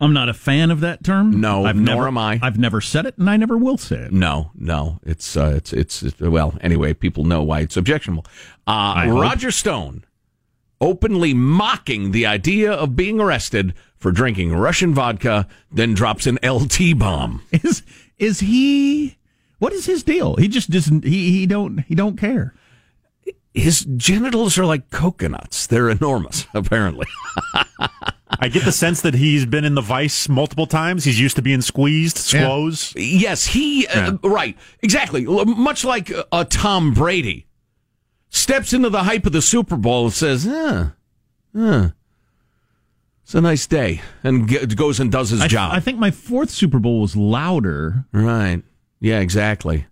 I'm 0.00 0.12
not 0.12 0.28
a 0.28 0.34
fan 0.34 0.70
of 0.70 0.80
that 0.80 1.02
term. 1.02 1.40
No, 1.40 1.64
I've 1.64 1.74
nor 1.74 1.96
never, 1.96 2.06
am 2.06 2.18
I. 2.18 2.38
I've 2.42 2.58
never 2.58 2.80
said 2.80 3.06
it, 3.06 3.16
and 3.18 3.28
I 3.28 3.36
never 3.36 3.56
will 3.56 3.78
say 3.78 3.96
it. 3.96 4.12
No, 4.12 4.52
no, 4.54 5.00
it's 5.02 5.36
uh, 5.36 5.54
it's, 5.56 5.72
it's 5.72 6.02
it's 6.02 6.20
well. 6.20 6.54
Anyway, 6.60 6.94
people 6.94 7.24
know 7.24 7.42
why 7.42 7.60
it's 7.60 7.76
objectionable. 7.76 8.24
Uh, 8.66 8.94
I 8.96 9.06
hope. 9.06 9.20
Roger 9.20 9.50
Stone 9.50 10.04
openly 10.80 11.34
mocking 11.34 12.10
the 12.12 12.26
idea 12.26 12.72
of 12.72 12.96
being 12.96 13.20
arrested 13.20 13.74
for 13.96 14.12
drinking 14.12 14.54
Russian 14.54 14.94
vodka, 14.94 15.48
then 15.70 15.94
drops 15.94 16.26
an 16.26 16.38
LT 16.44 16.98
bomb. 16.98 17.42
Is 17.52 17.82
is 18.18 18.40
he? 18.40 19.16
What 19.58 19.72
is 19.72 19.86
his 19.86 20.02
deal? 20.02 20.36
He 20.36 20.48
just 20.48 20.70
doesn't. 20.70 21.04
He 21.04 21.30
he 21.30 21.46
don't 21.46 21.78
he 21.80 21.94
don't 21.94 22.16
care. 22.18 22.54
His 23.54 23.86
genitals 23.96 24.58
are 24.58 24.66
like 24.66 24.90
coconuts. 24.90 25.66
They're 25.66 25.88
enormous, 25.88 26.46
apparently. 26.54 27.06
I 28.38 28.48
get 28.48 28.64
the 28.64 28.72
sense 28.72 29.00
that 29.00 29.14
he's 29.14 29.46
been 29.46 29.64
in 29.64 29.74
the 29.74 29.80
vice 29.80 30.28
multiple 30.28 30.66
times. 30.66 31.04
He's 31.04 31.18
used 31.18 31.36
to 31.36 31.42
being 31.42 31.62
squeezed, 31.62 32.18
squoze. 32.18 32.92
Yes, 32.96 33.46
he 33.46 33.86
uh, 33.86 34.18
right, 34.22 34.56
exactly. 34.82 35.24
L- 35.26 35.44
Much 35.46 35.84
like 35.84 36.10
uh, 36.12 36.24
a 36.32 36.44
Tom 36.44 36.92
Brady 36.92 37.45
steps 38.30 38.72
into 38.72 38.90
the 38.90 39.04
hype 39.04 39.26
of 39.26 39.32
the 39.32 39.42
Super 39.42 39.76
Bowl 39.76 40.04
and 40.06 40.12
says, 40.12 40.44
"Huh, 40.44 40.90
huh, 41.56 41.90
it's 43.24 43.34
a 43.34 43.40
nice 43.40 43.66
day," 43.66 44.00
and 44.22 44.48
g- 44.48 44.64
goes 44.66 45.00
and 45.00 45.10
does 45.10 45.30
his 45.30 45.40
I, 45.42 45.48
job. 45.48 45.72
I 45.72 45.80
think 45.80 45.98
my 45.98 46.10
fourth 46.10 46.50
Super 46.50 46.78
Bowl 46.78 47.00
was 47.00 47.16
louder. 47.16 48.04
right? 48.12 48.62
Yeah, 49.00 49.20
exactly. 49.20 49.86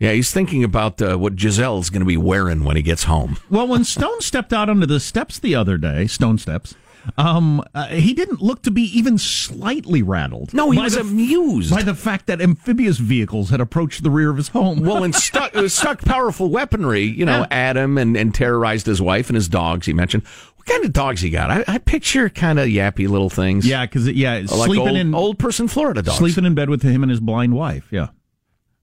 Yeah, 0.00 0.12
he's 0.12 0.30
thinking 0.32 0.64
about 0.64 1.00
uh, 1.00 1.16
what 1.16 1.36
Gisele's 1.36 1.88
going 1.88 2.00
to 2.00 2.06
be 2.06 2.16
wearing 2.16 2.64
when 2.64 2.76
he 2.76 2.82
gets 2.82 3.04
home. 3.04 3.38
Well, 3.48 3.68
when 3.68 3.84
Stone 3.84 4.20
stepped 4.20 4.52
out 4.52 4.68
onto 4.68 4.86
the 4.86 5.00
steps 5.00 5.38
the 5.38 5.54
other 5.54 5.78
day, 5.78 6.06
Stone 6.08 6.38
steps, 6.38 6.74
um, 7.16 7.62
uh, 7.74 7.86
he 7.88 8.14
didn't 8.14 8.40
look 8.40 8.62
to 8.62 8.70
be 8.70 8.82
even 8.96 9.18
slightly 9.18 10.02
rattled. 10.02 10.52
No, 10.54 10.70
he 10.70 10.78
was 10.80 10.94
the- 10.94 11.00
amused. 11.00 11.70
by 11.70 11.82
the 11.82 11.94
fact 11.94 12.26
that 12.26 12.40
amphibious 12.40 12.98
vehicles 12.98 13.50
had 13.50 13.60
approached 13.60 14.02
the 14.02 14.10
rear 14.10 14.30
of 14.30 14.36
his 14.36 14.48
home. 14.48 14.80
Well, 14.80 15.04
and 15.04 15.14
stuck 15.14 15.54
stuck 15.68 16.00
powerful 16.02 16.48
weaponry, 16.50 17.02
you 17.04 17.24
know, 17.24 17.46
at 17.50 17.76
him 17.76 17.98
and, 17.98 18.16
and 18.16 18.34
terrorized 18.34 18.86
his 18.86 19.00
wife 19.00 19.28
and 19.28 19.34
his 19.36 19.48
dogs. 19.48 19.86
He 19.86 19.92
mentioned 19.92 20.24
what 20.56 20.66
kind 20.66 20.84
of 20.84 20.92
dogs 20.92 21.20
he 21.20 21.30
got. 21.30 21.50
I, 21.50 21.64
I 21.66 21.78
picture 21.78 22.28
kind 22.28 22.58
of 22.58 22.66
yappy 22.68 23.08
little 23.08 23.30
things. 23.30 23.66
yeah, 23.66 23.84
because 23.86 24.08
yeah, 24.08 24.36
like 24.38 24.48
sleeping 24.48 24.88
old, 24.88 24.96
in 24.96 25.14
old 25.14 25.38
person 25.38 25.68
Florida 25.68 26.02
dogs. 26.02 26.18
sleeping 26.18 26.44
in 26.44 26.54
bed 26.54 26.70
with 26.70 26.82
him 26.82 27.02
and 27.02 27.10
his 27.10 27.20
blind 27.20 27.54
wife. 27.54 27.88
Yeah. 27.90 28.08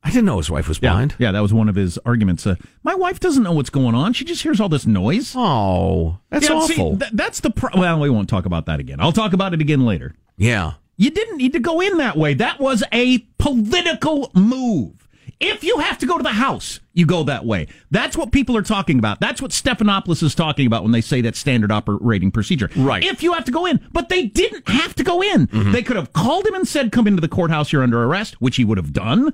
I 0.04 0.10
didn't 0.10 0.26
know 0.26 0.38
his 0.38 0.50
wife 0.50 0.68
was 0.68 0.80
blind. 0.80 1.16
Yeah, 1.20 1.32
that 1.32 1.42
was 1.42 1.54
one 1.54 1.70
of 1.70 1.76
his 1.76 1.98
arguments. 2.00 2.48
Uh, 2.48 2.56
my 2.84 2.96
wife 2.96 3.20
doesn't 3.20 3.44
know 3.44 3.52
what's 3.52 3.70
going 3.70 3.94
on. 3.94 4.14
She 4.14 4.26
just 4.26 4.42
hears 4.42 4.60
all 4.60 4.68
this 4.70 4.88
noise. 4.88 5.34
Oh, 5.36 6.18
that's 6.30 6.50
Yeah, 6.50 6.60
see, 6.66 6.74
awful. 6.74 6.98
th- 6.98 7.12
that's 7.14 7.40
the 7.42 7.52
pro- 7.52 7.80
well. 7.80 8.00
We 8.00 8.10
won't 8.10 8.28
talk 8.28 8.46
about 8.46 8.66
that 8.66 8.80
again. 8.80 9.00
I'll 9.00 9.12
talk 9.12 9.34
about 9.34 9.54
it 9.54 9.62
again 9.62 9.86
later. 9.86 10.14
yeah. 10.38 10.74
You 10.98 11.10
didn't 11.10 11.38
need 11.38 11.54
to 11.54 11.60
go 11.60 11.82
in 11.82 11.98
that 11.98 12.16
way. 12.16 12.36
That 12.36 12.60
was 12.60 12.84
a 12.94 13.20
political 13.40 14.30
move. 14.36 15.08
If 15.40 15.64
you 15.64 15.80
have 15.80 15.98
to 16.00 16.06
go 16.06 16.18
to 16.18 16.22
the 16.24 16.30
House, 16.30 16.80
you 16.94 17.08
go 17.08 17.24
that 17.24 17.44
way. 17.44 17.68
That's 17.90 18.16
what 18.16 18.32
people 18.32 18.56
are 18.56 18.62
talking 18.62 19.00
about. 19.00 19.20
That's 19.20 19.42
what 19.42 19.50
Stephanopoulos 19.50 20.22
is 20.22 20.36
talking 20.36 20.68
about 20.68 20.84
when 20.84 20.92
they 20.92 21.02
say 21.02 21.22
that 21.22 21.36
standard 21.36 21.72
operating 21.72 22.30
procedure. 22.30 22.70
Right. 22.76 23.04
If 23.04 23.24
you 23.24 23.34
have 23.34 23.46
to 23.46 23.52
go 23.52 23.66
in, 23.66 23.80
but 23.92 24.10
they 24.10 24.28
didn't 24.28 24.70
have 24.70 24.94
to 24.96 25.04
go 25.04 25.24
in. 25.24 25.50
They 25.72 25.82
could 25.82 25.96
have 25.96 26.14
called 26.14 26.46
him 26.46 26.54
and 26.54 26.68
said, 26.68 26.92
"Come 26.92 27.08
into 27.08 27.22
the 27.22 27.28
courthouse. 27.28 27.72
You're 27.74 27.82
under 27.82 28.04
arrest," 28.04 28.40
which 28.40 28.58
he 28.58 28.66
would 28.66 28.78
have 28.78 28.94
done. 28.94 29.34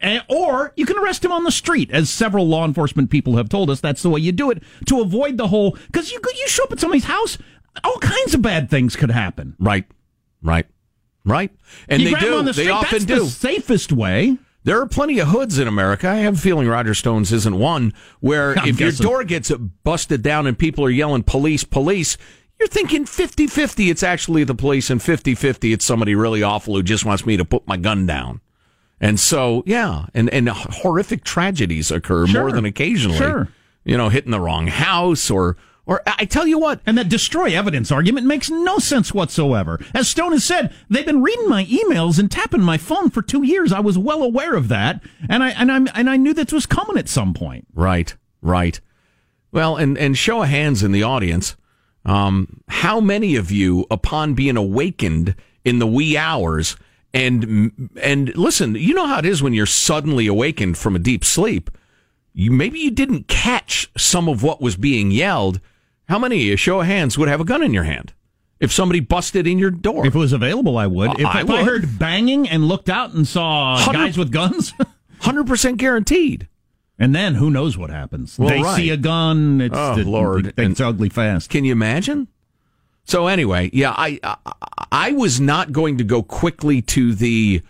Eh, 0.00 0.20
or 0.28 0.72
you 0.76 0.84
can 0.84 0.98
arrest 0.98 1.24
him 1.24 1.32
on 1.32 1.44
the 1.44 1.50
street, 1.50 1.90
as 1.90 2.10
several 2.10 2.46
law 2.46 2.64
enforcement 2.64 3.10
people 3.10 3.36
have 3.36 3.48
told 3.48 3.70
us. 3.70 3.80
That's 3.80 4.02
the 4.02 4.10
way 4.10 4.20
you 4.20 4.32
do 4.32 4.50
it 4.50 4.62
to 4.86 5.00
avoid 5.00 5.38
the 5.38 5.48
whole. 5.48 5.72
Because 5.86 6.12
you 6.12 6.20
you 6.22 6.48
show 6.48 6.64
up 6.64 6.72
at 6.72 6.80
somebody's 6.80 7.04
house, 7.04 7.38
all 7.82 7.98
kinds 7.98 8.34
of 8.34 8.42
bad 8.42 8.68
things 8.68 8.96
could 8.96 9.10
happen. 9.10 9.56
Right. 9.58 9.86
Right. 10.42 10.66
Right. 11.24 11.50
And 11.88 12.02
You 12.02 12.14
they 12.14 12.20
do. 12.20 12.42
the 12.42 12.52
they 12.52 12.68
often 12.68 12.90
that's 12.90 13.04
do. 13.06 13.20
The 13.20 13.26
safest 13.26 13.92
way. 13.92 14.38
There 14.64 14.80
are 14.80 14.86
plenty 14.86 15.18
of 15.18 15.28
hoods 15.28 15.58
in 15.58 15.68
America. 15.68 16.08
I 16.08 16.16
have 16.16 16.34
a 16.34 16.38
feeling 16.38 16.66
Roger 16.68 16.94
Stone's 16.94 17.32
isn't 17.32 17.58
one 17.58 17.92
where 18.20 18.58
I'm 18.58 18.68
if 18.68 18.80
your 18.80 18.92
door 18.92 19.24
gets 19.24 19.50
busted 19.50 20.22
down 20.22 20.46
and 20.46 20.58
people 20.58 20.84
are 20.84 20.90
yelling 20.90 21.22
police, 21.22 21.64
police, 21.64 22.16
you're 22.58 22.68
thinking 22.68 23.04
50 23.04 23.46
50 23.46 23.90
it's 23.90 24.02
actually 24.02 24.44
the 24.44 24.54
police 24.54 24.88
and 24.88 25.02
50 25.02 25.34
50 25.34 25.72
it's 25.72 25.84
somebody 25.84 26.14
really 26.14 26.42
awful 26.42 26.74
who 26.76 26.82
just 26.82 27.04
wants 27.04 27.26
me 27.26 27.36
to 27.36 27.44
put 27.44 27.66
my 27.66 27.76
gun 27.76 28.06
down. 28.06 28.40
And 29.00 29.18
so, 29.20 29.62
yeah, 29.66 30.06
and, 30.14 30.30
and 30.30 30.48
horrific 30.48 31.24
tragedies 31.24 31.90
occur 31.90 32.26
Sure. 32.26 32.40
more 32.42 32.52
than 32.52 32.64
occasionally. 32.64 33.18
Sure. 33.18 33.48
You 33.84 33.96
know, 33.96 34.08
hitting 34.08 34.30
the 34.30 34.40
wrong 34.40 34.68
house 34.68 35.30
or, 35.30 35.56
or 35.84 36.00
I 36.06 36.24
tell 36.24 36.46
you 36.46 36.58
what, 36.58 36.80
And 36.86 36.96
that 36.96 37.10
destroy 37.10 37.54
evidence 37.54 37.92
argument 37.92 38.26
makes 38.26 38.48
no 38.48 38.78
sense 38.78 39.12
whatsoever. 39.12 39.78
As 39.94 40.08
Stone 40.08 40.32
has 40.32 40.42
said, 40.44 40.72
they've 40.88 41.04
been 41.04 41.22
reading 41.22 41.48
my 41.50 41.66
emails 41.66 42.18
and 42.18 42.30
tapping 42.30 42.62
my 42.62 42.78
phone 42.78 43.10
for 43.10 43.20
two 43.20 43.42
years. 43.42 43.72
I 43.72 43.80
was 43.80 43.98
well 43.98 44.22
aware 44.22 44.54
of 44.54 44.68
that, 44.68 45.02
and 45.28 45.42
I 45.44 45.50
and 45.50 45.70
I 45.70 45.76
and 45.94 46.08
I 46.08 46.16
knew 46.16 46.32
this 46.32 46.52
was 46.52 46.64
coming 46.64 46.96
at 46.96 47.08
some 47.10 47.34
point. 47.34 47.66
Right, 47.74 48.16
right. 48.40 48.80
Well, 49.52 49.76
and 49.76 49.98
and 49.98 50.16
show 50.16 50.42
of 50.42 50.48
hands 50.48 50.82
in 50.82 50.92
the 50.92 51.02
audience. 51.02 51.54
Um, 52.06 52.62
how 52.68 53.00
many 53.00 53.36
of 53.36 53.50
you, 53.50 53.84
upon 53.90 54.32
being 54.34 54.56
awakened 54.56 55.34
in 55.64 55.78
the 55.80 55.86
wee 55.86 56.16
hours, 56.16 56.76
and 57.14 57.90
and 58.00 58.36
listen, 58.36 58.74
you 58.74 58.92
know 58.94 59.06
how 59.06 59.18
it 59.18 59.24
is 59.24 59.42
when 59.42 59.54
you're 59.54 59.64
suddenly 59.66 60.26
awakened 60.26 60.76
from 60.76 60.94
a 60.94 60.98
deep 60.98 61.24
sleep. 61.24 61.70
You 62.34 62.50
maybe 62.50 62.80
you 62.80 62.90
didn't 62.90 63.28
catch 63.28 63.88
some 63.96 64.28
of 64.28 64.42
what 64.42 64.60
was 64.60 64.76
being 64.76 65.10
yelled. 65.10 65.60
How 66.08 66.18
many 66.18 66.36
of 66.36 66.42
you, 66.42 66.56
show 66.56 66.80
of 66.80 66.86
hands, 66.86 67.16
would 67.16 67.28
have 67.28 67.40
a 67.40 67.44
gun 67.44 67.62
in 67.62 67.72
your 67.72 67.84
hand 67.84 68.12
if 68.60 68.72
somebody 68.72 69.00
busted 69.00 69.46
in 69.46 69.58
your 69.58 69.70
door? 69.70 70.06
If 70.06 70.14
it 70.14 70.18
was 70.18 70.32
available, 70.32 70.76
I 70.76 70.86
would. 70.88 71.10
Uh, 71.10 71.14
if 71.18 71.26
I 71.26 71.40
if 71.42 71.50
I 71.50 71.62
heard 71.64 71.98
banging 71.98 72.48
and 72.48 72.66
looked 72.66 72.88
out 72.90 73.12
and 73.14 73.26
saw 73.26 73.76
guys 73.92 74.18
with 74.18 74.30
guns, 74.32 74.74
Hundred 75.20 75.46
percent 75.46 75.78
guaranteed. 75.78 76.48
and 76.98 77.14
then 77.14 77.36
who 77.36 77.50
knows 77.50 77.78
what 77.78 77.90
happens? 77.90 78.38
Well, 78.38 78.48
they 78.50 78.60
right. 78.62 78.76
see 78.76 78.90
a 78.90 78.96
gun. 78.96 79.60
It's 79.60 79.74
Oh, 79.76 79.98
it- 79.98 80.06
Lord. 80.06 80.52
it's 80.58 80.80
ugly 80.80 81.08
fast. 81.08 81.48
Can 81.50 81.64
you 81.64 81.72
imagine? 81.72 82.28
So 83.04 83.26
anyway, 83.26 83.70
yeah, 83.72 83.94
I, 83.96 84.18
I 84.22 84.36
I 84.90 85.12
was 85.12 85.40
not 85.40 85.72
going 85.72 85.98
to 85.98 86.04
go 86.04 86.22
quickly 86.22 86.82
to 86.82 87.14
the. 87.14 87.62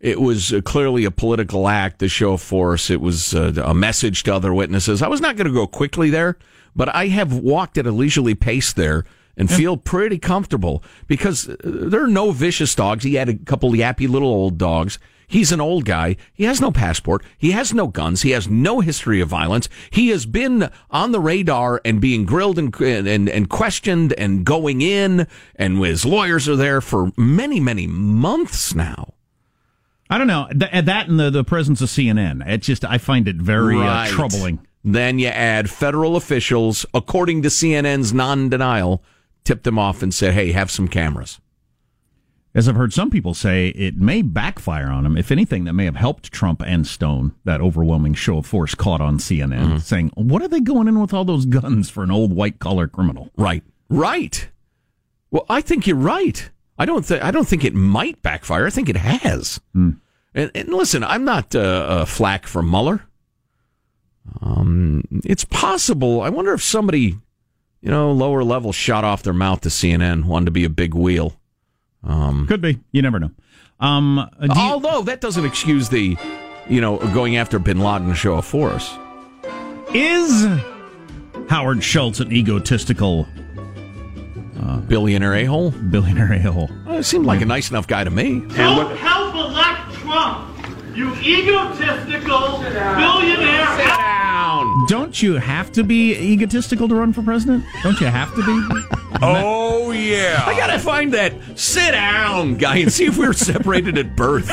It 0.00 0.20
was 0.20 0.54
clearly 0.64 1.04
a 1.04 1.10
political 1.10 1.66
act, 1.66 1.98
the 1.98 2.08
show 2.08 2.34
of 2.34 2.42
force. 2.42 2.88
It 2.88 3.00
was 3.00 3.34
uh, 3.34 3.52
a 3.64 3.74
message 3.74 4.22
to 4.24 4.34
other 4.34 4.54
witnesses. 4.54 5.02
I 5.02 5.08
was 5.08 5.20
not 5.20 5.36
going 5.36 5.48
to 5.48 5.52
go 5.52 5.66
quickly 5.66 6.08
there, 6.08 6.38
but 6.76 6.94
I 6.94 7.08
have 7.08 7.32
walked 7.34 7.76
at 7.78 7.86
a 7.86 7.90
leisurely 7.90 8.36
pace 8.36 8.72
there 8.72 9.04
and 9.36 9.50
feel 9.50 9.76
pretty 9.76 10.18
comfortable 10.18 10.84
because 11.06 11.48
there 11.64 12.02
are 12.02 12.08
no 12.08 12.30
vicious 12.30 12.74
dogs. 12.74 13.02
He 13.02 13.14
had 13.14 13.28
a 13.28 13.34
couple 13.34 13.70
yappy 13.72 14.08
little 14.08 14.28
old 14.28 14.58
dogs. 14.58 14.98
He's 15.28 15.52
an 15.52 15.60
old 15.60 15.84
guy. 15.84 16.16
He 16.32 16.44
has 16.44 16.60
no 16.60 16.70
passport. 16.70 17.22
He 17.36 17.50
has 17.52 17.72
no 17.74 17.86
guns. 17.86 18.22
He 18.22 18.30
has 18.30 18.48
no 18.48 18.80
history 18.80 19.20
of 19.20 19.28
violence. 19.28 19.68
He 19.90 20.08
has 20.08 20.24
been 20.26 20.70
on 20.90 21.12
the 21.12 21.20
radar 21.20 21.80
and 21.84 22.00
being 22.00 22.24
grilled 22.24 22.58
and, 22.58 22.74
and, 22.80 23.28
and 23.28 23.48
questioned 23.50 24.14
and 24.14 24.44
going 24.44 24.80
in, 24.80 25.26
and 25.54 25.78
his 25.84 26.04
lawyers 26.06 26.48
are 26.48 26.56
there 26.56 26.80
for 26.80 27.12
many, 27.16 27.60
many 27.60 27.86
months 27.86 28.74
now. 28.74 29.12
I 30.10 30.16
don't 30.16 30.26
know 30.26 30.48
Th- 30.58 30.84
that 30.86 31.08
and 31.08 31.20
the 31.20 31.28
the 31.28 31.44
presence 31.44 31.82
of 31.82 31.90
CNN. 31.90 32.42
It's 32.48 32.66
just 32.66 32.82
I 32.82 32.96
find 32.96 33.28
it 33.28 33.36
very 33.36 33.76
Right. 33.76 34.08
uh, 34.08 34.10
troubling. 34.10 34.66
Then 34.82 35.18
you 35.18 35.26
add 35.28 35.68
federal 35.68 36.16
officials, 36.16 36.86
according 36.94 37.42
to 37.42 37.48
CNN's 37.50 38.14
non 38.14 38.48
denial, 38.48 39.02
tipped 39.44 39.64
them 39.64 39.78
off 39.78 40.02
and 40.02 40.14
said, 40.14 40.32
hey, 40.32 40.52
have 40.52 40.70
some 40.70 40.88
cameras. 40.88 41.40
As 42.54 42.68
I've 42.68 42.76
heard 42.76 42.92
some 42.92 43.10
people 43.10 43.34
say, 43.34 43.68
it 43.68 43.96
may 43.98 44.22
backfire 44.22 44.88
on 44.88 45.04
him. 45.06 45.16
If 45.16 45.30
anything, 45.30 45.64
that 45.64 45.74
may 45.74 45.84
have 45.84 45.96
helped 45.96 46.32
Trump 46.32 46.62
and 46.64 46.86
Stone, 46.86 47.34
that 47.44 47.60
overwhelming 47.60 48.14
show 48.14 48.38
of 48.38 48.46
force 48.46 48.74
caught 48.74 49.00
on 49.00 49.18
CNN, 49.18 49.52
Mm-hmm. 49.58 49.76
saying, 49.78 50.10
What 50.14 50.42
are 50.42 50.48
they 50.48 50.60
going 50.60 50.88
in 50.88 50.98
with 51.00 51.12
all 51.14 51.24
those 51.24 51.44
guns 51.46 51.90
for 51.90 52.02
an 52.02 52.10
old 52.10 52.34
white 52.34 52.58
collar 52.58 52.88
criminal? 52.88 53.30
Right. 53.36 53.62
Right. 53.88 54.48
Well, 55.30 55.44
I 55.48 55.60
think 55.60 55.86
you're 55.86 55.96
right. 55.96 56.50
I 56.78 56.86
don't 56.86 57.04
think 57.04 57.22
I 57.22 57.30
don't 57.30 57.46
think 57.46 57.64
it 57.64 57.74
might 57.74 58.22
backfire. 58.22 58.66
I 58.66 58.70
think 58.70 58.88
it 58.88 58.96
has. 58.96 59.60
Hmm. 59.74 59.90
And, 60.34 60.50
and 60.54 60.68
listen, 60.70 61.04
I'm 61.04 61.24
not 61.24 61.54
uh, 61.54 61.58
uh, 61.60 62.04
flack 62.06 62.46
for 62.46 62.62
Mueller. 62.62 63.02
Um, 64.40 65.02
it's 65.24 65.44
possible. 65.44 66.20
I 66.20 66.28
wonder 66.28 66.52
if 66.52 66.62
somebody, 66.62 67.18
you 67.80 67.90
know, 67.90 68.12
lower 68.12 68.44
level 68.44 68.72
shot 68.72 69.04
off 69.04 69.22
their 69.22 69.32
mouth 69.32 69.60
to 69.62 69.68
CNN, 69.68 70.24
wanted 70.26 70.46
to 70.46 70.50
be 70.50 70.64
a 70.64 70.70
big 70.70 70.94
wheel. 70.94 71.34
Um, 72.04 72.46
Could 72.46 72.60
be. 72.60 72.78
You 72.92 73.02
never 73.02 73.18
know. 73.18 73.30
Um, 73.80 74.28
do 74.40 74.46
you- 74.46 74.52
although 74.54 75.02
that 75.02 75.20
doesn't 75.20 75.44
excuse 75.44 75.88
the 75.88 76.16
you 76.68 76.80
know, 76.80 76.98
going 76.98 77.36
after 77.36 77.58
Bin 77.58 77.80
Laden 77.80 78.12
show 78.14 78.34
of 78.34 78.44
force. 78.44 78.94
Is 79.94 80.46
Howard 81.48 81.82
Schultz 81.82 82.20
an 82.20 82.30
egotistical 82.30 83.26
uh, 84.62 84.76
billionaire 84.80 85.34
a 85.34 85.44
hole? 85.46 85.70
Billionaire 85.70 86.32
a 86.34 86.38
hole. 86.40 86.70
Well, 86.86 87.02
seemed 87.02 87.24
like 87.26 87.40
a 87.40 87.46
nice 87.46 87.70
enough 87.70 87.86
guy 87.86 88.04
to 88.04 88.10
me. 88.10 88.40
Don't 88.54 88.96
help 88.98 89.34
elect 89.34 89.94
Trump. 89.94 90.44
You 90.94 91.14
egotistical 91.14 92.58
billionaire. 92.58 93.76
Sit 93.78 93.86
down. 93.86 94.86
Don't 94.88 95.22
you 95.22 95.36
have 95.36 95.72
to 95.72 95.84
be 95.84 96.14
egotistical 96.14 96.86
to 96.88 96.94
run 96.94 97.12
for 97.14 97.22
president? 97.22 97.64
Don't 97.82 97.98
you 98.00 98.06
have 98.08 98.34
to 98.34 98.44
be? 98.44 98.84
Oh 99.20 99.77
Oh, 99.88 99.92
yeah. 99.92 100.42
I 100.46 100.56
gotta 100.56 100.78
find 100.78 101.12
that 101.14 101.32
sit 101.54 101.92
down 101.92 102.56
guy 102.56 102.76
and 102.78 102.92
see 102.92 103.06
if 103.06 103.16
we 103.16 103.26
were 103.26 103.32
separated 103.32 103.96
at 103.98 104.14
birth. 104.16 104.50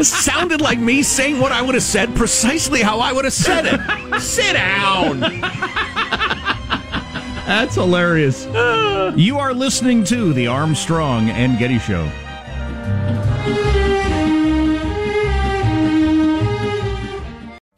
It 0.00 0.04
sounded 0.04 0.60
like 0.60 0.78
me 0.78 1.02
saying 1.02 1.40
what 1.40 1.52
I 1.52 1.60
would 1.62 1.74
have 1.74 1.84
said 1.84 2.14
precisely 2.16 2.80
how 2.80 3.00
I 3.00 3.12
would 3.12 3.24
have 3.24 3.34
said 3.34 3.66
it. 3.66 4.20
sit 4.20 4.54
down. 4.54 5.20
That's 7.46 7.74
hilarious. 7.74 8.46
you 9.16 9.38
are 9.38 9.52
listening 9.52 10.04
to 10.04 10.32
the 10.32 10.46
Armstrong 10.46 11.28
and 11.30 11.58
Getty 11.58 11.78
Show. 11.80 12.10